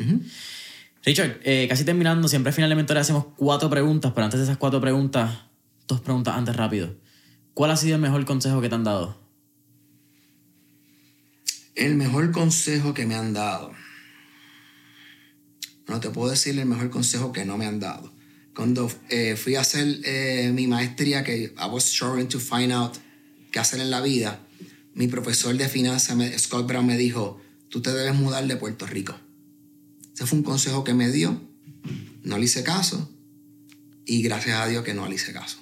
Richard, 1.06 1.38
eh, 1.44 1.66
casi 1.68 1.84
terminando, 1.84 2.26
siempre 2.26 2.50
al 2.50 2.54
final 2.54 2.68
de 2.68 2.74
mentoría 2.74 3.00
hacemos 3.00 3.26
cuatro 3.36 3.70
preguntas, 3.70 4.10
pero 4.12 4.24
antes 4.24 4.40
de 4.40 4.44
esas 4.44 4.56
cuatro 4.56 4.80
preguntas, 4.80 5.38
dos 5.86 6.00
preguntas 6.00 6.34
antes 6.34 6.56
rápido. 6.56 6.96
¿Cuál 7.54 7.70
ha 7.70 7.76
sido 7.76 7.94
el 7.94 8.02
mejor 8.02 8.24
consejo 8.24 8.60
que 8.60 8.68
te 8.68 8.74
han 8.74 8.82
dado? 8.82 9.16
El 11.76 11.94
mejor 11.94 12.32
consejo 12.32 12.92
que 12.92 13.06
me 13.06 13.14
han 13.14 13.32
dado. 13.32 13.70
No 15.86 16.00
te 16.00 16.10
puedo 16.10 16.28
decir 16.30 16.58
el 16.58 16.66
mejor 16.66 16.90
consejo 16.90 17.30
que 17.32 17.44
no 17.44 17.56
me 17.56 17.66
han 17.66 17.78
dado. 17.78 18.12
Cuando 18.52 18.90
eh, 19.08 19.36
fui 19.36 19.54
a 19.54 19.60
hacer 19.60 20.00
eh, 20.04 20.50
mi 20.52 20.66
maestría, 20.66 21.22
que 21.22 21.54
I 21.56 21.70
was 21.70 21.92
trying 21.92 22.26
to 22.26 22.40
find 22.40 22.72
out 22.72 22.96
qué 23.52 23.60
hacer 23.60 23.78
en 23.78 23.92
la 23.92 24.00
vida, 24.00 24.40
mi 24.94 25.06
profesor 25.06 25.56
de 25.56 25.68
finanzas, 25.68 26.18
Scott 26.42 26.66
Brown, 26.66 26.84
me 26.84 26.96
dijo, 26.96 27.40
tú 27.68 27.80
te 27.80 27.92
debes 27.92 28.16
mudar 28.16 28.44
de 28.48 28.56
Puerto 28.56 28.86
Rico. 28.86 29.14
Ese 30.16 30.24
fue 30.24 30.38
un 30.38 30.44
consejo 30.44 30.82
que 30.82 30.94
me 30.94 31.10
dio. 31.10 31.38
No 32.22 32.38
le 32.38 32.46
hice 32.46 32.64
caso. 32.64 33.06
Y 34.06 34.22
gracias 34.22 34.58
a 34.58 34.66
Dios 34.66 34.82
que 34.82 34.94
no 34.94 35.06
le 35.06 35.16
hice 35.16 35.34
caso. 35.34 35.58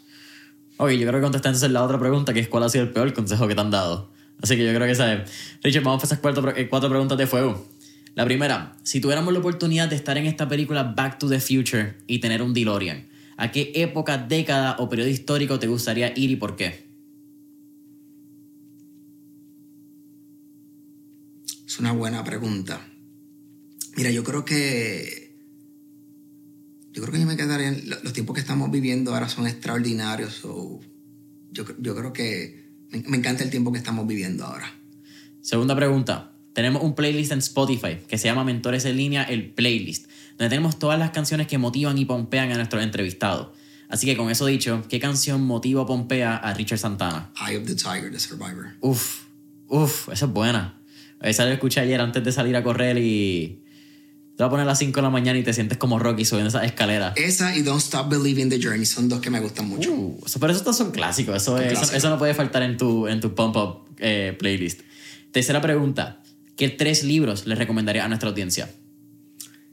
Ok, 0.76 0.90
yo 0.90 1.08
creo 1.08 1.14
que 1.14 1.22
contestaste 1.22 1.68
la 1.70 1.82
otra 1.82 1.98
pregunta, 1.98 2.32
que 2.32 2.38
es 2.38 2.46
cuál 2.46 2.62
ha 2.62 2.68
sido 2.68 2.84
el 2.84 2.92
peor 2.92 3.12
consejo 3.12 3.48
que 3.48 3.56
te 3.56 3.60
han 3.60 3.72
dado. 3.72 4.12
Así 4.40 4.56
que 4.56 4.64
yo 4.64 4.72
creo 4.72 4.86
que 4.86 4.92
esa 4.92 5.24
Richard, 5.60 5.82
vamos 5.82 6.04
a 6.04 6.06
esas 6.06 6.20
cuatro, 6.20 6.56
eh, 6.56 6.68
cuatro 6.68 6.88
preguntas 6.88 7.18
de 7.18 7.26
fuego. 7.26 7.68
La 8.14 8.24
primera, 8.24 8.76
si 8.84 9.00
tuviéramos 9.00 9.32
la 9.32 9.40
oportunidad 9.40 9.88
de 9.88 9.96
estar 9.96 10.16
en 10.18 10.26
esta 10.26 10.48
película 10.48 10.84
Back 10.84 11.18
to 11.18 11.28
the 11.28 11.40
Future 11.40 11.96
y 12.06 12.20
tener 12.20 12.40
un 12.40 12.54
DeLorean, 12.54 13.08
¿a 13.36 13.50
qué 13.50 13.72
época, 13.74 14.18
década 14.18 14.76
o 14.78 14.88
periodo 14.88 15.08
histórico 15.08 15.58
te 15.58 15.66
gustaría 15.66 16.16
ir 16.16 16.30
y 16.30 16.36
por 16.36 16.54
qué? 16.54 16.86
Es 21.66 21.80
una 21.80 21.90
buena 21.90 22.22
pregunta. 22.22 22.80
Mira, 23.96 24.10
yo 24.10 24.24
creo 24.24 24.44
que. 24.44 25.34
Yo 26.92 27.02
creo 27.02 27.12
que 27.12 27.20
yo 27.20 27.26
me 27.26 27.36
quedaría. 27.36 27.68
En, 27.68 27.88
los 27.88 28.12
tiempos 28.12 28.34
que 28.34 28.40
estamos 28.40 28.70
viviendo 28.70 29.14
ahora 29.14 29.28
son 29.28 29.46
extraordinarios. 29.46 30.42
yo, 30.42 31.66
yo 31.78 31.94
creo 31.96 32.12
que 32.12 32.64
me, 32.90 33.16
encanta 33.16 33.42
el 33.42 33.50
tiempo 33.50 33.72
que 33.72 33.78
estamos 33.78 34.06
viviendo 34.06 34.44
ahora. 34.44 34.72
Segunda 35.40 35.74
pregunta. 35.74 36.32
Tenemos 36.52 36.82
un 36.82 36.94
playlist 36.94 37.32
en 37.32 37.40
Spotify 37.40 37.98
que 38.06 38.16
se 38.16 38.28
llama 38.28 38.44
Mentores 38.44 38.84
en 38.84 38.96
línea, 38.96 39.24
el 39.24 39.50
playlist, 39.50 40.06
donde 40.38 40.50
tenemos 40.50 40.78
todas 40.78 40.98
las 40.98 41.10
canciones 41.10 41.48
que 41.48 41.58
motivan 41.58 41.98
y 41.98 42.04
pompean 42.04 42.52
a 42.52 42.54
nuestros 42.54 42.82
entrevistados. 42.84 43.48
Así 43.88 44.06
que 44.06 44.16
con 44.16 44.30
eso 44.30 44.46
dicho, 44.46 44.84
¿qué 44.88 45.00
canción 45.00 45.44
motiva 45.44 45.82
o 45.82 45.86
pompea 45.86 46.36
a 46.36 46.54
Richard 46.54 46.78
Santana? 46.78 47.32
Eye 47.44 47.56
of 47.56 47.66
the 47.66 47.74
Tiger, 47.74 48.10
The 48.10 48.20
Survivor. 48.20 48.76
Uf, 48.80 49.24
uf, 49.66 50.08
esa 50.10 50.26
es 50.26 50.32
buena. 50.32 50.80
Esa 51.20 51.44
la 51.44 51.52
escuché 51.52 51.80
ayer 51.80 52.00
antes 52.00 52.22
de 52.22 52.30
salir 52.30 52.54
a 52.54 52.62
correr 52.62 52.98
y 52.98 53.63
te 54.36 54.42
vas 54.42 54.48
a 54.48 54.50
poner 54.50 54.64
a 54.64 54.66
las 54.66 54.80
5 54.80 54.96
de 54.96 55.02
la 55.02 55.10
mañana 55.10 55.38
y 55.38 55.44
te 55.44 55.52
sientes 55.52 55.78
como 55.78 56.00
Rocky 56.00 56.24
subiendo 56.24 56.48
esa 56.48 56.64
escalera. 56.64 57.12
Esa 57.14 57.56
y 57.56 57.62
Don't 57.62 57.80
Stop 57.80 58.08
Believing 58.08 58.48
the 58.48 58.60
Journey 58.60 58.84
son 58.84 59.08
dos 59.08 59.20
que 59.20 59.30
me 59.30 59.38
gustan 59.38 59.68
mucho. 59.68 59.92
Uh, 59.92 60.24
pero 60.40 60.52
esos 60.52 60.76
son 60.76 60.90
clásicos. 60.90 61.36
Eso, 61.36 61.56
eso, 61.56 62.10
no 62.10 62.18
puede 62.18 62.34
faltar 62.34 62.64
en 62.64 62.76
tu, 62.76 63.06
en 63.06 63.20
tu 63.20 63.32
Pump 63.32 63.54
Up 63.54 63.84
eh, 63.98 64.34
playlist. 64.36 64.80
Tercera 65.30 65.60
pregunta. 65.60 66.20
¿Qué 66.56 66.68
tres 66.68 67.04
libros 67.04 67.46
le 67.46 67.54
recomendaría 67.54 68.04
a 68.04 68.08
nuestra 68.08 68.28
audiencia? 68.28 68.68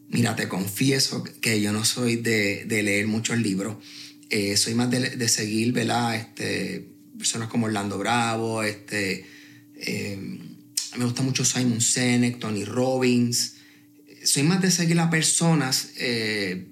Mira, 0.09 0.36
te 0.36 0.47
confieso 0.47 1.24
que 1.41 1.59
yo 1.59 1.72
no 1.72 1.84
soy 1.84 2.18
de, 2.18 2.66
de 2.66 2.84
leer 2.84 3.07
muchos 3.07 3.39
libros. 3.39 3.78
Eh, 4.30 4.57
soy 4.57 4.76
más 4.76 4.91
de, 4.91 5.09
de, 5.12 5.28
seguir, 5.28 5.74
¿verdad? 5.74 6.16
Este, 6.16 6.88
personas 7.18 7.49
como 7.49 7.66
Orlando 7.66 7.97
Bravo. 7.97 8.62
Este, 8.62 9.26
eh, 9.76 10.39
me 10.97 11.05
gusta 11.05 11.24
mucho 11.24 11.43
Simon 11.45 11.82
Sinek, 11.82 12.38
Tony 12.38 12.64
Robbins 12.64 13.55
soy 14.24 14.44
más 14.44 14.62
de 14.62 14.72
seguir 14.72 15.00
a 15.00 15.10
personas, 15.10 15.92
eh, 15.98 16.68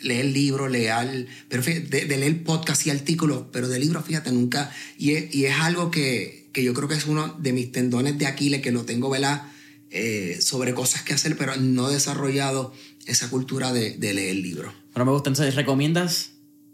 leer 0.00 0.26
libros, 0.26 0.70
leer, 0.70 1.26
pero 1.48 1.62
de, 1.62 2.06
leer 2.06 2.44
podcast 2.44 2.86
y 2.86 2.90
artículos, 2.90 3.44
pero 3.52 3.68
de 3.68 3.78
libros, 3.78 4.04
fíjate, 4.04 4.32
nunca. 4.32 4.70
Y 4.98 5.12
es, 5.12 5.34
y 5.34 5.46
es 5.46 5.54
algo 5.58 5.90
que, 5.90 6.48
que, 6.52 6.62
yo 6.62 6.74
creo 6.74 6.88
que 6.88 6.94
es 6.94 7.06
uno 7.06 7.34
de 7.38 7.52
mis 7.52 7.72
tendones 7.72 8.18
de 8.18 8.26
Aquiles, 8.26 8.62
que 8.62 8.72
lo 8.72 8.84
tengo, 8.84 9.10
¿verdad? 9.10 9.42
Eh, 9.90 10.38
sobre 10.40 10.74
cosas 10.74 11.02
que 11.02 11.14
hacer, 11.14 11.36
pero 11.36 11.56
no 11.56 11.90
he 11.90 11.92
desarrollado 11.92 12.74
esa 13.06 13.28
cultura 13.30 13.72
de, 13.72 13.90
de 13.92 14.14
leer 14.14 14.36
libros. 14.36 14.74
Pero 14.92 15.04
me 15.04 15.12
gusta, 15.12 15.30
entonces, 15.30 15.54
¿recomiendas 15.54 16.30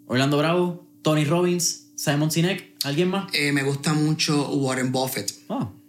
Orlando 0.06 0.38
Bravo, 0.38 0.88
Tony 1.02 1.24
Robbins, 1.24 1.86
Simon 1.96 2.30
Sinek? 2.30 2.74
¿Alguien 2.84 3.08
más? 3.08 3.32
Eh, 3.34 3.52
me 3.52 3.62
gusta 3.62 3.92
mucho 3.92 4.48
Warren 4.50 4.92
Buffett. 4.92 5.32
Oh. 5.48 5.79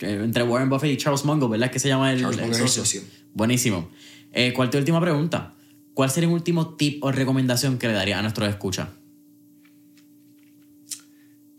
Entre 0.00 0.42
Warren 0.42 0.68
Buffett 0.68 0.92
y 0.92 0.96
Charles 0.96 1.24
Munger, 1.24 1.48
¿verdad? 1.48 1.70
Que 1.70 1.78
se 1.78 1.88
llama 1.88 2.12
el, 2.12 2.20
Charles 2.20 2.60
el 2.60 2.68
socio. 2.68 3.02
Buenísimo. 3.32 3.90
Eh, 4.32 4.52
¿Cuál 4.52 4.70
última 4.74 5.00
pregunta? 5.00 5.54
¿Cuál 5.94 6.10
sería 6.10 6.28
un 6.28 6.34
último 6.34 6.74
tip 6.74 7.02
o 7.04 7.12
recomendación 7.12 7.78
que 7.78 7.86
le 7.86 7.92
daría 7.92 8.18
a 8.18 8.22
nuestros 8.22 8.48
escuchas? 8.48 8.88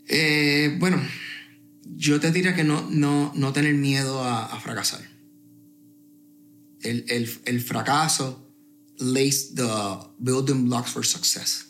Eh, 0.07 0.75
bueno, 0.77 1.01
yo 1.95 2.19
te 2.19 2.31
diría 2.31 2.53
que 2.53 2.63
no, 2.63 2.87
no, 2.89 3.31
no 3.35 3.53
tener 3.53 3.73
miedo 3.73 4.23
a, 4.23 4.59
fracasar. 4.59 5.01
El, 6.81 7.05
el, 7.07 7.29
el, 7.45 7.61
fracaso 7.61 8.45
lays 8.99 9.55
the 9.55 9.63
building 10.19 10.65
blocks 10.65 10.91
for 10.91 11.05
success. 11.05 11.67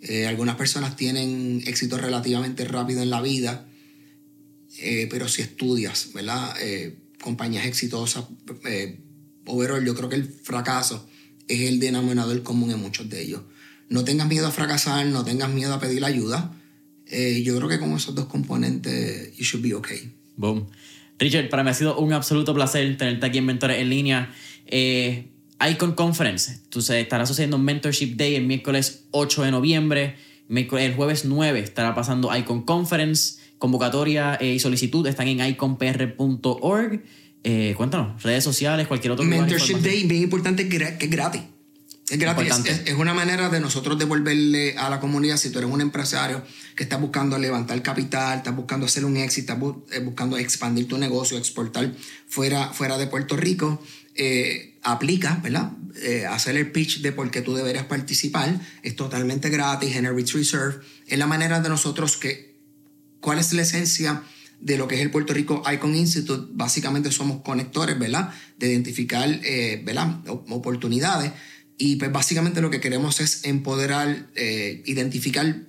Eh, 0.00 0.26
algunas 0.26 0.56
personas 0.56 0.96
tienen 0.96 1.62
éxito 1.66 1.96
relativamente 1.96 2.64
rápido 2.64 3.02
en 3.02 3.10
la 3.10 3.22
vida, 3.22 3.67
pero 5.10 5.28
si 5.28 5.42
estudias, 5.42 6.12
¿verdad? 6.12 6.54
compañías 7.20 7.66
exitosas, 7.66 8.24
overall, 9.46 9.84
yo 9.84 9.94
creo 9.94 10.08
que 10.08 10.16
el 10.16 10.24
fracaso 10.24 11.08
es 11.48 11.62
el 11.62 11.80
denominador 11.80 12.42
común 12.42 12.70
en 12.70 12.80
muchos 12.80 13.08
de 13.08 13.22
ellos. 13.22 13.42
No 13.88 14.04
tengas 14.04 14.28
miedo 14.28 14.46
a 14.46 14.50
fracasar, 14.50 15.06
no 15.06 15.24
tengas 15.24 15.50
miedo 15.50 15.72
a 15.74 15.80
pedir 15.80 16.04
ayuda. 16.04 16.52
Eh, 17.06 17.42
yo 17.42 17.56
creo 17.56 17.68
que 17.68 17.78
con 17.78 17.92
esos 17.92 18.14
dos 18.14 18.26
componentes, 18.26 19.34
you 19.36 19.44
should 19.44 19.64
be 19.64 19.74
okay. 19.74 20.12
Boom. 20.36 20.68
Richard, 21.18 21.48
para 21.48 21.64
mí 21.64 21.70
ha 21.70 21.74
sido 21.74 21.98
un 21.98 22.12
absoluto 22.12 22.54
placer 22.54 22.96
tenerte 22.96 23.26
aquí 23.26 23.38
en 23.38 23.46
Mentores 23.46 23.78
en 23.78 23.88
línea. 23.88 24.32
Eh, 24.66 25.30
Icon 25.70 25.94
Conference, 25.94 26.60
tú 26.68 26.82
se 26.82 27.00
estará 27.00 27.26
sucediendo 27.26 27.58
Mentorship 27.58 28.14
Day 28.16 28.36
el 28.36 28.46
miércoles 28.46 29.06
8 29.10 29.42
de 29.42 29.50
noviembre. 29.50 30.16
El 30.48 30.94
jueves 30.94 31.24
9 31.24 31.58
estará 31.58 31.94
pasando 31.94 32.34
Icon 32.36 32.62
Conference. 32.62 33.40
Convocatoria 33.58 34.36
eh, 34.40 34.54
y 34.54 34.58
solicitud 34.60 35.06
están 35.06 35.28
en 35.28 35.44
iconpr.org. 35.44 37.02
Eh, 37.44 37.74
cuéntanos, 37.76 38.22
redes 38.22 38.44
sociales, 38.44 38.86
cualquier 38.86 39.12
otro 39.12 39.24
Mentorship 39.24 39.78
Day, 39.78 40.04
bien 40.04 40.22
importante, 40.22 40.68
que 40.68 40.76
es 40.76 41.10
gratis. 41.10 41.42
Es 42.08 42.18
gratis. 42.18 42.52
Es, 42.84 42.94
una 42.94 43.14
manera 43.14 43.48
de 43.48 43.60
nosotros 43.60 43.98
devolverle 43.98 44.76
a 44.76 44.88
la 44.88 44.98
comunidad, 44.98 45.36
si 45.36 45.50
tú 45.50 45.58
eres 45.58 45.70
un 45.70 45.80
empresario 45.80 46.42
que 46.74 46.84
está 46.84 46.96
buscando 46.96 47.38
levantar 47.38 47.80
capital, 47.82 48.38
estás 48.38 48.56
buscando 48.56 48.86
hacer 48.86 49.04
un 49.04 49.16
éxito, 49.16 49.52
estás 49.52 49.96
eh, 49.98 50.04
buscando 50.04 50.36
expandir 50.36 50.88
tu 50.88 50.98
negocio, 50.98 51.36
exportar 51.36 51.92
fuera, 52.26 52.72
fuera 52.72 52.96
de 52.96 53.06
Puerto 53.06 53.36
Rico, 53.36 53.82
eh, 54.14 54.78
aplica, 54.82 55.40
¿verdad? 55.42 55.72
hacer 56.30 56.56
el 56.56 56.70
pitch 56.70 57.00
de 57.00 57.10
por 57.10 57.28
qué 57.30 57.42
tú 57.42 57.54
deberías 57.54 57.84
participar. 57.86 58.60
Es 58.84 58.94
totalmente 58.94 59.50
gratis, 59.50 59.96
en 59.96 60.14
Rich 60.14 60.34
Reserve. 60.34 60.76
Es 61.08 61.18
la 61.18 61.26
manera 61.26 61.60
de 61.60 61.68
nosotros 61.68 62.16
que, 62.16 62.47
¿cuál 63.20 63.38
es 63.38 63.52
la 63.52 63.62
esencia 63.62 64.22
de 64.60 64.76
lo 64.76 64.88
que 64.88 64.96
es 64.96 65.00
el 65.00 65.10
Puerto 65.10 65.32
Rico 65.32 65.62
Icon 65.72 65.94
Institute. 65.94 66.48
Básicamente 66.52 67.12
somos 67.12 67.42
conectores, 67.42 67.98
¿verdad? 67.98 68.32
De 68.58 68.70
identificar, 68.70 69.28
eh, 69.44 69.82
¿verdad? 69.84 70.20
Oportunidades. 70.26 71.32
Y 71.76 71.96
pues 71.96 72.10
básicamente 72.10 72.60
lo 72.60 72.70
que 72.70 72.80
queremos 72.80 73.20
es 73.20 73.44
empoderar, 73.44 74.30
eh, 74.34 74.82
identificar 74.86 75.62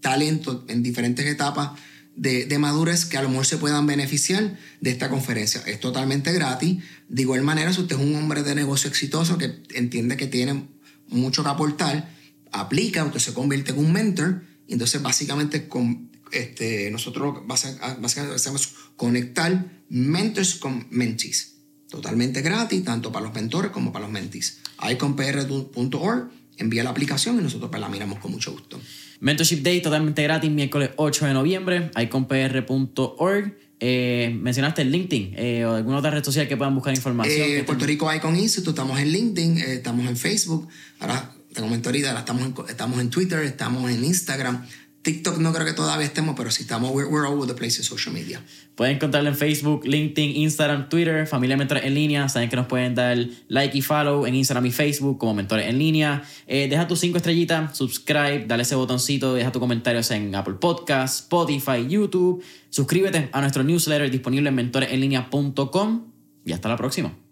talentos 0.00 0.64
en 0.68 0.82
diferentes 0.82 1.24
etapas 1.26 1.70
de, 2.16 2.44
de, 2.44 2.58
madurez 2.58 3.06
que 3.06 3.16
a 3.16 3.22
lo 3.22 3.30
mejor 3.30 3.46
se 3.46 3.56
puedan 3.56 3.86
beneficiar 3.86 4.58
de 4.80 4.90
esta 4.90 5.08
conferencia. 5.08 5.62
Es 5.66 5.80
totalmente 5.80 6.32
gratis. 6.32 6.82
De 7.08 7.22
igual 7.22 7.42
manera, 7.42 7.72
si 7.72 7.80
usted 7.80 7.96
es 7.96 8.02
un 8.02 8.14
hombre 8.14 8.42
de 8.42 8.54
negocio 8.54 8.90
exitoso 8.90 9.38
que 9.38 9.62
entiende 9.74 10.18
que 10.18 10.26
tiene 10.26 10.68
mucho 11.08 11.42
que 11.42 11.48
aportar, 11.48 12.10
aplica, 12.52 13.04
usted 13.04 13.20
se 13.20 13.32
convierte 13.32 13.72
en 13.72 13.78
un 13.78 13.92
mentor 13.92 14.42
y 14.68 14.74
entonces 14.74 15.00
básicamente 15.02 15.66
con, 15.66 16.10
este, 16.34 16.90
nosotros 16.90 17.46
básicamente 17.46 18.36
hacemos 18.36 18.74
conectar 18.96 19.82
mentors 19.88 20.54
con 20.56 20.86
mentees. 20.90 21.56
Totalmente 21.88 22.42
gratis, 22.42 22.84
tanto 22.84 23.12
para 23.12 23.26
los 23.26 23.34
mentores 23.34 23.70
como 23.70 23.92
para 23.92 24.04
los 24.04 24.12
mentees. 24.12 24.58
iconpr.org, 24.90 26.30
envía 26.56 26.82
la 26.82 26.90
aplicación 26.90 27.38
y 27.38 27.42
nosotros 27.42 27.70
pues, 27.70 27.80
la 27.80 27.88
miramos 27.88 28.18
con 28.18 28.32
mucho 28.32 28.52
gusto. 28.52 28.80
Mentorship 29.20 29.62
Day 29.62 29.80
totalmente 29.80 30.22
gratis, 30.22 30.50
miércoles 30.50 30.90
8 30.96 31.26
de 31.26 31.34
noviembre, 31.34 31.90
iconpr.org. 31.96 33.56
Eh, 33.80 34.36
mencionaste 34.40 34.82
el 34.82 34.90
LinkedIn 34.90 35.34
eh, 35.36 35.64
o 35.66 35.74
alguna 35.74 35.98
otra 35.98 36.10
red 36.10 36.24
social 36.24 36.48
que 36.48 36.56
puedan 36.56 36.74
buscar 36.74 36.94
información. 36.94 37.48
Eh, 37.48 37.64
Puerto 37.64 37.84
Rico 37.84 38.12
Icon 38.12 38.36
Institute, 38.36 38.70
estamos 38.70 38.98
en 38.98 39.08
LinkedIn, 39.10 39.58
eh, 39.58 39.74
estamos 39.74 40.06
en 40.06 40.16
Facebook. 40.16 40.68
Ahora, 41.00 41.32
te 41.52 41.60
comento 41.60 41.88
ahorita, 41.88 42.18
estamos 42.18 42.44
en, 42.44 42.54
estamos 42.68 43.00
en 43.00 43.10
Twitter, 43.10 43.40
estamos 43.40 43.90
en 43.90 44.04
Instagram. 44.04 44.66
TikTok 45.04 45.36
no 45.36 45.52
creo 45.52 45.66
que 45.66 45.74
todavía 45.74 46.06
estemos, 46.06 46.34
pero 46.34 46.50
sí 46.50 46.62
estamos, 46.62 46.90
we're, 46.90 47.06
all 47.06 47.34
over 47.34 47.46
the 47.46 47.52
place 47.52 47.76
in 47.76 47.84
social 47.84 48.12
media. 48.12 48.42
Pueden 48.74 48.96
encontrarlo 48.96 49.28
en 49.28 49.36
Facebook, 49.36 49.84
LinkedIn, 49.84 50.34
Instagram, 50.36 50.88
Twitter, 50.88 51.26
Familia 51.26 51.58
Mentores 51.58 51.84
en 51.84 51.94
Línea. 51.94 52.26
Saben 52.30 52.48
que 52.48 52.56
nos 52.56 52.66
pueden 52.66 52.94
dar 52.94 53.18
like 53.48 53.76
y 53.76 53.82
follow 53.82 54.26
en 54.26 54.34
Instagram 54.34 54.64
y 54.64 54.70
Facebook 54.72 55.18
como 55.18 55.34
Mentores 55.34 55.68
en 55.68 55.78
Línea. 55.78 56.24
Eh, 56.46 56.68
deja 56.70 56.88
tus 56.88 57.00
cinco 57.00 57.18
estrellitas, 57.18 57.76
subscribe, 57.76 58.46
dale 58.46 58.62
ese 58.62 58.76
botoncito, 58.76 59.34
deja 59.34 59.52
tus 59.52 59.60
comentarios 59.60 60.10
en 60.10 60.34
Apple 60.34 60.54
Podcasts, 60.54 61.20
Spotify, 61.20 61.86
YouTube. 61.86 62.42
Suscríbete 62.70 63.28
a 63.30 63.42
nuestro 63.42 63.62
newsletter 63.62 64.10
disponible 64.10 64.48
en 64.48 64.54
mentoresenlinea.com 64.54 66.06
y 66.46 66.52
hasta 66.52 66.70
la 66.70 66.76
próxima. 66.76 67.23